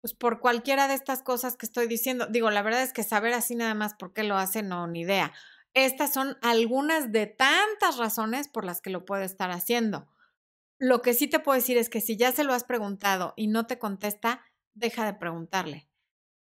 Pues 0.00 0.14
por 0.14 0.40
cualquiera 0.40 0.88
de 0.88 0.94
estas 0.94 1.22
cosas 1.22 1.56
que 1.56 1.66
estoy 1.66 1.86
diciendo. 1.86 2.26
Digo, 2.26 2.50
la 2.50 2.62
verdad 2.62 2.82
es 2.82 2.94
que 2.94 3.02
saber 3.02 3.34
así 3.34 3.54
nada 3.54 3.74
más 3.74 3.94
por 3.94 4.14
qué 4.14 4.22
lo 4.22 4.36
hace, 4.36 4.62
no, 4.62 4.86
ni 4.86 5.00
idea. 5.00 5.32
Estas 5.74 6.14
son 6.14 6.38
algunas 6.40 7.12
de 7.12 7.26
tantas 7.26 7.98
razones 7.98 8.48
por 8.48 8.64
las 8.64 8.80
que 8.80 8.90
lo 8.90 9.04
puede 9.04 9.26
estar 9.26 9.50
haciendo. 9.50 10.08
Lo 10.78 11.00
que 11.00 11.14
sí 11.14 11.26
te 11.26 11.40
puedo 11.40 11.56
decir 11.56 11.78
es 11.78 11.88
que 11.88 12.00
si 12.00 12.16
ya 12.16 12.32
se 12.32 12.44
lo 12.44 12.52
has 12.52 12.64
preguntado 12.64 13.32
y 13.36 13.46
no 13.46 13.66
te 13.66 13.78
contesta, 13.78 14.44
deja 14.74 15.06
de 15.06 15.14
preguntarle. 15.14 15.88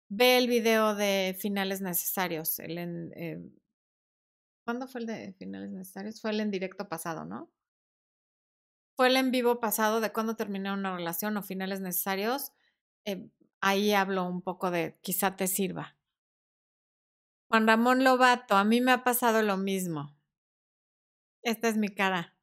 Ve 0.08 0.38
el 0.38 0.48
video 0.48 0.94
de 0.94 1.36
finales 1.38 1.80
necesarios, 1.80 2.58
eh, 2.58 3.38
¿Cuándo 4.64 4.88
fue 4.88 5.02
el 5.02 5.06
de 5.06 5.32
finales 5.34 5.70
necesarios? 5.70 6.20
Fue 6.20 6.30
el 6.30 6.40
en 6.40 6.50
directo 6.50 6.88
pasado, 6.88 7.24
¿no? 7.24 7.50
Fue 8.96 9.08
el 9.08 9.16
en 9.16 9.30
vivo 9.30 9.60
pasado 9.60 10.00
de 10.00 10.12
cuándo 10.12 10.36
terminé 10.36 10.72
una 10.72 10.96
relación 10.96 11.36
o 11.36 11.42
finales 11.42 11.80
necesarios. 11.80 12.52
Eh, 13.04 13.28
ahí 13.60 13.92
hablo 13.92 14.24
un 14.24 14.40
poco 14.40 14.70
de 14.70 14.98
quizá 15.02 15.36
te 15.36 15.48
sirva. 15.48 15.96
Juan 17.48 17.66
Ramón 17.66 18.04
Lobato, 18.04 18.56
a 18.56 18.64
mí 18.64 18.80
me 18.80 18.92
ha 18.92 19.04
pasado 19.04 19.42
lo 19.42 19.56
mismo. 19.56 20.16
Esta 21.42 21.68
es 21.68 21.76
mi 21.76 21.88
cara. 21.88 22.33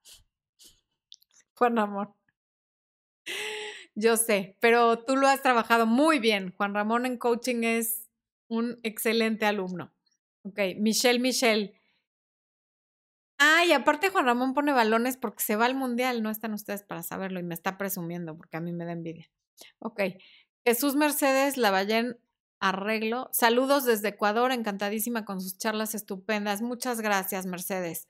Juan 1.61 1.77
Ramón. 1.77 2.11
Yo 3.93 4.17
sé, 4.17 4.57
pero 4.59 5.03
tú 5.03 5.15
lo 5.15 5.27
has 5.27 5.43
trabajado 5.43 5.85
muy 5.85 6.17
bien. 6.17 6.55
Juan 6.57 6.73
Ramón 6.73 7.05
en 7.05 7.19
coaching 7.19 7.63
es 7.63 8.09
un 8.47 8.79
excelente 8.81 9.45
alumno. 9.45 9.93
Ok, 10.43 10.59
Michelle, 10.79 11.19
Michelle. 11.19 11.79
Ah, 13.37 13.63
y 13.63 13.73
aparte 13.73 14.09
Juan 14.09 14.25
Ramón 14.25 14.55
pone 14.55 14.73
balones 14.73 15.17
porque 15.17 15.43
se 15.43 15.55
va 15.55 15.67
al 15.67 15.75
mundial, 15.75 16.23
no 16.23 16.31
están 16.31 16.55
ustedes 16.55 16.81
para 16.81 17.03
saberlo 17.03 17.39
y 17.39 17.43
me 17.43 17.53
está 17.53 17.77
presumiendo 17.77 18.35
porque 18.35 18.57
a 18.57 18.61
mí 18.61 18.71
me 18.71 18.85
da 18.85 18.93
envidia. 18.93 19.29
Ok. 19.77 20.01
Jesús 20.65 20.95
Mercedes 20.95 21.57
Lavallén 21.57 22.17
Arreglo. 22.59 23.29
Saludos 23.33 23.85
desde 23.85 24.09
Ecuador, 24.09 24.51
encantadísima 24.51 25.25
con 25.25 25.41
sus 25.41 25.59
charlas 25.59 25.93
estupendas. 25.93 26.63
Muchas 26.63 27.01
gracias, 27.01 27.45
Mercedes. 27.45 28.07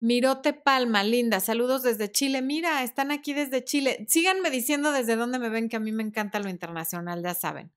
Mirote 0.00 0.54
Palma, 0.54 1.04
linda. 1.04 1.40
Saludos 1.40 1.82
desde 1.82 2.10
Chile. 2.10 2.42
Mira, 2.42 2.82
están 2.82 3.10
aquí 3.10 3.34
desde 3.34 3.64
Chile. 3.64 4.06
Síganme 4.08 4.50
diciendo 4.50 4.92
desde 4.92 5.16
dónde 5.16 5.38
me 5.38 5.50
ven, 5.50 5.68
que 5.68 5.76
a 5.76 5.80
mí 5.80 5.92
me 5.92 6.02
encanta 6.02 6.40
lo 6.40 6.48
internacional, 6.48 7.22
ya 7.22 7.34
saben. 7.34 7.70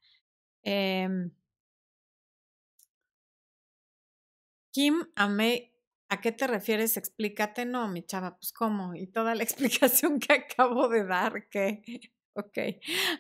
Em, 0.64 1.32
Kim 4.72 5.06
Amé 5.16 5.74
¿A 6.14 6.22
qué 6.22 6.32
te 6.32 6.46
refieres? 6.46 6.96
Explícate. 6.96 7.66
No, 7.66 7.88
mi 7.88 8.04
chava, 8.04 8.38
pues 8.38 8.54
cómo. 8.54 8.94
Y 8.94 9.08
toda 9.08 9.34
la 9.34 9.42
explicación 9.44 10.20
que 10.20 10.34
acabo 10.34 10.88
de 10.88 11.06
dar, 11.06 11.48
¿qué? 11.50 11.82
Ok. 12.36 12.58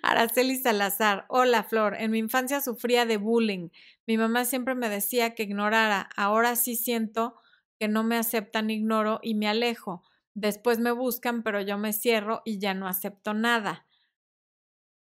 Araceli 0.01 0.55
Salazar. 0.55 1.25
Hola, 1.29 1.63
Flor. 1.63 1.95
En 1.99 2.09
mi 2.09 2.17
infancia 2.17 2.61
sufría 2.61 3.05
de 3.05 3.17
bullying. 3.17 3.69
Mi 4.07 4.17
mamá 4.17 4.43
siempre 4.43 4.73
me 4.73 4.89
decía 4.89 5.35
que 5.35 5.43
ignorara. 5.43 6.09
Ahora 6.15 6.55
sí 6.55 6.75
siento 6.75 7.35
que 7.83 7.89
no 7.89 8.05
me 8.05 8.15
aceptan, 8.15 8.69
ignoro 8.69 9.19
y 9.21 9.35
me 9.35 9.49
alejo. 9.49 10.03
Después 10.33 10.79
me 10.79 10.93
buscan, 10.93 11.43
pero 11.43 11.59
yo 11.59 11.77
me 11.77 11.91
cierro 11.91 12.41
y 12.45 12.57
ya 12.57 12.73
no 12.73 12.87
acepto 12.87 13.33
nada. 13.33 13.87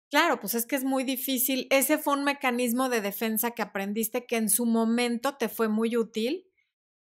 Claro, 0.09 0.39
pues 0.39 0.55
es 0.55 0.65
que 0.65 0.77
es 0.77 0.85
muy 0.85 1.03
difícil. 1.03 1.67
Ese 1.71 1.97
fue 1.97 2.13
un 2.13 2.23
mecanismo 2.23 2.87
de 2.87 3.01
defensa 3.01 3.51
que 3.51 3.63
aprendiste 3.63 4.25
que 4.25 4.37
en 4.37 4.49
su 4.49 4.65
momento 4.65 5.35
te 5.35 5.49
fue 5.49 5.67
muy 5.67 5.97
útil 5.97 6.47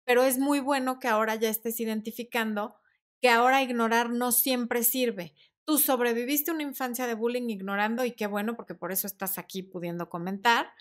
pero 0.04 0.22
es 0.22 0.38
muy 0.38 0.60
bueno 0.60 0.98
que 0.98 1.08
ahora 1.08 1.34
ya 1.34 1.48
estés 1.48 1.80
identificando 1.80 2.76
que 3.20 3.28
ahora 3.28 3.62
ignorar 3.62 4.10
no 4.10 4.32
siempre 4.32 4.82
sirve. 4.82 5.34
Tú 5.64 5.78
sobreviviste 5.78 6.50
una 6.52 6.62
infancia 6.62 7.06
de 7.06 7.14
bullying 7.14 7.48
ignorando 7.50 8.04
y 8.04 8.12
qué 8.12 8.26
bueno 8.26 8.56
porque 8.56 8.74
por 8.74 8.92
eso 8.92 9.06
estás 9.06 9.38
aquí 9.38 9.62
pudiendo 9.62 10.08
comentar 10.08 10.72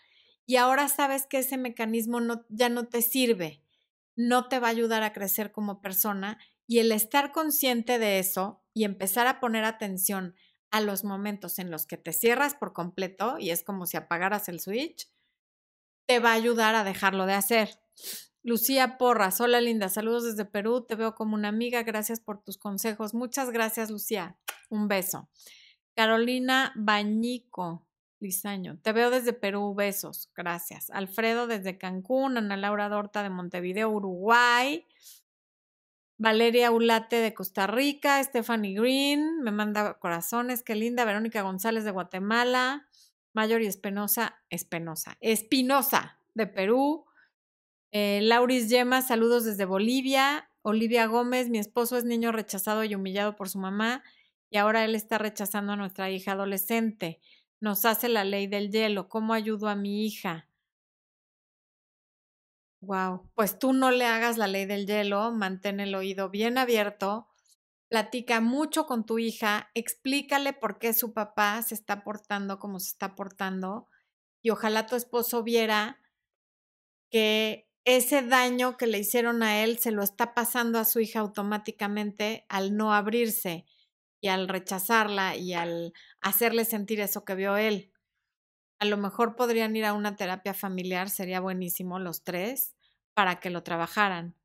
y 0.45 0.55
ahora 0.55 0.87
sabes 0.87 1.27
que 1.27 1.39
ese 1.39 1.57
mecanismo 1.57 2.21
no, 2.21 2.45
ya 2.49 2.69
no 2.69 2.87
te 2.87 3.01
sirve, 3.01 3.61
no 4.19 4.49
te 4.49 4.59
va 4.59 4.67
a 4.67 4.71
ayudar 4.71 5.01
a 5.01 5.13
crecer 5.13 5.53
como 5.53 5.81
persona 5.81 6.37
y 6.67 6.79
el 6.79 6.91
estar 6.91 7.31
consciente 7.31 7.99
de 7.99 8.19
eso 8.19 8.61
y 8.73 8.83
empezar 8.83 9.27
a 9.27 9.39
poner 9.39 9.63
atención 9.63 10.35
a 10.71 10.81
los 10.81 11.05
momentos 11.05 11.57
en 11.57 11.71
los 11.71 11.85
que 11.85 11.95
te 11.95 12.11
cierras 12.11 12.53
por 12.53 12.73
completo 12.73 13.37
y 13.39 13.51
es 13.51 13.63
como 13.63 13.85
si 13.85 13.95
apagaras 13.95 14.49
el 14.49 14.59
switch, 14.59 15.09
te 16.05 16.19
va 16.19 16.31
a 16.31 16.35
ayudar 16.35 16.75
a 16.75 16.83
dejarlo 16.83 17.27
de 17.27 17.33
hacer. 17.33 17.79
Lucía 18.43 18.97
Porras, 18.97 19.39
hola 19.39 19.61
linda, 19.61 19.87
saludos 19.87 20.25
desde 20.25 20.43
Perú, 20.43 20.85
te 20.85 20.95
veo 20.95 21.15
como 21.15 21.35
una 21.35 21.47
amiga, 21.47 21.83
gracias 21.83 22.19
por 22.19 22.43
tus 22.43 22.57
consejos. 22.57 23.13
Muchas 23.13 23.51
gracias, 23.51 23.89
Lucía. 23.89 24.37
Un 24.69 24.89
beso. 24.89 25.29
Carolina 25.95 26.73
Bañico, 26.75 27.87
Lizaño, 28.19 28.77
te 28.81 28.91
veo 28.91 29.09
desde 29.09 29.33
Perú, 29.33 29.73
besos, 29.73 30.29
gracias. 30.35 30.89
Alfredo 30.89 31.47
desde 31.47 31.77
Cancún, 31.77 32.37
Ana 32.37 32.57
Laura 32.57 32.89
Dorta 32.89 33.23
de 33.23 33.29
Montevideo, 33.29 33.89
Uruguay. 33.89 34.85
Valeria 36.17 36.69
Ulate 36.71 37.15
de 37.15 37.33
Costa 37.33 37.65
Rica, 37.65 38.21
Stephanie 38.21 38.73
Green, 38.73 39.41
me 39.41 39.51
manda 39.51 39.93
corazones, 39.99 40.63
qué 40.63 40.75
linda. 40.75 41.05
Verónica 41.05 41.41
González 41.43 41.85
de 41.85 41.91
Guatemala, 41.91 42.89
Mayor 43.31 43.61
y 43.61 43.67
Espinosa, 43.67 44.37
Espinosa, 44.49 45.15
Espinosa 45.21 46.19
de 46.33 46.45
Perú. 46.45 47.05
Eh, 47.93 48.19
Lauris 48.23 48.69
Yema, 48.69 49.01
saludos 49.01 49.45
desde 49.45 49.63
Bolivia. 49.63 50.49
Olivia 50.61 51.05
Gómez, 51.05 51.49
mi 51.49 51.57
esposo 51.57 51.95
es 51.95 52.03
niño 52.03 52.33
rechazado 52.33 52.83
y 52.83 52.93
humillado 52.95 53.37
por 53.37 53.47
su 53.47 53.57
mamá 53.57 54.03
y 54.49 54.57
ahora 54.57 54.83
él 54.83 54.95
está 54.95 55.17
rechazando 55.17 55.73
a 55.73 55.75
nuestra 55.75 56.09
hija 56.09 56.33
adolescente. 56.33 57.19
Nos 57.61 57.85
hace 57.85 58.09
la 58.09 58.23
ley 58.25 58.47
del 58.47 58.69
hielo. 58.71 59.07
¿Cómo 59.07 59.33
ayudo 59.33 59.69
a 59.69 59.75
mi 59.75 60.05
hija? 60.05 60.49
Wow, 62.81 63.29
pues 63.35 63.59
tú 63.59 63.73
no 63.73 63.91
le 63.91 64.05
hagas 64.05 64.37
la 64.37 64.47
ley 64.47 64.65
del 64.65 64.85
hielo, 64.87 65.31
mantén 65.31 65.79
el 65.81 65.93
oído 65.95 66.29
bien 66.29 66.57
abierto 66.57 67.27
platica 67.89 68.39
mucho 68.41 68.85
con 68.85 69.05
tu 69.05 69.19
hija, 69.19 69.69
explícale 69.73 70.53
por 70.53 70.79
qué 70.79 70.93
su 70.93 71.13
papá 71.13 71.61
se 71.63 71.75
está 71.75 72.03
portando 72.03 72.59
como 72.59 72.79
se 72.79 72.89
está 72.91 73.15
portando 73.15 73.89
y 74.41 74.51
ojalá 74.51 74.85
tu 74.87 74.95
esposo 74.95 75.43
viera 75.43 75.99
que 77.11 77.67
ese 77.85 78.21
daño 78.21 78.77
que 78.77 78.87
le 78.87 78.99
hicieron 78.99 79.41
a 79.43 79.63
él 79.63 79.79
se 79.79 79.91
lo 79.91 80.03
está 80.03 80.33
pasando 80.33 80.79
a 80.79 80.85
su 80.85 80.99
hija 80.99 81.19
automáticamente 81.19 82.45
al 82.49 82.75
no 82.77 82.93
abrirse 82.93 83.65
y 84.21 84.27
al 84.27 84.47
rechazarla 84.47 85.35
y 85.35 85.53
al 85.53 85.93
hacerle 86.21 86.65
sentir 86.65 86.99
eso 86.99 87.25
que 87.25 87.35
vio 87.35 87.57
él. 87.57 87.91
A 88.79 88.85
lo 88.85 88.97
mejor 88.97 89.35
podrían 89.35 89.75
ir 89.75 89.85
a 89.85 89.93
una 89.93 90.15
terapia 90.15 90.53
familiar, 90.53 91.09
sería 91.09 91.39
buenísimo 91.41 91.99
los 91.99 92.23
tres, 92.23 92.75
para 93.13 93.39
que 93.39 93.49
lo 93.49 93.63
trabajaran. 93.63 94.35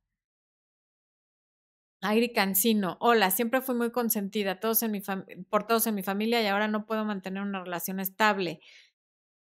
Airi 2.05 2.33
Cancino, 2.33 2.99
hola, 3.01 3.31
siempre 3.31 3.63
fui 3.63 3.75
muy 3.75 3.91
consentida 3.91 4.61
todos 4.61 4.83
en 4.83 4.91
mi 4.91 5.01
por 5.49 5.67
todos 5.67 5.87
en 5.87 5.95
mi 5.95 6.03
familia 6.03 6.43
y 6.43 6.47
ahora 6.47 6.69
no 6.69 6.85
puedo 6.85 7.05
mantener 7.05 7.43
una 7.43 7.65
relación 7.65 7.99
estable. 7.99 8.61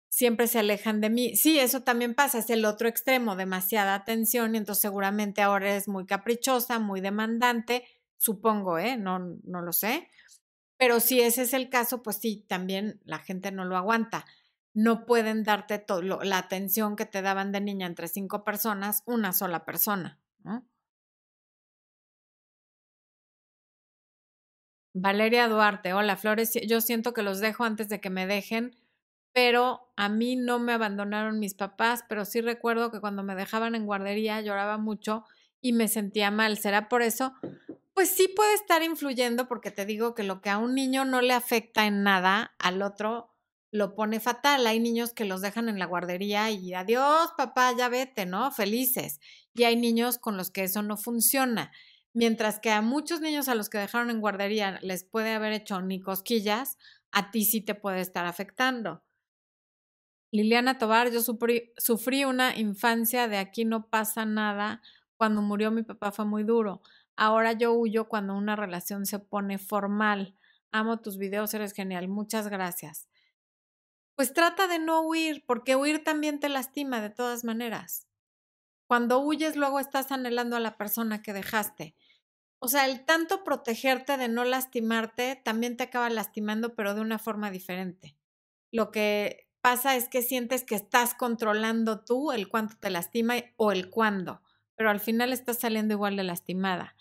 Siempre 0.10 0.48
se 0.48 0.60
alejan 0.60 1.02
de 1.02 1.10
mí. 1.10 1.36
Sí, 1.36 1.60
eso 1.60 1.84
también 1.84 2.16
pasa, 2.16 2.38
es 2.40 2.50
el 2.50 2.64
otro 2.64 2.88
extremo, 2.88 3.36
demasiada 3.36 3.96
atención 3.96 4.56
y 4.56 4.60
entonces 4.60 4.82
seguramente 4.82 5.42
ahora 5.42 5.72
eres 5.72 5.90
muy 5.90 6.06
caprichosa, 6.06 6.80
muy 6.80 7.02
demandante, 7.02 7.84
supongo, 8.26 8.78
¿eh? 8.80 8.98
No, 8.98 9.20
no 9.44 9.62
lo 9.62 9.72
sé. 9.74 10.10
Pero 10.78 11.00
si 11.00 11.22
ese 11.22 11.44
es 11.44 11.54
el 11.54 11.70
caso, 11.70 12.04
pues 12.04 12.18
sí, 12.18 12.46
también 12.48 13.02
la 13.06 13.20
gente 13.20 13.52
no 13.52 13.66
lo 13.66 13.78
aguanta. 13.78 14.26
No 14.74 15.06
pueden 15.06 15.44
darte 15.44 15.80
todo, 15.80 16.02
la 16.02 16.38
atención 16.38 16.96
que 16.98 17.06
te 17.06 17.22
daban 17.22 17.52
de 17.54 17.62
niña 17.62 17.88
entre 17.88 18.08
cinco 18.10 18.44
personas, 18.44 19.04
una 19.06 19.34
sola 19.34 19.66
persona, 19.66 20.20
¿no? 20.44 20.68
Valeria 24.94 25.48
Duarte, 25.50 25.94
hola 25.94 26.16
Flores, 26.16 26.54
yo 26.68 26.80
siento 26.82 27.14
que 27.14 27.22
los 27.22 27.40
dejo 27.40 27.66
antes 27.66 27.90
de 27.90 28.00
que 28.00 28.10
me 28.10 28.26
dejen, 28.28 28.76
pero 29.34 29.92
a 29.98 30.08
mí 30.10 30.38
no 30.38 30.58
me 30.60 30.72
abandonaron 30.74 31.40
mis 31.40 31.54
papás, 31.54 32.04
pero 32.08 32.24
sí 32.24 32.40
recuerdo 32.42 32.92
que 32.92 33.02
cuando 33.02 33.22
me 33.24 33.36
dejaban 33.36 33.76
en 33.76 33.86
guardería 33.86 34.40
lloraba 34.42 34.78
mucho 34.78 35.26
y 35.62 35.74
me 35.74 35.88
sentía 35.90 36.32
mal. 36.32 36.58
¿Será 36.58 36.88
por 36.88 37.02
eso? 37.02 37.34
Pues 37.96 38.10
sí 38.10 38.28
puede 38.28 38.54
estar 38.56 38.84
influyendo 38.84 39.48
porque 39.48 39.72
te 39.72 39.86
digo 39.86 40.16
que 40.16 40.24
lo 40.24 40.42
que 40.42 40.50
a 40.50 40.58
un 40.58 40.76
niño 40.76 41.06
no 41.06 41.22
le 41.22 41.34
afecta 41.34 41.86
en 41.86 42.04
nada, 42.04 42.54
al 42.60 42.82
otro 42.82 43.32
lo 43.72 43.96
pone 43.96 44.20
fatal. 44.20 44.68
Hay 44.68 44.82
niños 44.82 45.14
que 45.14 45.24
los 45.24 45.40
dejan 45.40 45.70
en 45.70 45.80
la 45.80 45.86
guardería 45.86 46.52
y 46.52 46.74
adiós, 46.74 47.30
papá, 47.38 47.72
ya 47.78 47.88
vete, 47.88 48.26
¿no? 48.26 48.52
Felices. 48.52 49.22
Y 49.54 49.64
hay 49.64 49.78
niños 49.78 50.18
con 50.18 50.36
los 50.36 50.52
que 50.52 50.64
eso 50.64 50.82
no 50.82 50.98
funciona. 50.98 51.72
Mientras 52.14 52.60
que 52.60 52.70
a 52.72 52.82
muchos 52.82 53.22
niños 53.22 53.48
a 53.48 53.56
los 53.56 53.70
que 53.70 53.78
dejaron 53.78 54.10
en 54.10 54.20
guardería 54.20 54.78
les 54.82 55.06
puede 55.06 55.32
haber 55.34 55.54
hecho 55.54 55.82
ni 55.82 56.02
cosquillas, 56.02 56.78
a 57.14 57.32
ti 57.32 57.46
sí 57.46 57.62
te 57.62 57.76
puede 57.76 58.02
estar 58.02 58.26
afectando. 58.26 59.04
Liliana 60.32 60.78
Tobar, 60.78 61.12
yo 61.12 61.22
sufrí, 61.22 61.72
sufrí 61.78 62.26
una 62.26 62.58
infancia 62.58 63.28
de 63.30 63.38
aquí 63.38 63.64
no 63.64 63.88
pasa 63.90 64.26
nada. 64.26 64.82
Cuando 65.18 65.42
murió 65.42 65.72
mi 65.72 65.84
papá 65.84 66.12
fue 66.12 66.26
muy 66.26 66.44
duro. 66.44 66.82
Ahora 67.16 67.54
yo 67.54 67.74
huyo 67.74 68.08
cuando 68.08 68.36
una 68.36 68.56
relación 68.56 69.06
se 69.06 69.20
pone 69.20 69.58
formal. 69.58 70.36
Amo 70.72 71.00
tus 71.00 71.18
videos, 71.18 71.54
eres 71.54 71.74
genial. 71.74 72.08
Muchas 72.08 72.48
gracias. 72.48 73.08
Pues 74.16 74.34
trata 74.34 74.68
de 74.68 74.80
no 74.80 75.02
huir, 75.02 75.44
porque 75.46 75.76
huir 75.76 76.04
también 76.04 76.40
te 76.40 76.50
lastima 76.50 77.02
de 77.02 77.10
todas 77.10 77.44
maneras. 77.44 78.08
Cuando 78.88 79.20
huyes, 79.20 79.56
luego 79.56 79.80
estás 79.80 80.12
anhelando 80.12 80.56
a 80.56 80.60
la 80.60 80.78
persona 80.78 81.22
que 81.22 81.34
dejaste. 81.34 81.96
O 82.60 82.68
sea, 82.68 82.86
el 82.86 83.06
tanto 83.06 83.44
protegerte 83.44 84.18
de 84.18 84.28
no 84.28 84.44
lastimarte 84.44 85.36
también 85.44 85.76
te 85.76 85.84
acaba 85.84 86.10
lastimando, 86.10 86.76
pero 86.76 86.96
de 86.96 87.02
una 87.02 87.20
forma 87.20 87.52
diferente. 87.52 88.18
Lo 88.72 88.92
que 88.92 89.50
pasa 89.62 89.96
es 89.96 90.08
que 90.10 90.22
sientes 90.22 90.64
que 90.64 90.76
estás 90.76 91.14
controlando 91.14 92.04
tú 92.06 92.32
el 92.32 92.48
cuánto 92.48 92.78
te 92.78 92.90
lastima 92.90 93.36
o 93.58 93.72
el 93.72 93.90
cuándo, 93.90 94.42
pero 94.76 94.90
al 94.90 95.00
final 95.00 95.34
estás 95.34 95.60
saliendo 95.60 95.94
igual 95.94 96.16
de 96.16 96.24
lastimada. 96.24 96.95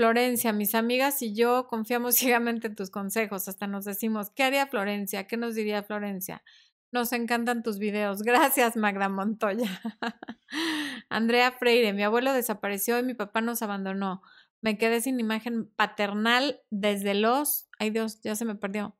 Florencia, 0.00 0.54
mis 0.54 0.74
amigas 0.74 1.20
y 1.20 1.34
yo 1.34 1.66
confiamos 1.66 2.14
ciegamente 2.16 2.68
en 2.68 2.74
tus 2.74 2.88
consejos, 2.88 3.48
hasta 3.48 3.66
nos 3.66 3.84
decimos, 3.84 4.30
¿qué 4.30 4.44
haría 4.44 4.66
Florencia? 4.66 5.26
¿Qué 5.26 5.36
nos 5.36 5.54
diría 5.54 5.82
Florencia? 5.82 6.42
Nos 6.90 7.12
encantan 7.12 7.62
tus 7.62 7.78
videos. 7.78 8.22
Gracias, 8.22 8.78
Magda 8.78 9.10
Montoya. 9.10 9.68
Andrea 11.10 11.52
Freire, 11.52 11.92
mi 11.92 12.02
abuelo 12.02 12.32
desapareció 12.32 12.98
y 12.98 13.02
mi 13.02 13.12
papá 13.12 13.42
nos 13.42 13.60
abandonó. 13.60 14.22
Me 14.62 14.78
quedé 14.78 15.02
sin 15.02 15.20
imagen 15.20 15.70
paternal 15.76 16.62
desde 16.70 17.12
los, 17.12 17.68
ay 17.78 17.90
Dios, 17.90 18.22
ya 18.22 18.34
se 18.36 18.46
me 18.46 18.54
perdió. 18.54 18.96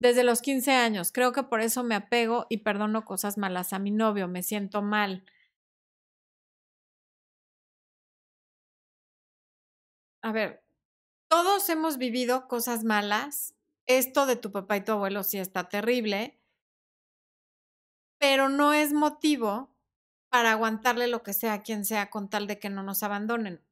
Desde 0.00 0.22
los 0.22 0.42
15 0.42 0.70
años. 0.72 1.12
Creo 1.12 1.32
que 1.32 1.44
por 1.44 1.62
eso 1.62 1.82
me 1.82 1.94
apego 1.94 2.44
y 2.50 2.58
perdono 2.58 3.06
cosas 3.06 3.38
malas 3.38 3.72
a 3.72 3.78
mi 3.78 3.90
novio. 3.90 4.28
Me 4.28 4.42
siento 4.42 4.82
mal. 4.82 5.24
A 10.24 10.32
ver, 10.32 10.64
todos 11.28 11.68
hemos 11.68 11.98
vivido 11.98 12.48
cosas 12.48 12.82
malas. 12.84 13.54
Esto 13.86 14.26
de 14.26 14.36
tu 14.36 14.52
papá 14.52 14.78
y 14.78 14.84
tu 14.84 14.92
abuelo 14.92 15.22
sí 15.22 15.38
está 15.38 15.68
terrible, 15.68 16.40
pero 18.18 18.48
no 18.48 18.72
es 18.72 18.92
motivo 18.92 19.76
para 20.30 20.52
aguantarle 20.52 21.06
lo 21.08 21.22
que 21.22 21.32
sea 21.32 21.52
a 21.54 21.62
quien 21.62 21.84
sea 21.84 22.10
con 22.10 22.28
tal 22.30 22.46
de 22.46 22.58
que 22.58 22.70
no 22.70 22.82
nos 22.82 23.02
abandonen 23.02 23.62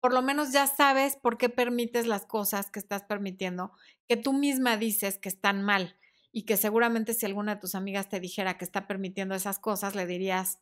por 0.00 0.14
lo 0.14 0.22
menos 0.22 0.52
ya 0.52 0.68
sabes 0.68 1.16
por 1.16 1.38
qué 1.38 1.50
permites 1.50 2.06
las 2.06 2.26
cosas 2.26 2.70
que 2.70 2.78
estás 2.78 3.04
permitiendo, 3.04 3.72
que 4.08 4.16
tú 4.16 4.32
misma 4.32 4.78
dices 4.78 5.18
que 5.18 5.28
están 5.28 5.62
mal 5.64 5.98
y 6.32 6.44
que 6.44 6.56
seguramente 6.56 7.14
si 7.14 7.26
alguna 7.26 7.56
de 7.56 7.60
tus 7.60 7.74
amigas 7.74 8.08
te 8.08 8.20
dijera 8.20 8.58
que 8.58 8.64
está 8.64 8.86
permitiendo 8.86 9.34
esas 9.34 9.58
cosas, 9.58 9.96
le 9.96 10.06
dirías, 10.06 10.60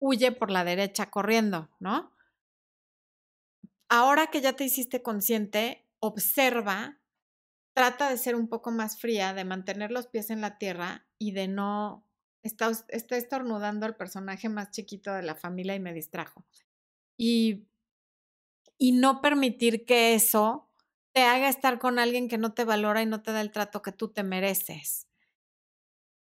huye 0.00 0.32
por 0.32 0.50
la 0.50 0.64
derecha 0.64 1.10
corriendo, 1.10 1.70
¿no? 1.80 2.15
Ahora 3.88 4.28
que 4.28 4.40
ya 4.40 4.54
te 4.54 4.64
hiciste 4.64 5.02
consciente, 5.02 5.86
observa, 6.00 6.98
trata 7.74 8.10
de 8.10 8.18
ser 8.18 8.34
un 8.34 8.48
poco 8.48 8.70
más 8.70 8.98
fría, 8.98 9.34
de 9.34 9.44
mantener 9.44 9.90
los 9.90 10.06
pies 10.06 10.30
en 10.30 10.40
la 10.40 10.58
tierra 10.58 11.06
y 11.18 11.32
de 11.32 11.48
no... 11.48 12.04
Está, 12.42 12.70
estornudando 12.90 13.86
al 13.86 13.96
personaje 13.96 14.48
más 14.48 14.70
chiquito 14.70 15.12
de 15.12 15.22
la 15.22 15.34
familia 15.34 15.74
y 15.74 15.80
me 15.80 15.92
distrajo. 15.92 16.44
Y 17.16 17.66
y 18.78 18.92
no 18.92 19.20
permitir 19.20 19.84
que 19.84 20.14
eso 20.14 20.68
te 21.12 21.22
haga 21.22 21.48
estar 21.48 21.78
con 21.78 21.98
alguien 21.98 22.28
que 22.28 22.38
no 22.38 22.52
te 22.52 22.64
valora 22.64 23.02
y 23.02 23.06
no 23.06 23.22
te 23.22 23.32
da 23.32 23.40
el 23.40 23.52
trato 23.52 23.82
que 23.82 23.92
tú 23.92 24.08
te 24.08 24.22
mereces. 24.22 25.08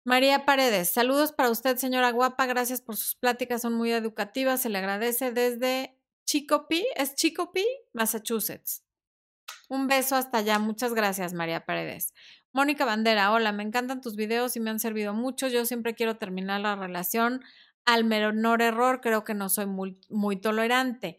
María 0.05 0.44
Paredes, 0.44 0.90
saludos 0.90 1.32
para 1.32 1.48
usted, 1.48 1.78
señora 1.78 2.11
guapa. 2.11 2.44
Gracias 2.44 2.82
por 2.82 2.96
sus 2.96 3.14
pláticas, 3.14 3.62
son 3.62 3.72
muy 3.72 3.90
educativas. 3.90 4.61
Se 4.61 4.68
le 4.68 4.78
agradece 4.78 5.32
desde 5.32 5.98
Chicopee, 6.25 6.87
es 6.97 7.14
Chicopee, 7.14 7.66
Massachusetts. 7.93 8.85
Un 9.68 9.87
beso 9.89 10.16
hasta 10.16 10.39
allá. 10.39 10.59
Muchas 10.59 10.95
gracias, 10.95 11.33
María 11.33 11.64
Paredes. 11.64 12.12
Mónica 12.53 12.85
Bandera, 12.85 13.33
hola, 13.33 13.53
me 13.53 13.62
encantan 13.62 14.01
tus 14.01 14.16
videos 14.16 14.57
y 14.57 14.61
me 14.61 14.70
han 14.70 14.79
servido 14.79 15.14
mucho. 15.14 15.49
Yo 15.49 15.64
siempre 15.66 15.95
quiero 15.95 16.16
terminar 16.16 16.61
la 16.61 16.77
relación 16.77 17.43
al 17.85 18.05
menor 18.05 18.62
error. 18.62 19.01
Creo 19.01 19.25
que 19.25 19.35
no 19.35 19.49
soy 19.49 19.66
muy, 19.66 20.01
muy 20.09 20.37
tolerante 20.37 21.18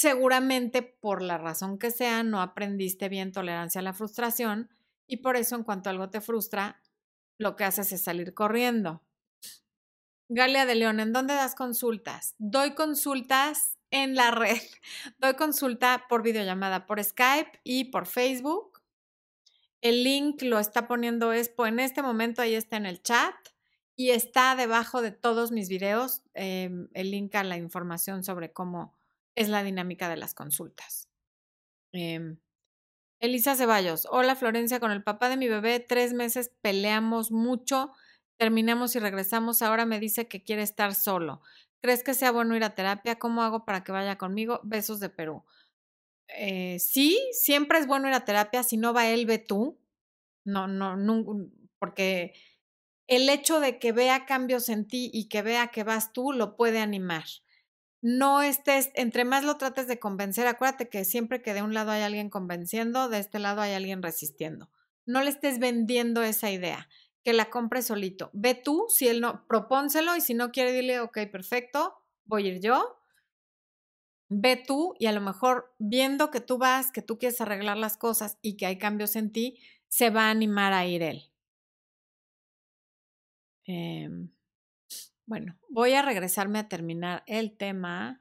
seguramente 0.00 0.80
por 0.80 1.20
la 1.20 1.36
razón 1.36 1.78
que 1.78 1.90
sea 1.90 2.22
no 2.22 2.40
aprendiste 2.40 3.10
bien 3.10 3.32
tolerancia 3.32 3.82
a 3.82 3.84
la 3.84 3.92
frustración 3.92 4.70
y 5.06 5.18
por 5.18 5.36
eso 5.36 5.56
en 5.56 5.62
cuanto 5.62 5.90
algo 5.90 6.08
te 6.08 6.22
frustra, 6.22 6.80
lo 7.36 7.54
que 7.54 7.64
haces 7.64 7.92
es 7.92 8.02
salir 8.02 8.32
corriendo. 8.32 9.02
Galia 10.30 10.64
de 10.64 10.74
León, 10.74 11.00
¿en 11.00 11.12
dónde 11.12 11.34
das 11.34 11.54
consultas? 11.54 12.34
Doy 12.38 12.74
consultas 12.74 13.76
en 13.90 14.14
la 14.14 14.30
red. 14.30 14.58
Doy 15.18 15.34
consulta 15.34 16.06
por 16.08 16.22
videollamada, 16.22 16.86
por 16.86 17.02
Skype 17.02 17.60
y 17.64 17.84
por 17.84 18.06
Facebook. 18.06 18.80
El 19.80 20.04
link 20.04 20.42
lo 20.42 20.58
está 20.58 20.86
poniendo 20.86 21.32
Expo 21.32 21.66
en 21.66 21.80
este 21.80 22.02
momento, 22.02 22.42
ahí 22.42 22.54
está 22.54 22.76
en 22.76 22.86
el 22.86 23.02
chat 23.02 23.34
y 23.96 24.10
está 24.10 24.54
debajo 24.54 25.02
de 25.02 25.10
todos 25.10 25.52
mis 25.52 25.68
videos 25.68 26.22
em, 26.34 26.88
el 26.94 27.10
link 27.10 27.34
a 27.34 27.44
la 27.44 27.56
información 27.56 28.24
sobre 28.24 28.52
cómo 28.52 28.94
es 29.34 29.48
la 29.48 29.62
dinámica 29.62 30.08
de 30.08 30.16
las 30.16 30.34
consultas. 30.34 31.08
Em, 31.92 32.38
Elisa 33.20 33.56
Ceballos, 33.56 34.06
hola 34.10 34.36
Florencia, 34.36 34.80
con 34.80 34.90
el 34.90 35.02
papá 35.02 35.28
de 35.28 35.36
mi 35.36 35.48
bebé, 35.48 35.80
tres 35.80 36.14
meses 36.14 36.50
peleamos 36.62 37.30
mucho, 37.30 37.92
terminamos 38.38 38.96
y 38.96 38.98
regresamos, 38.98 39.60
ahora 39.60 39.84
me 39.84 40.00
dice 40.00 40.28
que 40.28 40.42
quiere 40.42 40.62
estar 40.62 40.94
solo. 40.94 41.42
¿Crees 41.80 42.02
que 42.02 42.14
sea 42.14 42.32
bueno 42.32 42.56
ir 42.56 42.64
a 42.64 42.74
terapia? 42.74 43.18
¿Cómo 43.18 43.42
hago 43.42 43.64
para 43.64 43.84
que 43.84 43.92
vaya 43.92 44.18
conmigo? 44.18 44.60
Besos 44.64 45.00
de 45.00 45.08
Perú. 45.08 45.44
Eh, 46.28 46.78
sí, 46.78 47.18
siempre 47.32 47.78
es 47.78 47.86
bueno 47.86 48.08
ir 48.08 48.14
a 48.14 48.24
terapia, 48.24 48.62
si 48.62 48.76
no 48.76 48.94
va 48.94 49.08
él, 49.08 49.26
ve 49.26 49.38
tú. 49.38 49.78
No, 50.44 50.68
no, 50.68 50.96
no, 50.96 51.24
porque 51.78 52.34
el 53.08 53.28
hecho 53.28 53.60
de 53.60 53.78
que 53.78 53.92
vea 53.92 54.26
cambios 54.26 54.68
en 54.68 54.86
ti 54.88 55.10
y 55.12 55.28
que 55.28 55.42
vea 55.42 55.68
que 55.68 55.84
vas 55.84 56.12
tú 56.12 56.32
lo 56.32 56.56
puede 56.56 56.80
animar 56.80 57.24
no 58.02 58.42
estés, 58.42 58.90
entre 58.94 59.24
más 59.24 59.44
lo 59.44 59.56
trates 59.58 59.86
de 59.86 59.98
convencer, 59.98 60.46
acuérdate 60.46 60.88
que 60.88 61.04
siempre 61.04 61.42
que 61.42 61.54
de 61.54 61.62
un 61.62 61.74
lado 61.74 61.90
hay 61.90 62.02
alguien 62.02 62.30
convenciendo, 62.30 63.08
de 63.08 63.18
este 63.18 63.38
lado 63.38 63.60
hay 63.60 63.72
alguien 63.74 64.02
resistiendo. 64.02 64.70
No 65.06 65.22
le 65.22 65.30
estés 65.30 65.58
vendiendo 65.58 66.22
esa 66.22 66.50
idea, 66.50 66.88
que 67.24 67.32
la 67.32 67.50
compre 67.50 67.82
solito. 67.82 68.30
Ve 68.32 68.54
tú, 68.54 68.86
si 68.88 69.08
él 69.08 69.20
no, 69.20 69.46
propónselo 69.46 70.16
y 70.16 70.20
si 70.20 70.34
no 70.34 70.52
quiere, 70.52 70.72
dile, 70.72 71.00
ok, 71.00 71.18
perfecto, 71.30 71.94
voy 72.24 72.46
a 72.46 72.52
ir 72.52 72.60
yo. 72.60 72.96
Ve 74.28 74.56
tú 74.56 74.94
y 74.98 75.06
a 75.06 75.12
lo 75.12 75.20
mejor 75.20 75.74
viendo 75.78 76.30
que 76.30 76.40
tú 76.40 76.56
vas, 76.56 76.92
que 76.92 77.02
tú 77.02 77.18
quieres 77.18 77.40
arreglar 77.40 77.76
las 77.76 77.96
cosas 77.96 78.38
y 78.42 78.56
que 78.56 78.66
hay 78.66 78.78
cambios 78.78 79.16
en 79.16 79.32
ti, 79.32 79.58
se 79.88 80.10
va 80.10 80.28
a 80.28 80.30
animar 80.30 80.72
a 80.72 80.86
ir 80.86 81.02
él. 81.02 81.30
Em, 83.66 84.30
bueno, 85.26 85.56
voy 85.68 85.92
a 85.94 86.02
regresarme 86.02 86.58
a 86.58 86.68
terminar 86.68 87.22
el 87.26 87.56
tema. 87.56 88.20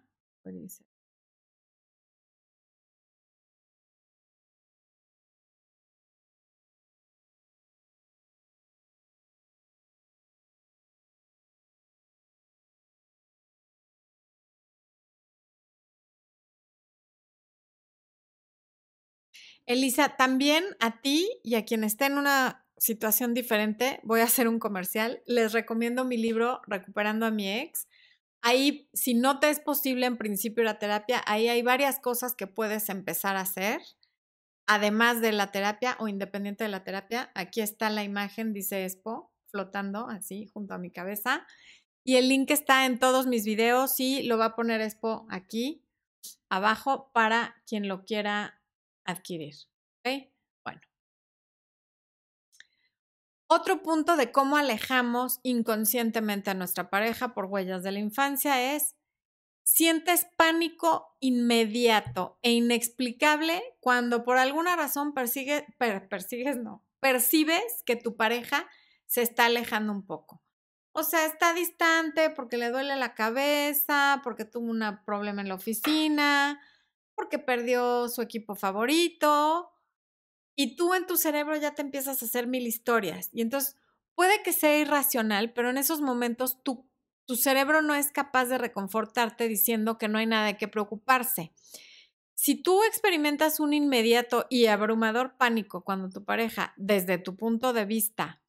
Elisa, 19.70 20.16
también 20.18 20.66
a 20.80 21.00
ti 21.00 21.30
y 21.44 21.54
a 21.54 21.64
quien 21.64 21.84
esté 21.84 22.06
en 22.06 22.18
una 22.18 22.66
situación 22.78 23.36
diferente, 23.36 24.00
voy 24.02 24.22
a 24.22 24.24
hacer 24.24 24.48
un 24.48 24.58
comercial. 24.58 25.22
Les 25.28 25.54
recomiendo 25.54 26.06
mi 26.06 26.18
libro 26.18 26.60
Recuperando 26.66 27.28
a 27.28 27.32
mi 27.32 27.48
ex. 27.48 27.88
Ahí, 28.42 28.90
si 28.94 29.14
no 29.14 29.40
te 29.40 29.52
es 29.52 29.60
posible 29.60 30.08
en 30.08 30.18
principio 30.18 30.64
la 30.64 30.80
terapia, 30.80 31.22
ahí 31.28 31.50
hay 31.50 31.62
varias 31.62 32.00
cosas 32.00 32.34
que 32.34 32.48
puedes 32.48 32.90
empezar 32.90 33.36
a 33.36 33.42
hacer, 33.42 33.80
además 34.66 35.22
de 35.22 35.34
la 35.34 35.52
terapia 35.52 35.98
o 36.00 36.08
independiente 36.08 36.64
de 36.64 36.72
la 36.72 36.84
terapia. 36.84 37.32
Aquí 37.36 37.62
está 37.62 37.92
la 37.92 38.04
imagen, 38.04 38.54
dice 38.54 38.86
Expo, 38.86 39.32
flotando 39.52 40.10
así 40.10 40.48
junto 40.48 40.74
a 40.74 40.80
mi 40.80 40.90
cabeza. 40.90 41.46
Y 42.04 42.16
el 42.16 42.28
link 42.28 42.50
está 42.50 42.88
en 42.88 42.98
todos 42.98 43.28
mis 43.28 43.46
videos 43.46 44.00
y 44.00 44.24
lo 44.24 44.40
va 44.40 44.46
a 44.46 44.56
poner 44.56 44.82
Expo 44.82 45.28
aquí 45.30 45.86
abajo 46.50 47.12
para 47.14 47.62
quien 47.68 47.88
lo 47.88 48.04
quiera 48.04 48.59
adquirir. 49.10 49.55
¿okay? 49.99 50.32
Otro 53.51 53.82
punto 53.82 54.16
de 54.16 54.32
cómo 54.32 54.57
alejamos 54.57 55.39
inconscientemente 55.41 56.51
a 56.51 56.53
nuestra 56.53 56.91
pareja 56.91 57.34
por 57.34 57.45
huellas 57.45 57.82
de 57.82 57.91
la 57.91 57.97
infancia 57.97 58.76
es 58.76 58.95
sientes 59.64 60.28
pánico 60.36 61.18
inmediato 61.20 62.38
e 62.43 62.51
inexplicable 62.51 63.64
cuando 63.80 64.24
por 64.24 64.38
alguna 64.38 64.76
razón 64.76 65.16
persigues, 65.16 65.64
persigues 66.10 66.57
no, 66.57 66.86
percibes 66.99 67.82
que 67.88 67.95
tu 67.95 68.16
pareja 68.16 68.68
se 69.07 69.24
está 69.24 69.45
alejando 69.45 69.93
un 69.93 70.05
poco. 70.05 70.43
O 70.91 71.01
sea, 71.01 71.26
está 71.26 71.53
distante 71.53 72.30
porque 72.30 72.57
le 72.57 72.70
duele 72.70 72.97
la 72.97 73.16
cabeza, 73.16 74.22
porque 74.24 74.45
tuvo 74.45 74.70
un 74.70 74.84
problema 75.05 75.41
en 75.41 75.49
la 75.49 75.55
oficina, 75.55 76.62
porque 77.20 77.38
perdió 77.38 78.08
su 78.08 78.22
equipo 78.22 78.56
favorito, 78.56 79.74
y 80.56 80.78
tú 80.78 80.94
en 80.94 81.06
tu 81.06 81.18
cerebro 81.18 81.58
ya 81.58 81.76
te 81.76 81.82
empiezas 81.82 82.22
a 82.22 82.26
hacer 82.26 82.48
mil 82.48 82.66
historias. 82.66 83.30
Y 83.34 83.42
entonces 83.42 83.76
puede 84.16 84.42
que 84.42 84.54
sea 84.54 84.80
irracional, 84.80 85.52
pero 85.52 85.70
en 85.70 85.78
esos 85.78 86.00
momentos 86.00 86.64
tu, 86.64 86.90
tu 87.26 87.36
cerebro 87.36 87.82
no 87.82 87.94
es 87.94 88.14
capaz 88.14 88.46
de 88.46 88.58
reconfortarte 88.58 89.50
diciendo 89.50 89.98
que 89.98 90.08
no 90.08 90.18
hay 90.18 90.28
nada 90.28 90.46
de 90.46 90.58
qué 90.58 90.70
preocuparse. 90.70 91.52
Si 92.36 92.56
tú 92.56 92.84
experimentas 92.84 93.60
un 93.60 93.74
inmediato 93.74 94.48
y 94.50 94.68
abrumador 94.68 95.36
pánico 95.36 95.84
cuando 95.84 96.10
tu 96.10 96.24
pareja, 96.24 96.74
desde 96.78 97.18
tu 97.18 97.36
punto 97.36 97.74
de 97.74 97.84
vista, 97.84 98.42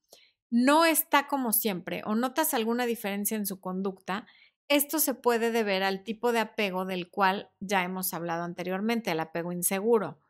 no 0.48 0.84
está 0.84 1.26
como 1.26 1.52
siempre 1.52 2.02
o 2.04 2.14
notas 2.14 2.54
alguna 2.54 2.86
diferencia 2.86 3.36
en 3.36 3.46
su 3.46 3.60
conducta, 3.60 4.28
esto 4.70 5.00
se 5.00 5.14
puede 5.14 5.50
deber 5.50 5.82
al 5.82 6.04
tipo 6.04 6.30
de 6.30 6.38
apego 6.38 6.86
del 6.86 7.10
cual 7.10 7.50
ya 7.58 7.82
hemos 7.82 8.14
hablado 8.14 8.44
anteriormente, 8.44 9.10
el 9.10 9.18
apego 9.18 9.50
inseguro 9.50 10.20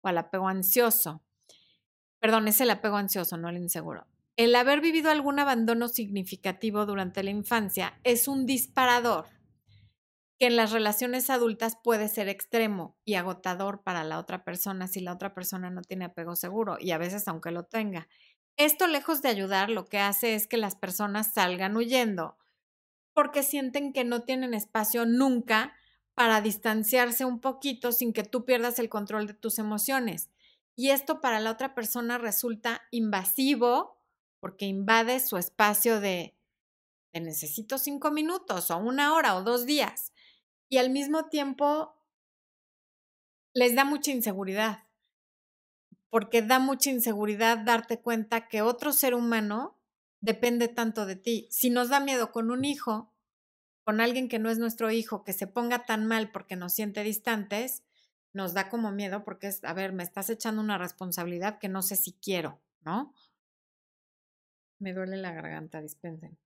o 0.00 0.08
al 0.08 0.18
apego 0.18 0.48
ansioso. 0.48 1.22
Perdón, 2.18 2.48
es 2.48 2.60
el 2.60 2.70
apego 2.70 2.96
ansioso, 2.96 3.36
no 3.36 3.48
el 3.48 3.56
inseguro. 3.56 4.08
El 4.36 4.56
haber 4.56 4.80
vivido 4.80 5.12
algún 5.12 5.38
abandono 5.38 5.86
significativo 5.86 6.86
durante 6.86 7.22
la 7.22 7.30
infancia 7.30 8.00
es 8.02 8.26
un 8.26 8.46
disparador 8.46 9.26
que 10.40 10.46
en 10.46 10.56
las 10.56 10.72
relaciones 10.72 11.30
adultas 11.30 11.78
puede 11.80 12.08
ser 12.08 12.28
extremo 12.28 12.98
y 13.04 13.14
agotador 13.14 13.84
para 13.84 14.02
la 14.02 14.18
otra 14.18 14.42
persona 14.42 14.88
si 14.88 14.98
la 14.98 15.12
otra 15.12 15.34
persona 15.34 15.70
no 15.70 15.82
tiene 15.82 16.06
apego 16.06 16.34
seguro 16.34 16.78
y 16.80 16.90
a 16.90 16.98
veces 16.98 17.28
aunque 17.28 17.52
lo 17.52 17.62
tenga. 17.62 18.08
Esto 18.56 18.88
lejos 18.88 19.22
de 19.22 19.28
ayudar 19.28 19.70
lo 19.70 19.86
que 19.86 20.00
hace 20.00 20.34
es 20.34 20.48
que 20.48 20.56
las 20.56 20.74
personas 20.74 21.32
salgan 21.32 21.76
huyendo 21.76 22.36
porque 23.14 23.42
sienten 23.42 23.92
que 23.92 24.04
no 24.04 24.22
tienen 24.22 24.52
espacio 24.52 25.06
nunca 25.06 25.74
para 26.14 26.40
distanciarse 26.40 27.24
un 27.24 27.40
poquito 27.40 27.92
sin 27.92 28.12
que 28.12 28.24
tú 28.24 28.44
pierdas 28.44 28.78
el 28.78 28.88
control 28.88 29.26
de 29.26 29.34
tus 29.34 29.58
emociones. 29.58 30.30
Y 30.76 30.90
esto 30.90 31.20
para 31.20 31.40
la 31.40 31.50
otra 31.50 31.74
persona 31.74 32.18
resulta 32.18 32.82
invasivo 32.90 34.00
porque 34.40 34.66
invade 34.66 35.20
su 35.20 35.36
espacio 35.38 36.00
de, 36.00 36.36
necesito 37.12 37.78
cinco 37.78 38.10
minutos 38.10 38.70
o 38.70 38.76
una 38.76 39.14
hora 39.14 39.36
o 39.36 39.42
dos 39.42 39.64
días. 39.64 40.12
Y 40.68 40.78
al 40.78 40.90
mismo 40.90 41.28
tiempo 41.28 41.94
les 43.54 43.74
da 43.76 43.84
mucha 43.84 44.10
inseguridad, 44.10 44.84
porque 46.10 46.42
da 46.42 46.58
mucha 46.58 46.90
inseguridad 46.90 47.58
darte 47.58 48.00
cuenta 48.00 48.48
que 48.48 48.62
otro 48.62 48.92
ser 48.92 49.14
humano 49.14 49.78
depende 50.24 50.68
tanto 50.68 51.04
de 51.04 51.16
ti. 51.16 51.46
Si 51.50 51.68
nos 51.68 51.90
da 51.90 52.00
miedo 52.00 52.32
con 52.32 52.50
un 52.50 52.64
hijo, 52.64 53.12
con 53.84 54.00
alguien 54.00 54.30
que 54.30 54.38
no 54.38 54.50
es 54.50 54.58
nuestro 54.58 54.90
hijo, 54.90 55.22
que 55.22 55.34
se 55.34 55.46
ponga 55.46 55.84
tan 55.84 56.06
mal 56.06 56.32
porque 56.32 56.56
nos 56.56 56.72
siente 56.72 57.02
distantes, 57.02 57.84
nos 58.32 58.54
da 58.54 58.70
como 58.70 58.90
miedo 58.90 59.22
porque 59.22 59.48
es, 59.48 59.62
a 59.64 59.74
ver, 59.74 59.92
me 59.92 60.02
estás 60.02 60.30
echando 60.30 60.62
una 60.62 60.78
responsabilidad 60.78 61.58
que 61.58 61.68
no 61.68 61.82
sé 61.82 61.96
si 61.96 62.14
quiero, 62.14 62.62
¿no? 62.80 63.14
Me 64.78 64.94
duele 64.94 65.18
la 65.18 65.32
garganta, 65.32 65.82
dispensen. 65.82 66.38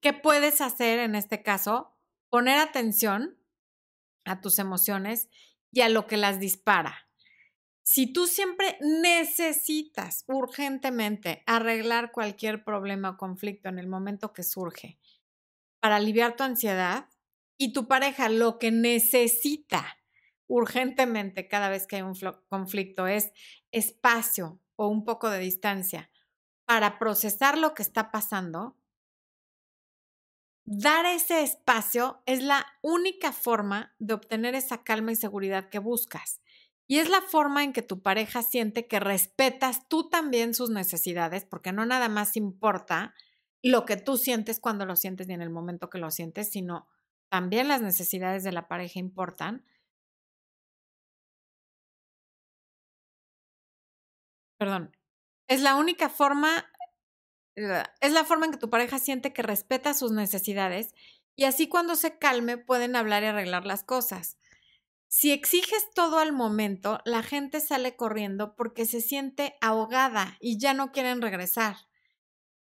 ¿Qué 0.00 0.12
puedes 0.12 0.60
hacer 0.60 0.98
en 0.98 1.14
este 1.14 1.42
caso? 1.44 1.96
Poner 2.30 2.58
atención 2.58 3.38
a 4.24 4.40
tus 4.40 4.58
emociones 4.58 5.28
y 5.70 5.82
a 5.82 5.88
lo 5.88 6.08
que 6.08 6.16
las 6.16 6.40
dispara. 6.40 7.03
Si 7.86 8.10
tú 8.10 8.26
siempre 8.26 8.78
necesitas 8.80 10.24
urgentemente 10.26 11.42
arreglar 11.46 12.12
cualquier 12.12 12.64
problema 12.64 13.10
o 13.10 13.16
conflicto 13.18 13.68
en 13.68 13.78
el 13.78 13.86
momento 13.88 14.32
que 14.32 14.42
surge 14.42 14.98
para 15.80 15.96
aliviar 15.96 16.34
tu 16.34 16.44
ansiedad 16.44 17.10
y 17.58 17.74
tu 17.74 17.86
pareja 17.86 18.30
lo 18.30 18.58
que 18.58 18.70
necesita 18.70 19.98
urgentemente 20.46 21.46
cada 21.46 21.68
vez 21.68 21.86
que 21.86 21.96
hay 21.96 22.02
un 22.02 22.14
conflicto 22.48 23.06
es 23.06 23.32
espacio 23.70 24.60
o 24.76 24.88
un 24.88 25.04
poco 25.04 25.28
de 25.28 25.38
distancia 25.40 26.10
para 26.64 26.98
procesar 26.98 27.58
lo 27.58 27.74
que 27.74 27.82
está 27.82 28.10
pasando, 28.10 28.78
dar 30.64 31.04
ese 31.04 31.42
espacio 31.42 32.22
es 32.24 32.42
la 32.42 32.64
única 32.80 33.30
forma 33.32 33.94
de 33.98 34.14
obtener 34.14 34.54
esa 34.54 34.82
calma 34.82 35.12
y 35.12 35.16
seguridad 35.16 35.68
que 35.68 35.78
buscas. 35.78 36.40
Y 36.86 36.98
es 36.98 37.08
la 37.08 37.22
forma 37.22 37.64
en 37.64 37.72
que 37.72 37.82
tu 37.82 38.02
pareja 38.02 38.42
siente 38.42 38.86
que 38.86 39.00
respetas 39.00 39.88
tú 39.88 40.08
también 40.10 40.54
sus 40.54 40.70
necesidades, 40.70 41.44
porque 41.46 41.72
no 41.72 41.86
nada 41.86 42.08
más 42.08 42.36
importa 42.36 43.14
lo 43.62 43.86
que 43.86 43.96
tú 43.96 44.18
sientes 44.18 44.60
cuando 44.60 44.84
lo 44.84 44.94
sientes 44.96 45.28
y 45.28 45.32
en 45.32 45.40
el 45.42 45.50
momento 45.50 45.88
que 45.88 45.98
lo 45.98 46.10
sientes, 46.10 46.50
sino 46.50 46.86
también 47.30 47.68
las 47.68 47.80
necesidades 47.80 48.44
de 48.44 48.52
la 48.52 48.68
pareja 48.68 48.98
importan. 48.98 49.64
Perdón, 54.58 54.96
es 55.48 55.60
la 55.62 55.76
única 55.76 56.08
forma, 56.08 56.66
es 57.56 58.12
la 58.12 58.24
forma 58.24 58.46
en 58.46 58.52
que 58.52 58.58
tu 58.58 58.70
pareja 58.70 58.98
siente 58.98 59.32
que 59.32 59.42
respeta 59.42 59.94
sus 59.94 60.12
necesidades 60.12 60.94
y 61.36 61.44
así 61.44 61.68
cuando 61.68 61.96
se 61.96 62.18
calme 62.18 62.58
pueden 62.58 62.96
hablar 62.96 63.22
y 63.22 63.26
arreglar 63.26 63.66
las 63.66 63.82
cosas. 63.84 64.38
Si 65.16 65.30
exiges 65.30 65.90
todo 65.94 66.18
al 66.18 66.32
momento, 66.32 66.98
la 67.04 67.22
gente 67.22 67.60
sale 67.60 67.94
corriendo 67.94 68.56
porque 68.56 68.84
se 68.84 69.00
siente 69.00 69.56
ahogada 69.60 70.36
y 70.40 70.58
ya 70.58 70.74
no 70.74 70.90
quieren 70.90 71.22
regresar. 71.22 71.76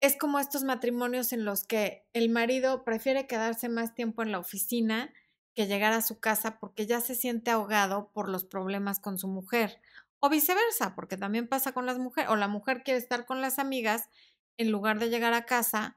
Es 0.01 0.17
como 0.17 0.37
estos 0.37 0.65
matrimonios 0.65 1.31
en 1.31 1.45
los 1.45 1.63
que 1.63 2.05
el 2.11 2.27
marido 2.27 2.83
prefiere 2.83 3.25
quedarse 3.25 3.69
más 3.69 3.95
tiempo 3.95 4.21
en 4.21 4.33
la 4.33 4.39
oficina 4.39 5.13
que 5.55 5.65
llegar 5.65 5.93
a 5.93 6.01
su 6.01 6.19
casa 6.19 6.59
porque 6.59 6.85
ya 6.85 6.99
se 6.99 7.15
siente 7.15 7.51
ahogado 7.51 8.11
por 8.11 8.27
los 8.27 8.43
problemas 8.43 8.99
con 8.99 9.17
su 9.17 9.29
mujer. 9.29 9.79
O 10.19 10.27
viceversa, 10.27 10.93
porque 10.93 11.15
también 11.15 11.47
pasa 11.47 11.71
con 11.71 11.85
las 11.85 11.99
mujeres, 11.99 12.29
o 12.29 12.35
la 12.35 12.49
mujer 12.49 12.83
quiere 12.83 12.99
estar 12.99 13.25
con 13.25 13.39
las 13.39 13.59
amigas 13.59 14.09
en 14.57 14.71
lugar 14.71 14.99
de 14.99 15.09
llegar 15.09 15.33
a 15.33 15.45
casa 15.45 15.95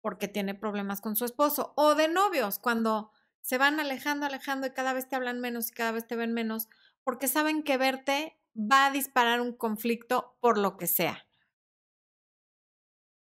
porque 0.00 0.28
tiene 0.28 0.54
problemas 0.54 1.00
con 1.00 1.16
su 1.16 1.24
esposo. 1.24 1.72
O 1.74 1.96
de 1.96 2.06
novios, 2.06 2.60
cuando 2.60 3.10
se 3.42 3.58
van 3.58 3.80
alejando, 3.80 4.26
alejando 4.26 4.66
y 4.66 4.70
cada 4.70 4.92
vez 4.92 5.08
te 5.08 5.16
hablan 5.16 5.40
menos 5.40 5.70
y 5.70 5.72
cada 5.72 5.92
vez 5.92 6.06
te 6.06 6.16
ven 6.16 6.32
menos, 6.32 6.68
porque 7.04 7.28
saben 7.28 7.62
que 7.62 7.76
verte 7.76 8.38
va 8.54 8.86
a 8.86 8.90
disparar 8.90 9.40
un 9.40 9.56
conflicto 9.56 10.36
por 10.40 10.58
lo 10.58 10.76
que 10.76 10.86
sea. 10.86 11.26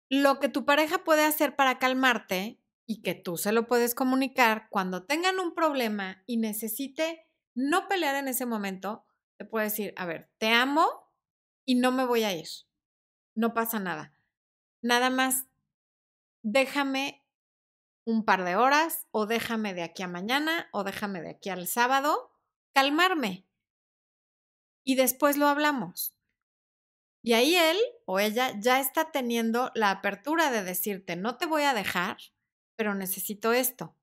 Lo 0.10 0.40
que 0.40 0.50
tu 0.50 0.66
pareja 0.66 1.04
puede 1.04 1.24
hacer 1.24 1.56
para 1.56 1.78
calmarte 1.78 2.60
y 2.88 3.02
que 3.02 3.14
tú 3.14 3.38
se 3.38 3.52
lo 3.52 3.68
puedes 3.68 3.94
comunicar 3.94 4.68
cuando 4.72 5.06
tengan 5.06 5.40
un 5.40 5.54
problema 5.54 6.24
y 6.26 6.38
necesite 6.38 7.28
no 7.54 7.88
pelear 7.88 8.16
en 8.16 8.28
ese 8.28 8.48
momento, 8.48 9.06
te 9.38 9.46
puede 9.46 9.66
decir, 9.66 9.94
a 9.96 10.06
ver, 10.06 10.32
te 10.40 10.50
amo 10.50 10.88
y 11.66 11.76
no 11.76 11.92
me 11.92 12.06
voy 12.06 12.24
a 12.24 12.34
ir. 12.34 12.48
No 13.36 13.54
pasa 13.54 13.80
nada. 13.80 14.14
Nada 14.82 15.10
más 15.12 15.46
déjame 16.42 17.24
un 18.10 18.26
par 18.26 18.44
de 18.44 18.56
horas 18.56 19.08
o 19.12 19.28
déjame 19.28 19.74
de 19.74 19.84
aquí 19.84 20.02
a 20.02 20.08
mañana 20.08 20.68
o 20.72 20.84
déjame 20.84 21.22
de 21.22 21.30
aquí 21.30 21.50
al 21.50 21.68
sábado 21.68 22.32
calmarme. 22.74 23.46
Y 24.84 24.96
después 24.96 25.38
lo 25.38 25.48
hablamos. 25.48 26.16
Y 27.22 27.34
ahí 27.34 27.56
él 27.56 27.78
o 28.06 28.20
ella 28.20 28.54
ya 28.60 28.80
está 28.80 29.12
teniendo 29.12 29.72
la 29.76 29.92
apertura 29.92 30.50
de 30.52 30.64
decirte, 30.64 31.16
no 31.16 31.38
te 31.38 31.46
voy 31.46 31.64
a 31.64 31.74
dejar, 31.74 32.18
pero 32.76 32.96
necesito 32.96 33.54
esto. 33.54 33.96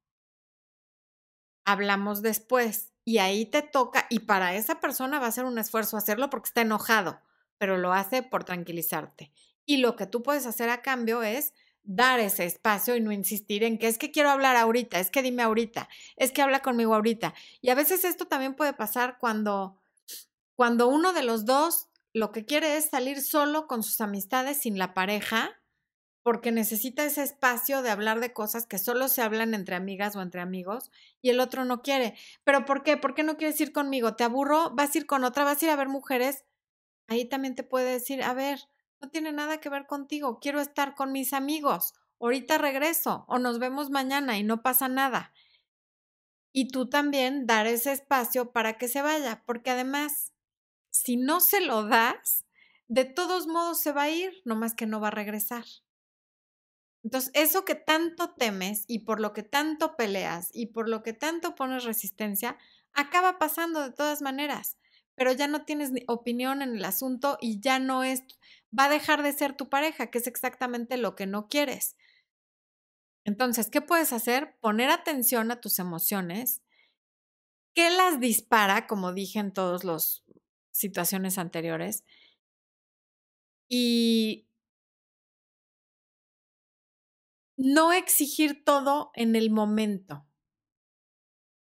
Hablamos 1.65 2.23
después 2.23 2.93
y 3.05 3.19
ahí 3.19 3.47
te 3.47 3.63
toca 3.63 4.07
y 4.09 4.21
para 4.21 4.55
esa 4.55 4.81
persona 4.81 5.19
va 5.19 5.27
a 5.27 5.33
ser 5.33 5.47
un 5.47 5.59
esfuerzo 5.59 5.97
hacerlo 5.97 6.31
porque 6.31 6.49
está 6.49 6.61
enojado, 6.61 7.21
pero 7.59 7.77
lo 7.77 7.93
hace 7.93 8.23
por 8.23 8.45
tranquilizarte. 8.45 9.33
Y 9.65 9.79
lo 9.79 9.97
que 9.97 10.07
tú 10.07 10.23
puedes 10.23 10.47
hacer 10.47 10.69
a 10.69 10.83
cambio 10.83 11.25
es 11.25 11.55
dar 11.87 12.20
ese 12.20 12.45
espacio 12.45 12.97
y 12.97 13.01
no 13.01 13.12
insistir 13.12 13.64
en 13.64 13.78
que 13.78 13.87
es 13.89 13.99
que 13.99 14.11
quiero 14.11 14.30
hablar 14.30 14.57
ahorita, 14.57 14.99
es 14.99 15.11
que 15.11 15.22
dime 15.22 15.43
ahorita, 15.43 15.89
es 16.16 16.32
que 16.32 16.43
habla 16.43 16.61
conmigo 16.61 16.95
ahorita. 16.95 17.34
Y 17.61 17.70
a 17.70 17.74
veces 17.74 18.05
esto 18.05 18.26
también 18.26 18.55
puede 18.55 18.72
pasar 18.72 19.18
cuando, 19.18 19.80
cuando 20.55 20.89
uno 20.89 21.12
de 21.12 21.22
los 21.22 21.45
dos 21.45 21.89
lo 22.12 22.32
que 22.32 22.45
quiere 22.45 22.76
es 22.76 22.87
salir 22.91 23.20
solo 23.22 23.66
con 23.66 23.82
sus 23.82 24.01
amistades 24.01 24.59
sin 24.59 24.78
la 24.78 24.95
pareja, 24.95 25.61
porque 26.22 26.51
necesita 26.51 27.05
ese 27.05 27.22
espacio 27.22 27.82
de 27.82 27.91
hablar 27.91 28.18
de 28.18 28.32
cosas 28.32 28.66
que 28.66 28.78
solo 28.78 29.07
se 29.07 29.22
hablan 29.22 29.55
entre 29.55 29.76
amigas 29.76 30.16
o 30.16 30.22
entre 30.22 30.41
amigos 30.41 30.91
y 31.22 31.30
el 31.30 31.39
otro 31.39 31.64
no 31.64 31.82
quiere. 31.82 32.14
¿Pero 32.43 32.64
por 32.64 32.82
qué? 32.82 32.97
¿Por 32.97 33.14
qué 33.14 33.22
no 33.22 33.37
quieres 33.37 33.61
ir 33.61 33.70
conmigo? 33.72 34.16
¿Te 34.16 34.24
aburro? 34.24 34.70
¿Vas 34.70 34.95
a 34.95 34.99
ir 34.99 35.07
con 35.07 35.22
otra? 35.22 35.45
¿Vas 35.45 35.62
a 35.62 35.66
ir 35.66 35.70
a 35.70 35.76
ver 35.76 35.89
mujeres? 35.89 36.45
Ahí 37.07 37.26
también 37.26 37.55
te 37.55 37.62
puede 37.62 37.93
decir, 37.93 38.24
a 38.24 38.34
ver, 38.34 38.59
no 39.01 39.11
tiene 39.11 39.33
nada 39.33 39.59
que 39.59 39.69
ver 39.69 39.87
contigo, 39.87 40.39
quiero 40.41 40.61
estar 40.61 40.95
con 40.95 41.13
mis 41.13 41.33
amigos, 41.33 41.95
ahorita 42.21 42.59
regreso 42.59 43.25
o 43.29 43.39
nos 43.39 43.59
vemos 43.59 43.91
mañana 43.91 44.39
y 44.39 44.43
no 44.43 44.63
pasa 44.63 44.89
nada. 44.89 45.33
Y 46.53 46.69
tú 46.69 46.89
también 46.89 47.47
dar 47.47 47.67
ese 47.67 47.93
espacio 47.93 48.53
para 48.53 48.79
que 48.79 48.89
se 48.89 49.03
vaya, 49.03 49.43
porque 49.47 49.71
además, 49.71 50.33
si 50.91 51.17
no 51.17 51.41
se 51.41 51.61
lo 51.61 51.85
das, 51.85 52.47
de 52.89 53.05
todos 53.05 53.47
modos 53.47 53.81
se 53.81 53.93
va 53.93 54.05
a 54.05 54.11
ir, 54.11 54.33
nomás 54.45 54.75
que 54.75 54.87
no 54.87 55.01
va 55.01 55.09
a 55.09 55.11
regresar. 55.11 55.65
Entonces, 57.03 57.31
eso 57.35 57.65
que 57.65 57.75
tanto 57.75 58.31
temes 58.35 58.85
y 58.89 59.01
por 59.01 59.21
lo 59.21 59.33
que 59.33 59.43
tanto 59.43 59.97
peleas 59.97 60.51
y 60.53 60.67
por 60.67 60.89
lo 60.89 61.03
que 61.03 61.13
tanto 61.13 61.55
pones 61.55 61.85
resistencia, 61.85 62.59
acaba 62.95 63.39
pasando 63.39 63.81
de 63.81 63.93
todas 63.93 64.23
maneras, 64.23 64.79
pero 65.15 65.33
ya 65.33 65.47
no 65.47 65.65
tienes 65.65 65.93
opinión 66.09 66.63
en 66.63 66.77
el 66.77 66.85
asunto 66.85 67.39
y 67.41 67.61
ya 67.61 67.79
no 67.79 68.03
es 68.03 68.25
va 68.79 68.85
a 68.85 68.89
dejar 68.89 69.22
de 69.22 69.33
ser 69.33 69.57
tu 69.57 69.68
pareja, 69.68 70.11
que 70.11 70.18
es 70.18 70.27
exactamente 70.27 70.97
lo 70.97 71.16
que 71.16 71.27
no 71.27 71.49
quieres. 71.49 71.97
Entonces, 73.24 73.70
¿qué 73.70 73.81
puedes 73.81 74.12
hacer? 74.12 74.57
Poner 74.61 74.91
atención 74.91 75.51
a 75.51 75.61
tus 75.61 75.79
emociones. 75.79 76.62
¿Qué 77.74 77.91
las 77.91 78.20
dispara, 78.20 78.87
como 78.87 79.12
dije 79.12 79.39
en 79.39 79.53
todas 79.53 79.85
las 79.85 80.24
situaciones 80.72 81.39
anteriores? 81.39 82.05
Y 83.68 84.47
no 87.57 87.93
exigir 87.93 88.64
todo 88.64 89.11
en 89.14 89.35
el 89.35 89.51
momento. 89.51 90.27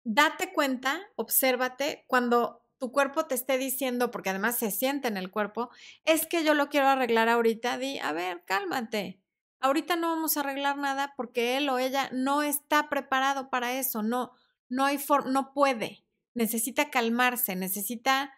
Date 0.05 0.52
cuenta, 0.52 1.00
obsérvate 1.16 2.05
cuando 2.09 2.63
tu 2.79 2.93
cuerpo 2.93 3.27
te 3.27 3.35
esté 3.35 3.59
diciendo, 3.59 4.11
porque 4.11 4.31
además 4.31 4.57
se 4.57 4.70
siente 4.70 5.09
en 5.09 5.16
el 5.16 5.31
cuerpo, 5.31 5.70
es 6.05 6.27
que 6.27 6.45
yo 6.45 6.55
lo 6.55 6.68
quiero 6.68 6.89
arreglar 6.89 7.29
ahorita, 7.29 7.79
di, 7.79 7.99
a 7.99 8.12
ver, 8.12 8.45
cálmate. 8.45 9.20
Ahorita 9.61 9.97
no 9.97 10.09
vamos 10.09 10.37
a 10.37 10.41
arreglar 10.41 10.77
nada 10.77 11.14
porque 11.16 11.57
él 11.57 11.68
o 11.70 11.79
ella 11.79 12.11
no 12.12 12.43
está 12.43 12.89
preparado 12.89 13.49
para 13.49 13.72
eso, 13.75 14.03
no, 14.03 14.33
no 14.68 14.85
hay 14.85 14.99
no 15.27 15.55
puede. 15.55 16.05
Necesita 16.35 16.91
calmarse, 16.91 17.57
necesita 17.57 18.35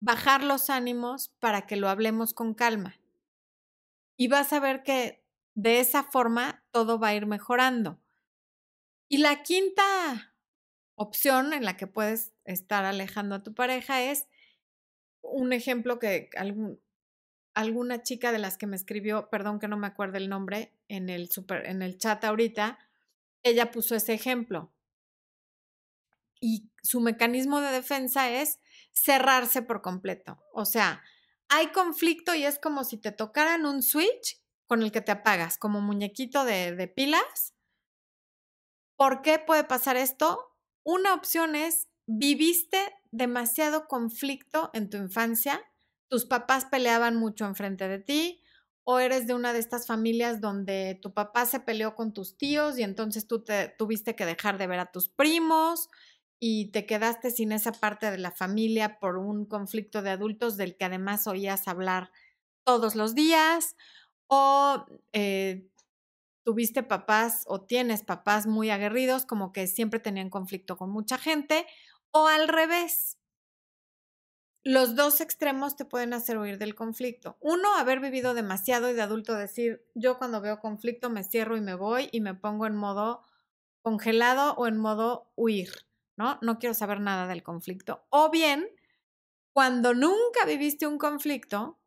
bajar 0.00 0.42
los 0.42 0.70
ánimos 0.70 1.28
para 1.38 1.66
que 1.66 1.76
lo 1.76 1.88
hablemos 1.88 2.34
con 2.34 2.54
calma. 2.54 2.98
Y 4.16 4.28
vas 4.28 4.52
a 4.52 4.60
ver 4.60 4.82
que 4.82 5.24
de 5.54 5.80
esa 5.80 6.02
forma 6.02 6.64
todo 6.72 6.98
va 6.98 7.08
a 7.08 7.14
ir 7.14 7.26
mejorando. 7.26 8.00
Y 9.08 9.18
la 9.18 9.42
quinta 9.42 10.33
opción 10.96 11.52
en 11.52 11.64
la 11.64 11.76
que 11.76 11.86
puedes 11.86 12.32
estar 12.44 12.84
alejando 12.84 13.34
a 13.34 13.42
tu 13.42 13.54
pareja 13.54 14.02
es 14.02 14.26
un 15.22 15.52
ejemplo 15.52 15.98
que 15.98 16.30
alguna 17.54 18.02
chica 18.02 18.32
de 18.32 18.38
las 18.38 18.58
que 18.58 18.66
me 18.66 18.76
escribió, 18.76 19.30
perdón 19.30 19.58
que 19.58 19.68
no 19.68 19.76
me 19.76 19.86
acuerdo 19.86 20.18
el 20.18 20.28
nombre, 20.28 20.74
en 20.88 21.08
el, 21.08 21.30
super, 21.30 21.66
en 21.66 21.82
el 21.82 21.98
chat 21.98 22.22
ahorita, 22.24 22.78
ella 23.42 23.70
puso 23.70 23.94
ese 23.94 24.12
ejemplo. 24.12 24.72
Y 26.40 26.70
su 26.82 27.00
mecanismo 27.00 27.60
de 27.60 27.72
defensa 27.72 28.30
es 28.30 28.60
cerrarse 28.92 29.62
por 29.62 29.82
completo. 29.82 30.42
O 30.52 30.64
sea, 30.64 31.02
hay 31.48 31.68
conflicto 31.68 32.34
y 32.34 32.44
es 32.44 32.58
como 32.58 32.84
si 32.84 32.98
te 32.98 33.12
tocaran 33.12 33.64
un 33.64 33.82
switch 33.82 34.40
con 34.66 34.82
el 34.82 34.92
que 34.92 35.00
te 35.00 35.12
apagas, 35.12 35.58
como 35.58 35.80
muñequito 35.80 36.44
de, 36.44 36.74
de 36.74 36.88
pilas. 36.88 37.54
¿Por 38.96 39.22
qué 39.22 39.38
puede 39.38 39.64
pasar 39.64 39.96
esto? 39.96 40.53
Una 40.84 41.14
opción 41.14 41.56
es, 41.56 41.88
viviste 42.06 42.78
demasiado 43.10 43.88
conflicto 43.88 44.70
en 44.74 44.90
tu 44.90 44.98
infancia, 44.98 45.60
tus 46.08 46.26
papás 46.26 46.66
peleaban 46.66 47.16
mucho 47.16 47.46
enfrente 47.46 47.88
de 47.88 47.98
ti, 47.98 48.42
o 48.84 48.98
eres 48.98 49.26
de 49.26 49.34
una 49.34 49.54
de 49.54 49.58
estas 49.58 49.86
familias 49.86 50.42
donde 50.42 50.98
tu 51.00 51.14
papá 51.14 51.46
se 51.46 51.58
peleó 51.58 51.94
con 51.94 52.12
tus 52.12 52.36
tíos 52.36 52.78
y 52.78 52.82
entonces 52.82 53.26
tú 53.26 53.42
te, 53.42 53.74
tuviste 53.78 54.14
que 54.14 54.26
dejar 54.26 54.58
de 54.58 54.66
ver 54.66 54.78
a 54.78 54.92
tus 54.92 55.08
primos 55.08 55.88
y 56.38 56.70
te 56.70 56.84
quedaste 56.84 57.30
sin 57.30 57.52
esa 57.52 57.72
parte 57.72 58.10
de 58.10 58.18
la 58.18 58.30
familia 58.30 58.98
por 59.00 59.16
un 59.16 59.46
conflicto 59.46 60.02
de 60.02 60.10
adultos 60.10 60.58
del 60.58 60.76
que 60.76 60.84
además 60.84 61.26
oías 61.26 61.66
hablar 61.66 62.10
todos 62.64 62.94
los 62.94 63.14
días, 63.14 63.76
o 64.26 64.84
eh, 65.12 65.70
tuviste 66.44 66.82
papás 66.82 67.44
o 67.46 67.62
tienes 67.62 68.02
papás 68.02 68.46
muy 68.46 68.70
aguerridos, 68.70 69.26
como 69.26 69.52
que 69.52 69.66
siempre 69.66 69.98
tenían 69.98 70.30
conflicto 70.30 70.76
con 70.76 70.90
mucha 70.90 71.18
gente, 71.18 71.66
o 72.10 72.28
al 72.28 72.48
revés. 72.48 73.18
Los 74.62 74.94
dos 74.94 75.20
extremos 75.20 75.76
te 75.76 75.84
pueden 75.84 76.14
hacer 76.14 76.38
huir 76.38 76.56
del 76.56 76.74
conflicto. 76.74 77.36
Uno, 77.40 77.74
haber 77.76 78.00
vivido 78.00 78.32
demasiado 78.32 78.88
y 78.88 78.94
de 78.94 79.02
adulto 79.02 79.34
decir, 79.34 79.84
yo 79.94 80.16
cuando 80.16 80.40
veo 80.40 80.60
conflicto 80.60 81.10
me 81.10 81.24
cierro 81.24 81.56
y 81.56 81.60
me 81.60 81.74
voy 81.74 82.08
y 82.12 82.20
me 82.20 82.34
pongo 82.34 82.66
en 82.66 82.76
modo 82.76 83.22
congelado 83.82 84.54
o 84.54 84.66
en 84.66 84.78
modo 84.78 85.30
huir, 85.36 85.70
¿no? 86.16 86.38
No 86.40 86.58
quiero 86.58 86.74
saber 86.74 87.00
nada 87.00 87.26
del 87.26 87.42
conflicto. 87.42 88.06
O 88.08 88.30
bien, 88.30 88.66
cuando 89.52 89.92
nunca 89.92 90.46
viviste 90.46 90.86
un 90.86 90.96
conflicto, 90.96 91.78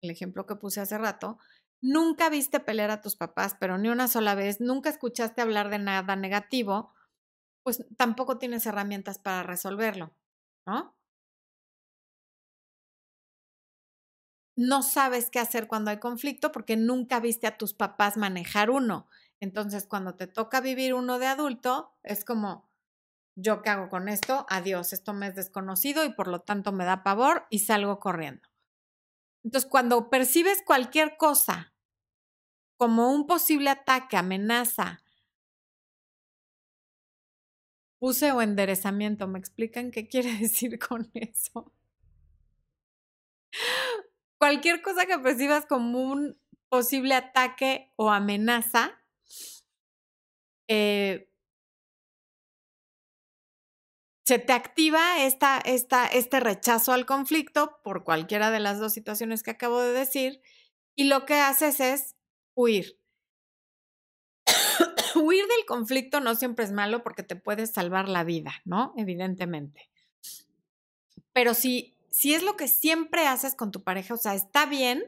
el 0.00 0.10
ejemplo 0.10 0.46
que 0.46 0.56
puse 0.56 0.80
hace 0.80 0.98
rato, 0.98 1.38
nunca 1.86 2.28
viste 2.30 2.60
pelear 2.60 2.90
a 2.90 3.00
tus 3.00 3.16
papás, 3.16 3.56
pero 3.58 3.78
ni 3.78 3.88
una 3.88 4.08
sola 4.08 4.34
vez, 4.34 4.60
nunca 4.60 4.90
escuchaste 4.90 5.42
hablar 5.42 5.70
de 5.70 5.78
nada 5.78 6.16
negativo, 6.16 6.92
pues 7.64 7.84
tampoco 7.96 8.38
tienes 8.38 8.66
herramientas 8.66 9.18
para 9.18 9.42
resolverlo, 9.44 10.14
¿no? 10.66 10.96
No 14.56 14.82
sabes 14.82 15.30
qué 15.30 15.38
hacer 15.38 15.66
cuando 15.68 15.90
hay 15.90 15.98
conflicto 15.98 16.50
porque 16.52 16.76
nunca 16.76 17.20
viste 17.20 17.46
a 17.46 17.56
tus 17.58 17.74
papás 17.74 18.16
manejar 18.16 18.70
uno. 18.70 19.06
Entonces, 19.40 19.86
cuando 19.86 20.14
te 20.14 20.26
toca 20.26 20.60
vivir 20.60 20.94
uno 20.94 21.18
de 21.18 21.26
adulto, 21.26 21.92
es 22.02 22.24
como, 22.24 22.70
¿yo 23.36 23.62
qué 23.62 23.70
hago 23.70 23.88
con 23.90 24.08
esto? 24.08 24.46
Adiós, 24.48 24.92
esto 24.92 25.14
me 25.14 25.28
es 25.28 25.36
desconocido 25.36 26.04
y 26.04 26.10
por 26.12 26.28
lo 26.28 26.40
tanto 26.40 26.72
me 26.72 26.84
da 26.84 27.02
pavor 27.02 27.46
y 27.50 27.60
salgo 27.60 28.00
corriendo. 28.00 28.48
Entonces, 29.44 29.70
cuando 29.70 30.10
percibes 30.10 30.62
cualquier 30.66 31.16
cosa 31.16 31.72
como 32.76 33.10
un 33.10 33.26
posible 33.26 33.70
ataque, 33.70 34.16
amenaza, 34.16 35.02
puse 37.98 38.32
o 38.32 38.42
enderezamiento, 38.42 39.26
¿me 39.26 39.38
explican 39.38 39.90
qué 39.90 40.08
quiere 40.08 40.32
decir 40.38 40.78
con 40.78 41.10
eso? 41.14 41.72
Cualquier 44.38 44.82
cosa 44.82 45.06
que 45.06 45.18
percibas 45.18 45.66
como 45.66 46.00
un 46.00 46.38
posible 46.68 47.14
ataque 47.14 47.92
o 47.96 48.10
amenaza, 48.10 48.92
eh, 50.68 51.30
se 54.26 54.40
te 54.40 54.52
activa 54.52 55.24
esta, 55.24 55.58
esta, 55.58 56.06
este 56.06 56.40
rechazo 56.40 56.92
al 56.92 57.06
conflicto 57.06 57.80
por 57.84 58.02
cualquiera 58.02 58.50
de 58.50 58.58
las 58.58 58.80
dos 58.80 58.92
situaciones 58.92 59.44
que 59.44 59.52
acabo 59.52 59.80
de 59.80 59.92
decir 59.92 60.42
y 60.96 61.04
lo 61.04 61.24
que 61.26 61.34
haces 61.34 61.78
es 61.78 62.15
huir. 62.56 62.98
huir 65.14 65.46
del 65.46 65.66
conflicto 65.66 66.18
no 66.18 66.34
siempre 66.34 66.64
es 66.64 66.72
malo 66.72 67.04
porque 67.04 67.22
te 67.22 67.36
puedes 67.36 67.70
salvar 67.70 68.08
la 68.08 68.24
vida, 68.24 68.54
¿no? 68.64 68.92
Evidentemente. 68.96 69.88
Pero 71.32 71.54
si, 71.54 71.94
si 72.10 72.34
es 72.34 72.42
lo 72.42 72.56
que 72.56 72.66
siempre 72.66 73.28
haces 73.28 73.54
con 73.54 73.70
tu 73.70 73.84
pareja, 73.84 74.14
o 74.14 74.16
sea, 74.16 74.34
está 74.34 74.66
bien, 74.66 75.04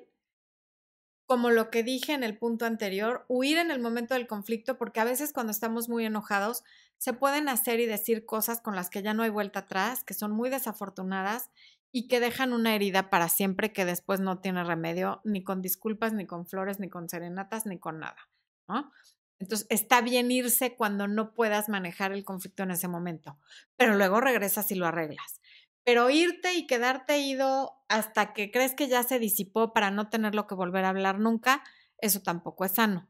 como 1.26 1.50
lo 1.50 1.70
que 1.70 1.82
dije 1.82 2.12
en 2.12 2.22
el 2.22 2.38
punto 2.38 2.64
anterior, 2.64 3.24
huir 3.28 3.58
en 3.58 3.70
el 3.70 3.80
momento 3.80 4.14
del 4.14 4.26
conflicto, 4.26 4.78
porque 4.78 5.00
a 5.00 5.04
veces 5.04 5.32
cuando 5.32 5.50
estamos 5.50 5.88
muy 5.88 6.06
enojados, 6.06 6.64
se 6.96 7.12
pueden 7.12 7.48
hacer 7.48 7.80
y 7.80 7.86
decir 7.86 8.26
cosas 8.26 8.60
con 8.60 8.74
las 8.74 8.90
que 8.90 9.02
ya 9.02 9.14
no 9.14 9.22
hay 9.22 9.30
vuelta 9.30 9.60
atrás, 9.60 10.04
que 10.04 10.14
son 10.14 10.32
muy 10.32 10.50
desafortunadas 10.50 11.50
y 11.92 12.08
que 12.08 12.20
dejan 12.20 12.52
una 12.52 12.74
herida 12.74 13.10
para 13.10 13.28
siempre 13.28 13.72
que 13.72 13.84
después 13.84 14.20
no 14.20 14.40
tiene 14.40 14.64
remedio, 14.64 15.20
ni 15.24 15.42
con 15.42 15.62
disculpas, 15.62 16.12
ni 16.12 16.26
con 16.26 16.46
flores, 16.46 16.80
ni 16.80 16.88
con 16.88 17.08
serenatas, 17.08 17.66
ni 17.66 17.78
con 17.78 17.98
nada, 17.98 18.28
¿no? 18.68 18.92
Entonces, 19.38 19.66
está 19.70 20.00
bien 20.00 20.30
irse 20.30 20.74
cuando 20.74 21.06
no 21.06 21.32
puedas 21.32 21.68
manejar 21.68 22.12
el 22.12 22.24
conflicto 22.24 22.64
en 22.64 22.72
ese 22.72 22.88
momento, 22.88 23.38
pero 23.76 23.94
luego 23.94 24.20
regresas 24.20 24.70
y 24.70 24.74
lo 24.74 24.86
arreglas. 24.86 25.40
Pero 25.84 26.10
irte 26.10 26.54
y 26.54 26.66
quedarte 26.66 27.18
ido 27.18 27.72
hasta 27.88 28.34
que 28.34 28.50
crees 28.50 28.74
que 28.74 28.88
ya 28.88 29.02
se 29.04 29.18
disipó 29.18 29.72
para 29.72 29.90
no 29.90 30.08
tenerlo 30.08 30.46
que 30.46 30.54
volver 30.54 30.84
a 30.84 30.90
hablar 30.90 31.18
nunca, 31.20 31.62
eso 31.98 32.20
tampoco 32.20 32.64
es 32.64 32.72
sano, 32.72 33.08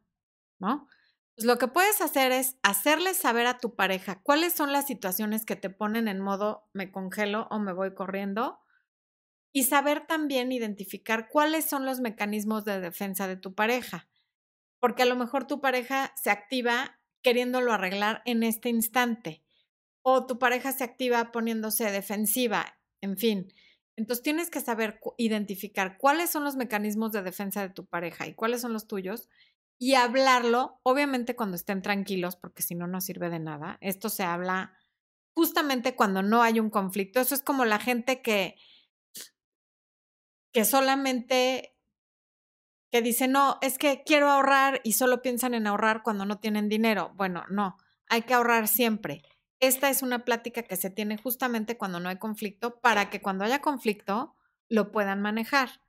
¿no? 0.61 0.87
Pues 1.35 1.47
lo 1.47 1.57
que 1.59 1.69
puedes 1.69 2.01
hacer 2.01 2.31
es 2.31 2.57
hacerle 2.63 3.15
saber 3.15 3.47
a 3.47 3.59
tu 3.59 3.75
pareja 3.75 4.21
cuáles 4.23 4.53
son 4.53 4.73
las 4.73 4.87
situaciones 4.87 5.45
que 5.45 5.57
te 5.57 5.71
ponen 5.71 6.09
en 6.09 6.21
modo 6.21 6.69
me 6.73 6.93
congelo 6.93 7.49
o 7.51 7.59
me 7.59 7.73
voy 7.73 7.95
corriendo 7.95 8.61
y 9.59 9.65
saber 9.65 10.07
también 10.07 10.53
identificar 10.53 11.29
cuáles 11.29 11.65
son 11.65 11.85
los 11.85 11.99
mecanismos 11.99 12.65
de 12.65 12.79
defensa 12.81 13.27
de 13.27 13.37
tu 13.37 13.57
pareja. 13.57 14.09
Porque 14.79 15.03
a 15.03 15.07
lo 15.07 15.17
mejor 15.17 15.49
tu 15.49 15.61
pareja 15.61 16.13
se 16.15 16.31
activa 16.31 17.01
queriéndolo 17.23 17.73
arreglar 17.73 18.23
en 18.25 18.45
este 18.45 18.69
instante 18.69 19.43
o 20.03 20.27
tu 20.27 20.39
pareja 20.39 20.71
se 20.71 20.85
activa 20.85 21.33
poniéndose 21.33 21.91
defensiva, 21.91 22.79
en 23.01 23.17
fin. 23.17 23.53
Entonces 23.97 24.23
tienes 24.23 24.49
que 24.49 24.61
saber 24.61 25.01
identificar 25.17 25.99
cuáles 25.99 26.31
son 26.31 26.45
los 26.45 26.55
mecanismos 26.55 27.11
de 27.11 27.23
defensa 27.23 27.61
de 27.61 27.71
tu 27.71 27.85
pareja 27.85 28.29
y 28.29 28.35
cuáles 28.35 28.61
son 28.61 28.73
los 28.73 28.87
tuyos 28.87 29.29
y 29.77 29.95
hablarlo, 29.95 30.79
obviamente 30.85 31.35
cuando 31.35 31.57
estén 31.57 31.83
tranquilos, 31.83 32.37
porque 32.37 32.63
si 32.63 32.77
no, 32.77 32.87
no 32.87 33.01
sirve 33.01 33.29
de 33.29 33.41
nada. 33.41 33.77
Esto 33.81 34.09
se 34.09 34.23
habla 34.23 34.73
justamente 35.35 35.97
cuando 35.97 36.23
no 36.23 36.43
hay 36.43 36.61
un 36.61 36.71
conflicto. 36.71 37.19
Eso 37.19 37.35
es 37.35 37.43
como 37.43 37.65
la 37.65 37.81
gente 37.81 38.23
que, 38.23 38.55
que 40.53 40.65
solamente, 40.65 41.77
que 42.91 43.03
dice, 43.03 43.29
no, 43.29 43.59
es 43.61 43.79
que 43.79 44.03
quiero 44.05 44.29
ahorrar 44.31 44.81
y 44.85 44.93
solo 44.93 45.23
piensan 45.23 45.55
en 45.55 45.67
ahorrar 45.67 46.03
cuando 46.03 46.25
no 46.25 46.39
tienen 46.39 46.69
dinero. 46.69 47.13
Bueno, 47.15 47.45
no, 47.51 47.77
hay 48.09 48.23
que 48.23 48.35
ahorrar 48.35 48.69
siempre. 48.69 49.23
Esta 49.61 49.91
es 49.91 50.03
una 50.03 50.25
plática 50.25 50.63
que 50.63 50.77
se 50.77 50.91
tiene 50.91 51.19
justamente 51.19 51.77
cuando 51.77 52.01
no 52.01 52.09
hay 52.09 52.19
conflicto 52.19 52.81
para 52.81 53.11
que 53.11 53.21
cuando 53.21 53.45
haya 53.45 53.61
conflicto 53.61 54.37
lo 54.69 54.93
puedan 54.93 55.21
manejar. 55.21 55.83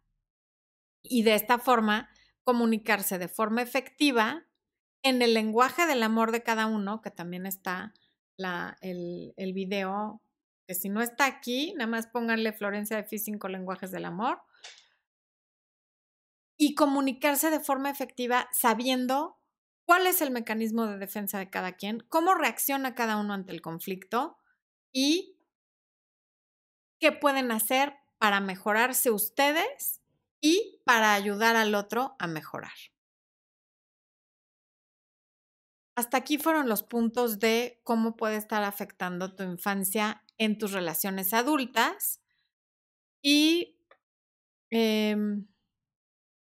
Y 1.01 1.23
de 1.23 1.35
esta 1.35 1.59
forma 1.59 2.09
comunicarse 2.43 3.19
de 3.19 3.27
forma 3.27 3.61
efectiva 3.61 4.45
en 5.03 5.21
el 5.21 5.33
lenguaje 5.33 5.85
del 5.85 6.03
amor 6.03 6.31
de 6.31 6.43
cada 6.43 6.65
uno, 6.65 7.01
que 7.01 7.11
también 7.11 7.45
está 7.45 7.93
la, 8.37 8.77
el, 8.81 9.33
el 9.37 9.53
video, 9.53 10.21
que 10.67 10.73
si 10.73 10.89
no 10.89 11.01
está 11.01 11.25
aquí, 11.25 11.73
nada 11.77 11.89
más 11.89 12.07
pónganle 12.07 12.53
Florencia 12.53 12.97
de 12.97 13.03
Fi 13.03 13.19
cinco 13.19 13.47
lenguajes 13.47 13.91
del 13.91 14.05
amor. 14.05 14.41
Y 16.59 16.75
comunicarse 16.75 17.49
de 17.49 17.61
forma 17.61 17.89
efectiva 17.89 18.49
sabiendo 18.51 19.39
cuál 19.85 20.05
es 20.05 20.21
el 20.21 20.29
mecanismo 20.29 20.85
de 20.85 20.99
defensa 20.99 21.39
de 21.39 21.49
cada 21.49 21.71
quien, 21.71 22.01
cómo 22.09 22.35
reacciona 22.35 22.93
cada 22.93 23.17
uno 23.17 23.33
ante 23.33 23.53
el 23.53 23.61
conflicto 23.61 24.37
y 24.91 25.39
qué 26.99 27.11
pueden 27.11 27.51
hacer 27.51 27.95
para 28.19 28.41
mejorarse 28.41 29.09
ustedes 29.09 30.01
y 30.41 30.81
para 30.85 31.13
ayudar 31.13 31.55
al 31.55 31.73
otro 31.73 32.15
a 32.19 32.27
mejorar. 32.27 32.73
Hasta 35.95 36.17
aquí 36.17 36.37
fueron 36.37 36.69
los 36.69 36.83
puntos 36.83 37.39
de 37.39 37.81
cómo 37.83 38.15
puede 38.15 38.37
estar 38.37 38.63
afectando 38.63 39.35
tu 39.35 39.43
infancia 39.43 40.23
en 40.37 40.57
tus 40.57 40.71
relaciones 40.71 41.33
adultas. 41.33 42.21
Y 43.21 43.77
em, 44.69 45.45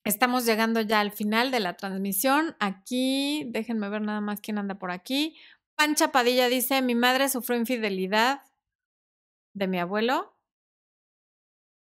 estamos 0.05 0.45
llegando 0.47 0.81
ya 0.81 1.01
al 1.01 1.13
final 1.13 1.51
de 1.51 1.61
la 1.61 1.77
transmisión. 1.77 2.57
Aquí, 2.61 3.45
déjenme 3.51 3.89
ver 3.89 4.03
nada 4.03 4.21
más 4.21 4.41
quién 4.41 4.59
anda 4.59 4.77
por 4.77 4.91
aquí. 4.91 5.37
Pancha 5.77 6.13
Padilla 6.13 6.49
dice, 6.49 6.83
mi 6.83 6.95
madre 6.95 7.29
sufrió 7.29 7.59
infidelidad 7.59 8.43
de 9.55 9.69
mi 9.69 9.79
abuelo, 9.79 10.37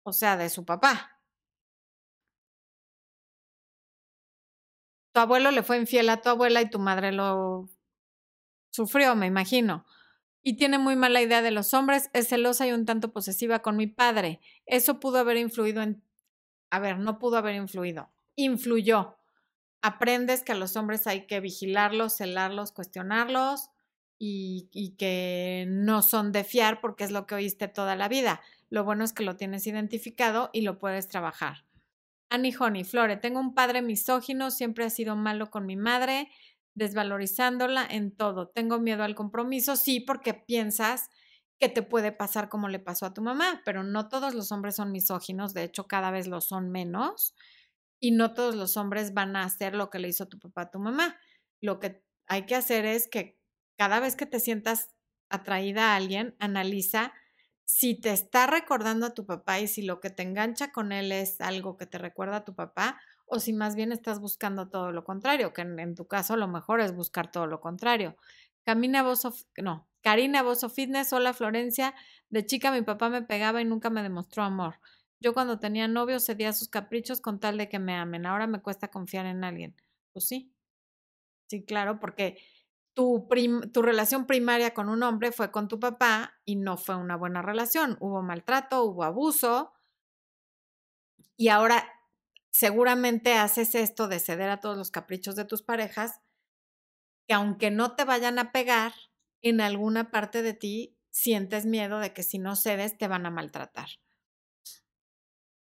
o 0.05 0.13
sea, 0.13 0.37
de 0.37 0.49
su 0.49 0.65
papá. 0.65 1.19
tu 5.19 5.23
abuelo 5.23 5.51
le 5.51 5.65
fue 5.65 5.79
infiel 5.79 6.11
a 6.11 6.23
tu 6.23 6.29
abuela 6.29 6.63
y 6.63 6.71
tu 6.71 6.79
madre 6.79 7.11
lo 7.11 7.69
sufrió, 8.71 9.17
me 9.17 9.27
imagino. 9.27 9.85
Y 10.45 10.57
tiene 10.57 10.79
muy 10.79 10.95
mala 10.95 11.21
idea 11.21 11.43
de 11.43 11.51
los 11.51 11.75
hombres, 11.75 12.09
es 12.13 12.29
celosa 12.29 12.69
y 12.69 12.73
un 12.73 12.87
tanto 12.87 13.13
posesiva 13.13 13.59
con 13.59 13.77
mi 13.77 13.89
padre. 13.89 14.41
Eso 14.65 15.01
pudo 15.01 15.19
haber 15.19 15.37
influido 15.37 15.83
en... 15.83 16.05
A 16.71 16.79
ver, 16.79 16.99
no 16.99 17.19
pudo 17.19 17.37
haber 17.39 17.55
influido. 17.55 18.11
Influyó. 18.37 19.17
Aprendes 19.81 20.43
que 20.43 20.53
a 20.53 20.57
los 20.57 20.77
hombres 20.77 21.07
hay 21.07 21.27
que 21.27 21.41
vigilarlos, 21.41 22.17
celarlos, 22.17 22.73
cuestionarlos 22.73 23.71
y, 24.19 24.95
que 24.99 25.67
no 25.69 26.03
son 26.03 26.33
de 26.33 26.45
fiar 26.45 26.81
porque 26.81 27.05
es 27.05 27.13
lo 27.13 27.27
que 27.27 27.37
oíste 27.37 27.69
toda 27.69 27.97
la 27.97 28.09
vida. 28.09 28.41
Lo 28.71 28.85
bueno 28.85 29.05
es 29.05 29.13
que 29.13 29.23
lo 29.23 29.37
tienes 29.37 29.67
identificado 29.67 30.51
y 30.53 30.63
lo 30.63 30.79
puedes 30.79 31.09
trabajar. 31.09 31.65
Annie 32.29 32.55
Honey, 32.59 32.85
Flore, 32.85 33.17
tengo 33.17 33.41
un 33.41 33.55
padre 33.55 33.81
misógino, 33.81 34.51
siempre 34.51 34.85
ha 34.85 34.91
sido 34.91 35.17
malo 35.17 35.51
con 35.51 35.65
mi 35.65 35.77
madre, 35.77 36.29
desvalorizándola 36.75 37.87
en 37.89 38.11
todo. 38.11 38.49
Tengo 38.49 38.79
miedo 38.79 39.05
al 39.05 39.15
compromiso, 39.15 39.77
sí, 39.77 40.01
porque 40.01 40.35
piensas 40.35 41.11
que 41.59 41.69
te 41.69 41.83
puede 41.83 42.13
pasar 42.13 42.49
como 42.49 42.69
le 42.69 42.79
pasó 42.79 43.07
a 43.07 43.15
tu 43.15 43.23
mamá, 43.23 43.63
pero 43.65 43.83
no 43.83 44.09
todos 44.09 44.35
los 44.35 44.53
hombres 44.53 44.77
son 44.77 44.93
misóginos, 44.93 45.55
de 45.55 45.65
hecho 45.65 45.87
cada 45.87 46.11
vez 46.11 46.27
lo 46.27 46.41
son 46.41 46.71
menos, 46.71 47.35
y 48.01 48.13
no 48.13 48.33
todos 48.33 48.55
los 48.55 48.77
hombres 48.77 49.13
van 49.13 49.35
a 49.37 49.45
hacer 49.45 49.75
lo 49.75 49.91
que 49.91 49.99
le 49.99 50.09
hizo 50.09 50.29
tu 50.29 50.39
papá 50.39 50.63
a 50.63 50.71
tu 50.71 50.79
mamá. 50.79 51.17
Lo 51.61 51.81
que 51.81 52.05
hay 52.29 52.47
que 52.47 52.55
hacer 52.55 52.85
es 52.85 53.09
que 53.09 53.41
cada 53.77 53.99
vez 53.99 54.15
que 54.15 54.27
te 54.27 54.39
sientas 54.39 54.95
atraída 55.31 55.93
a 55.93 55.97
alguien, 55.97 56.37
analiza 56.39 57.13
si 57.65 58.01
te 58.01 58.13
está 58.13 58.47
recordando 58.47 59.07
a 59.07 59.15
tu 59.15 59.27
papá 59.27 59.61
y 59.61 59.69
si 59.69 59.83
lo 59.83 60.01
que 60.01 60.11
te 60.11 60.23
engancha 60.23 60.73
con 60.73 60.93
él 60.93 61.13
es 61.13 61.41
algo 61.41 61.77
que 61.77 61.87
te 61.87 61.99
recuerda 61.99 62.37
a 62.37 62.45
tu 62.45 62.55
papá, 62.55 63.01
o 63.27 63.41
si 63.41 63.53
más 63.53 63.75
bien 63.75 63.93
estás 63.93 64.21
buscando 64.21 64.69
todo 64.69 64.91
lo 64.91 65.05
contrario, 65.05 65.53
que 65.53 65.63
en, 65.63 65.95
tu 65.95 66.07
caso 66.07 66.37
lo 66.37 66.49
mejor 66.49 66.81
es 66.81 66.95
buscar 66.95 67.31
todo 67.31 67.47
lo 67.47 67.61
contrario. 67.61 68.17
Camina 68.65 69.03
Bozo, 69.03 69.35
no, 69.59 69.88
Karina 70.03 70.43
Bozo 70.43 70.69
Fitness, 70.69 71.13
hola 71.13 71.33
Florencia, 71.33 71.95
de 72.31 72.47
chica 72.47 72.73
mi 72.73 72.83
papá 72.83 73.09
me 73.09 73.23
pegaba 73.23 73.61
y 73.61 73.65
nunca 73.65 73.91
me 73.91 74.03
demostró 74.03 74.43
amor. 74.43 74.81
Yo 75.21 75.35
cuando 75.35 75.59
tenía 75.59 75.89
novio 75.89 76.21
cedía 76.21 76.53
sus 76.53 76.69
caprichos 76.69 77.21
con 77.21 77.41
tal 77.41 77.59
de 77.59 77.69
que 77.69 77.79
me 77.79 77.97
amen. 77.97 78.27
Ahora 78.27 78.47
me 78.47 78.61
cuesta 78.63 78.89
confiar 78.89 79.27
en 79.27 79.43
alguien. 79.45 79.75
Pues 80.13 80.29
sí. 80.29 80.55
Sí, 81.49 81.65
claro, 81.65 81.99
porque 81.99 82.39
tu, 82.95 83.27
tu, 83.73 83.83
relación 83.83 84.27
primaria 84.27 84.75
con 84.75 84.89
un 84.89 85.03
hombre 85.03 85.33
fue 85.33 85.51
con 85.51 85.67
tu 85.69 85.81
papá 85.81 86.41
y 86.45 86.57
no 86.57 86.77
fue 86.77 86.97
una 86.97 87.17
buena 87.17 87.43
relación. 87.43 87.97
Hubo 88.01 88.23
maltrato, 88.23 88.85
hubo 88.85 89.05
abuso. 89.05 89.73
Y 91.37 91.49
ahora 91.49 91.89
seguramente 92.51 93.35
haces 93.35 93.75
esto 93.75 94.09
de 94.09 94.21
ceder 94.21 94.51
a 94.51 94.61
todos 94.61 94.77
los 94.77 94.91
caprichos 94.91 95.37
de 95.37 95.45
tus 95.45 95.63
parejas, 95.63 96.21
que 97.27 97.35
aunque 97.35 97.71
no 97.71 97.95
te 97.95 98.05
vayan 98.05 98.39
a 98.39 98.53
pegar, 98.53 98.93
en 99.43 99.61
alguna 99.61 100.11
parte 100.11 100.43
de 100.43 100.55
ti 100.55 100.97
sientes 101.11 101.67
miedo 101.67 101.99
de 101.99 102.13
que 102.13 102.23
si 102.23 102.39
no 102.39 102.57
cedes 102.57 102.97
te 102.97 103.09
van 103.09 103.27
a 103.27 103.31
maltratar. 103.31 103.89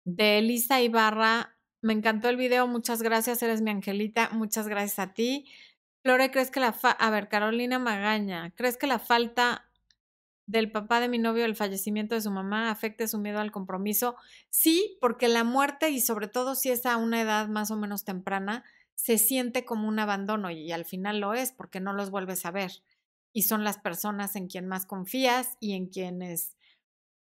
De 0.04 0.38
Elisa 0.38 0.80
Ibarra, 0.80 1.56
me 1.82 1.92
encantó 1.92 2.28
el 2.28 2.36
video, 2.36 2.66
muchas 2.66 3.02
gracias, 3.02 3.42
eres 3.42 3.62
mi 3.62 3.70
angelita, 3.70 4.30
muchas 4.30 4.68
gracias 4.68 4.98
a 4.98 5.14
ti. 5.14 5.46
Flore, 6.02 6.30
¿crees 6.30 6.50
que 6.50 6.61
la 6.61 6.72
fa 6.72 6.90
a 6.90 7.11
ver, 7.11 7.28
Carolina 7.28 7.78
Magaña, 7.78 8.52
¿crees 8.56 8.76
que 8.76 8.86
la 8.86 8.98
falta 8.98 9.70
del 10.50 10.72
papá 10.72 10.98
de 10.98 11.08
mi 11.08 11.18
novio 11.18 11.44
el 11.44 11.54
fallecimiento 11.54 12.16
de 12.16 12.20
su 12.20 12.30
mamá 12.32 12.70
afecte 12.70 13.06
su 13.06 13.18
miedo 13.18 13.38
al 13.38 13.52
compromiso. 13.52 14.16
Sí, 14.50 14.98
porque 15.00 15.28
la 15.28 15.44
muerte 15.44 15.90
y 15.90 16.00
sobre 16.00 16.26
todo 16.26 16.56
si 16.56 16.70
es 16.70 16.86
a 16.86 16.96
una 16.96 17.20
edad 17.20 17.46
más 17.46 17.70
o 17.70 17.76
menos 17.76 18.04
temprana, 18.04 18.64
se 18.96 19.16
siente 19.16 19.64
como 19.64 19.86
un 19.86 20.00
abandono 20.00 20.50
y 20.50 20.72
al 20.72 20.84
final 20.84 21.20
lo 21.20 21.34
es 21.34 21.52
porque 21.52 21.78
no 21.78 21.92
los 21.92 22.11
vuelves 22.11 22.44
a 22.46 22.50
ver. 22.50 22.72
Y 23.33 23.43
son 23.43 23.64
las 23.64 23.78
personas 23.78 24.37
en 24.37 24.49
quien 24.49 24.66
más 24.66 24.87
confías 24.87 25.57
y 25.61 25.74
en 25.74 25.87
quienes 25.87 26.57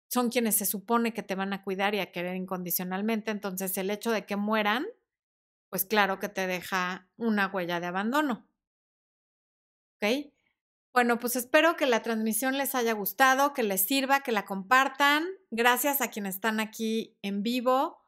son 0.08 0.30
quienes 0.30 0.56
se 0.56 0.66
supone 0.66 1.12
que 1.12 1.22
te 1.22 1.34
van 1.34 1.52
a 1.52 1.62
cuidar 1.62 1.94
y 1.94 2.00
a 2.00 2.10
querer 2.10 2.34
incondicionalmente. 2.36 3.30
Entonces 3.30 3.76
el 3.76 3.90
hecho 3.90 4.10
de 4.10 4.24
que 4.24 4.36
mueran, 4.36 4.86
pues 5.68 5.84
claro 5.84 6.18
que 6.18 6.28
te 6.28 6.46
deja 6.46 7.10
una 7.16 7.48
huella 7.48 7.78
de 7.78 7.86
abandono. 7.86 8.48
¿Ok? 9.96 10.32
Bueno, 10.94 11.18
pues 11.18 11.36
espero 11.36 11.76
que 11.76 11.86
la 11.86 12.02
transmisión 12.02 12.56
les 12.56 12.74
haya 12.74 12.92
gustado, 12.94 13.52
que 13.52 13.62
les 13.62 13.86
sirva, 13.86 14.20
que 14.20 14.32
la 14.32 14.46
compartan. 14.46 15.26
Gracias 15.50 16.00
a 16.00 16.08
quienes 16.08 16.36
están 16.36 16.58
aquí 16.58 17.16
en 17.22 17.42
vivo. 17.42 17.98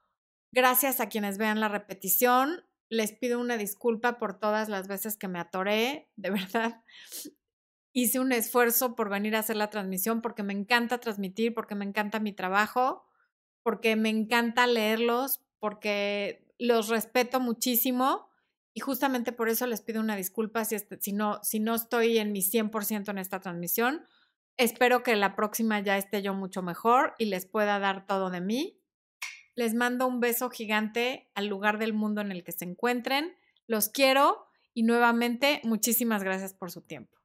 Gracias 0.52 1.00
a 1.00 1.08
quienes 1.08 1.38
vean 1.38 1.60
la 1.60 1.68
repetición. 1.68 2.64
Les 2.88 3.12
pido 3.12 3.38
una 3.38 3.56
disculpa 3.58 4.18
por 4.18 4.40
todas 4.40 4.68
las 4.68 4.88
veces 4.88 5.16
que 5.16 5.28
me 5.28 5.38
atoré, 5.38 6.10
de 6.16 6.30
verdad. 6.54 6.82
Hice 7.92 8.20
un 8.20 8.32
esfuerzo 8.32 8.94
por 8.94 9.10
venir 9.10 9.34
a 9.34 9.40
hacer 9.40 9.56
la 9.56 9.70
transmisión 9.70 10.22
porque 10.22 10.42
me 10.42 10.52
encanta 10.52 10.98
transmitir, 10.98 11.54
porque 11.54 11.74
me 11.74 11.84
encanta 11.84 12.20
mi 12.20 12.32
trabajo, 12.32 13.04
porque 13.62 13.96
me 13.96 14.08
encanta 14.08 14.66
leerlos, 14.66 15.40
porque 15.58 16.46
los 16.58 16.88
respeto 16.88 17.40
muchísimo 17.40 18.28
y 18.72 18.80
justamente 18.80 19.32
por 19.32 19.48
eso 19.48 19.66
les 19.66 19.80
pido 19.80 20.00
una 20.00 20.16
disculpa 20.16 20.64
si, 20.64 20.76
este, 20.76 20.98
no, 21.12 21.40
si 21.42 21.58
no 21.58 21.74
estoy 21.74 22.18
en 22.18 22.32
mi 22.32 22.40
100% 22.40 23.08
en 23.08 23.18
esta 23.18 23.40
transmisión. 23.40 24.06
Espero 24.56 25.02
que 25.02 25.16
la 25.16 25.34
próxima 25.34 25.80
ya 25.80 25.96
esté 25.96 26.22
yo 26.22 26.34
mucho 26.34 26.62
mejor 26.62 27.14
y 27.18 27.26
les 27.26 27.46
pueda 27.46 27.78
dar 27.78 28.06
todo 28.06 28.30
de 28.30 28.40
mí. 28.40 28.80
Les 29.56 29.74
mando 29.74 30.06
un 30.06 30.20
beso 30.20 30.50
gigante 30.50 31.30
al 31.34 31.46
lugar 31.46 31.78
del 31.78 31.92
mundo 31.92 32.20
en 32.20 32.30
el 32.30 32.44
que 32.44 32.52
se 32.52 32.64
encuentren. 32.64 33.36
Los 33.66 33.88
quiero 33.88 34.46
y 34.72 34.84
nuevamente 34.84 35.60
muchísimas 35.64 36.22
gracias 36.22 36.54
por 36.54 36.70
su 36.70 36.82
tiempo. 36.82 37.19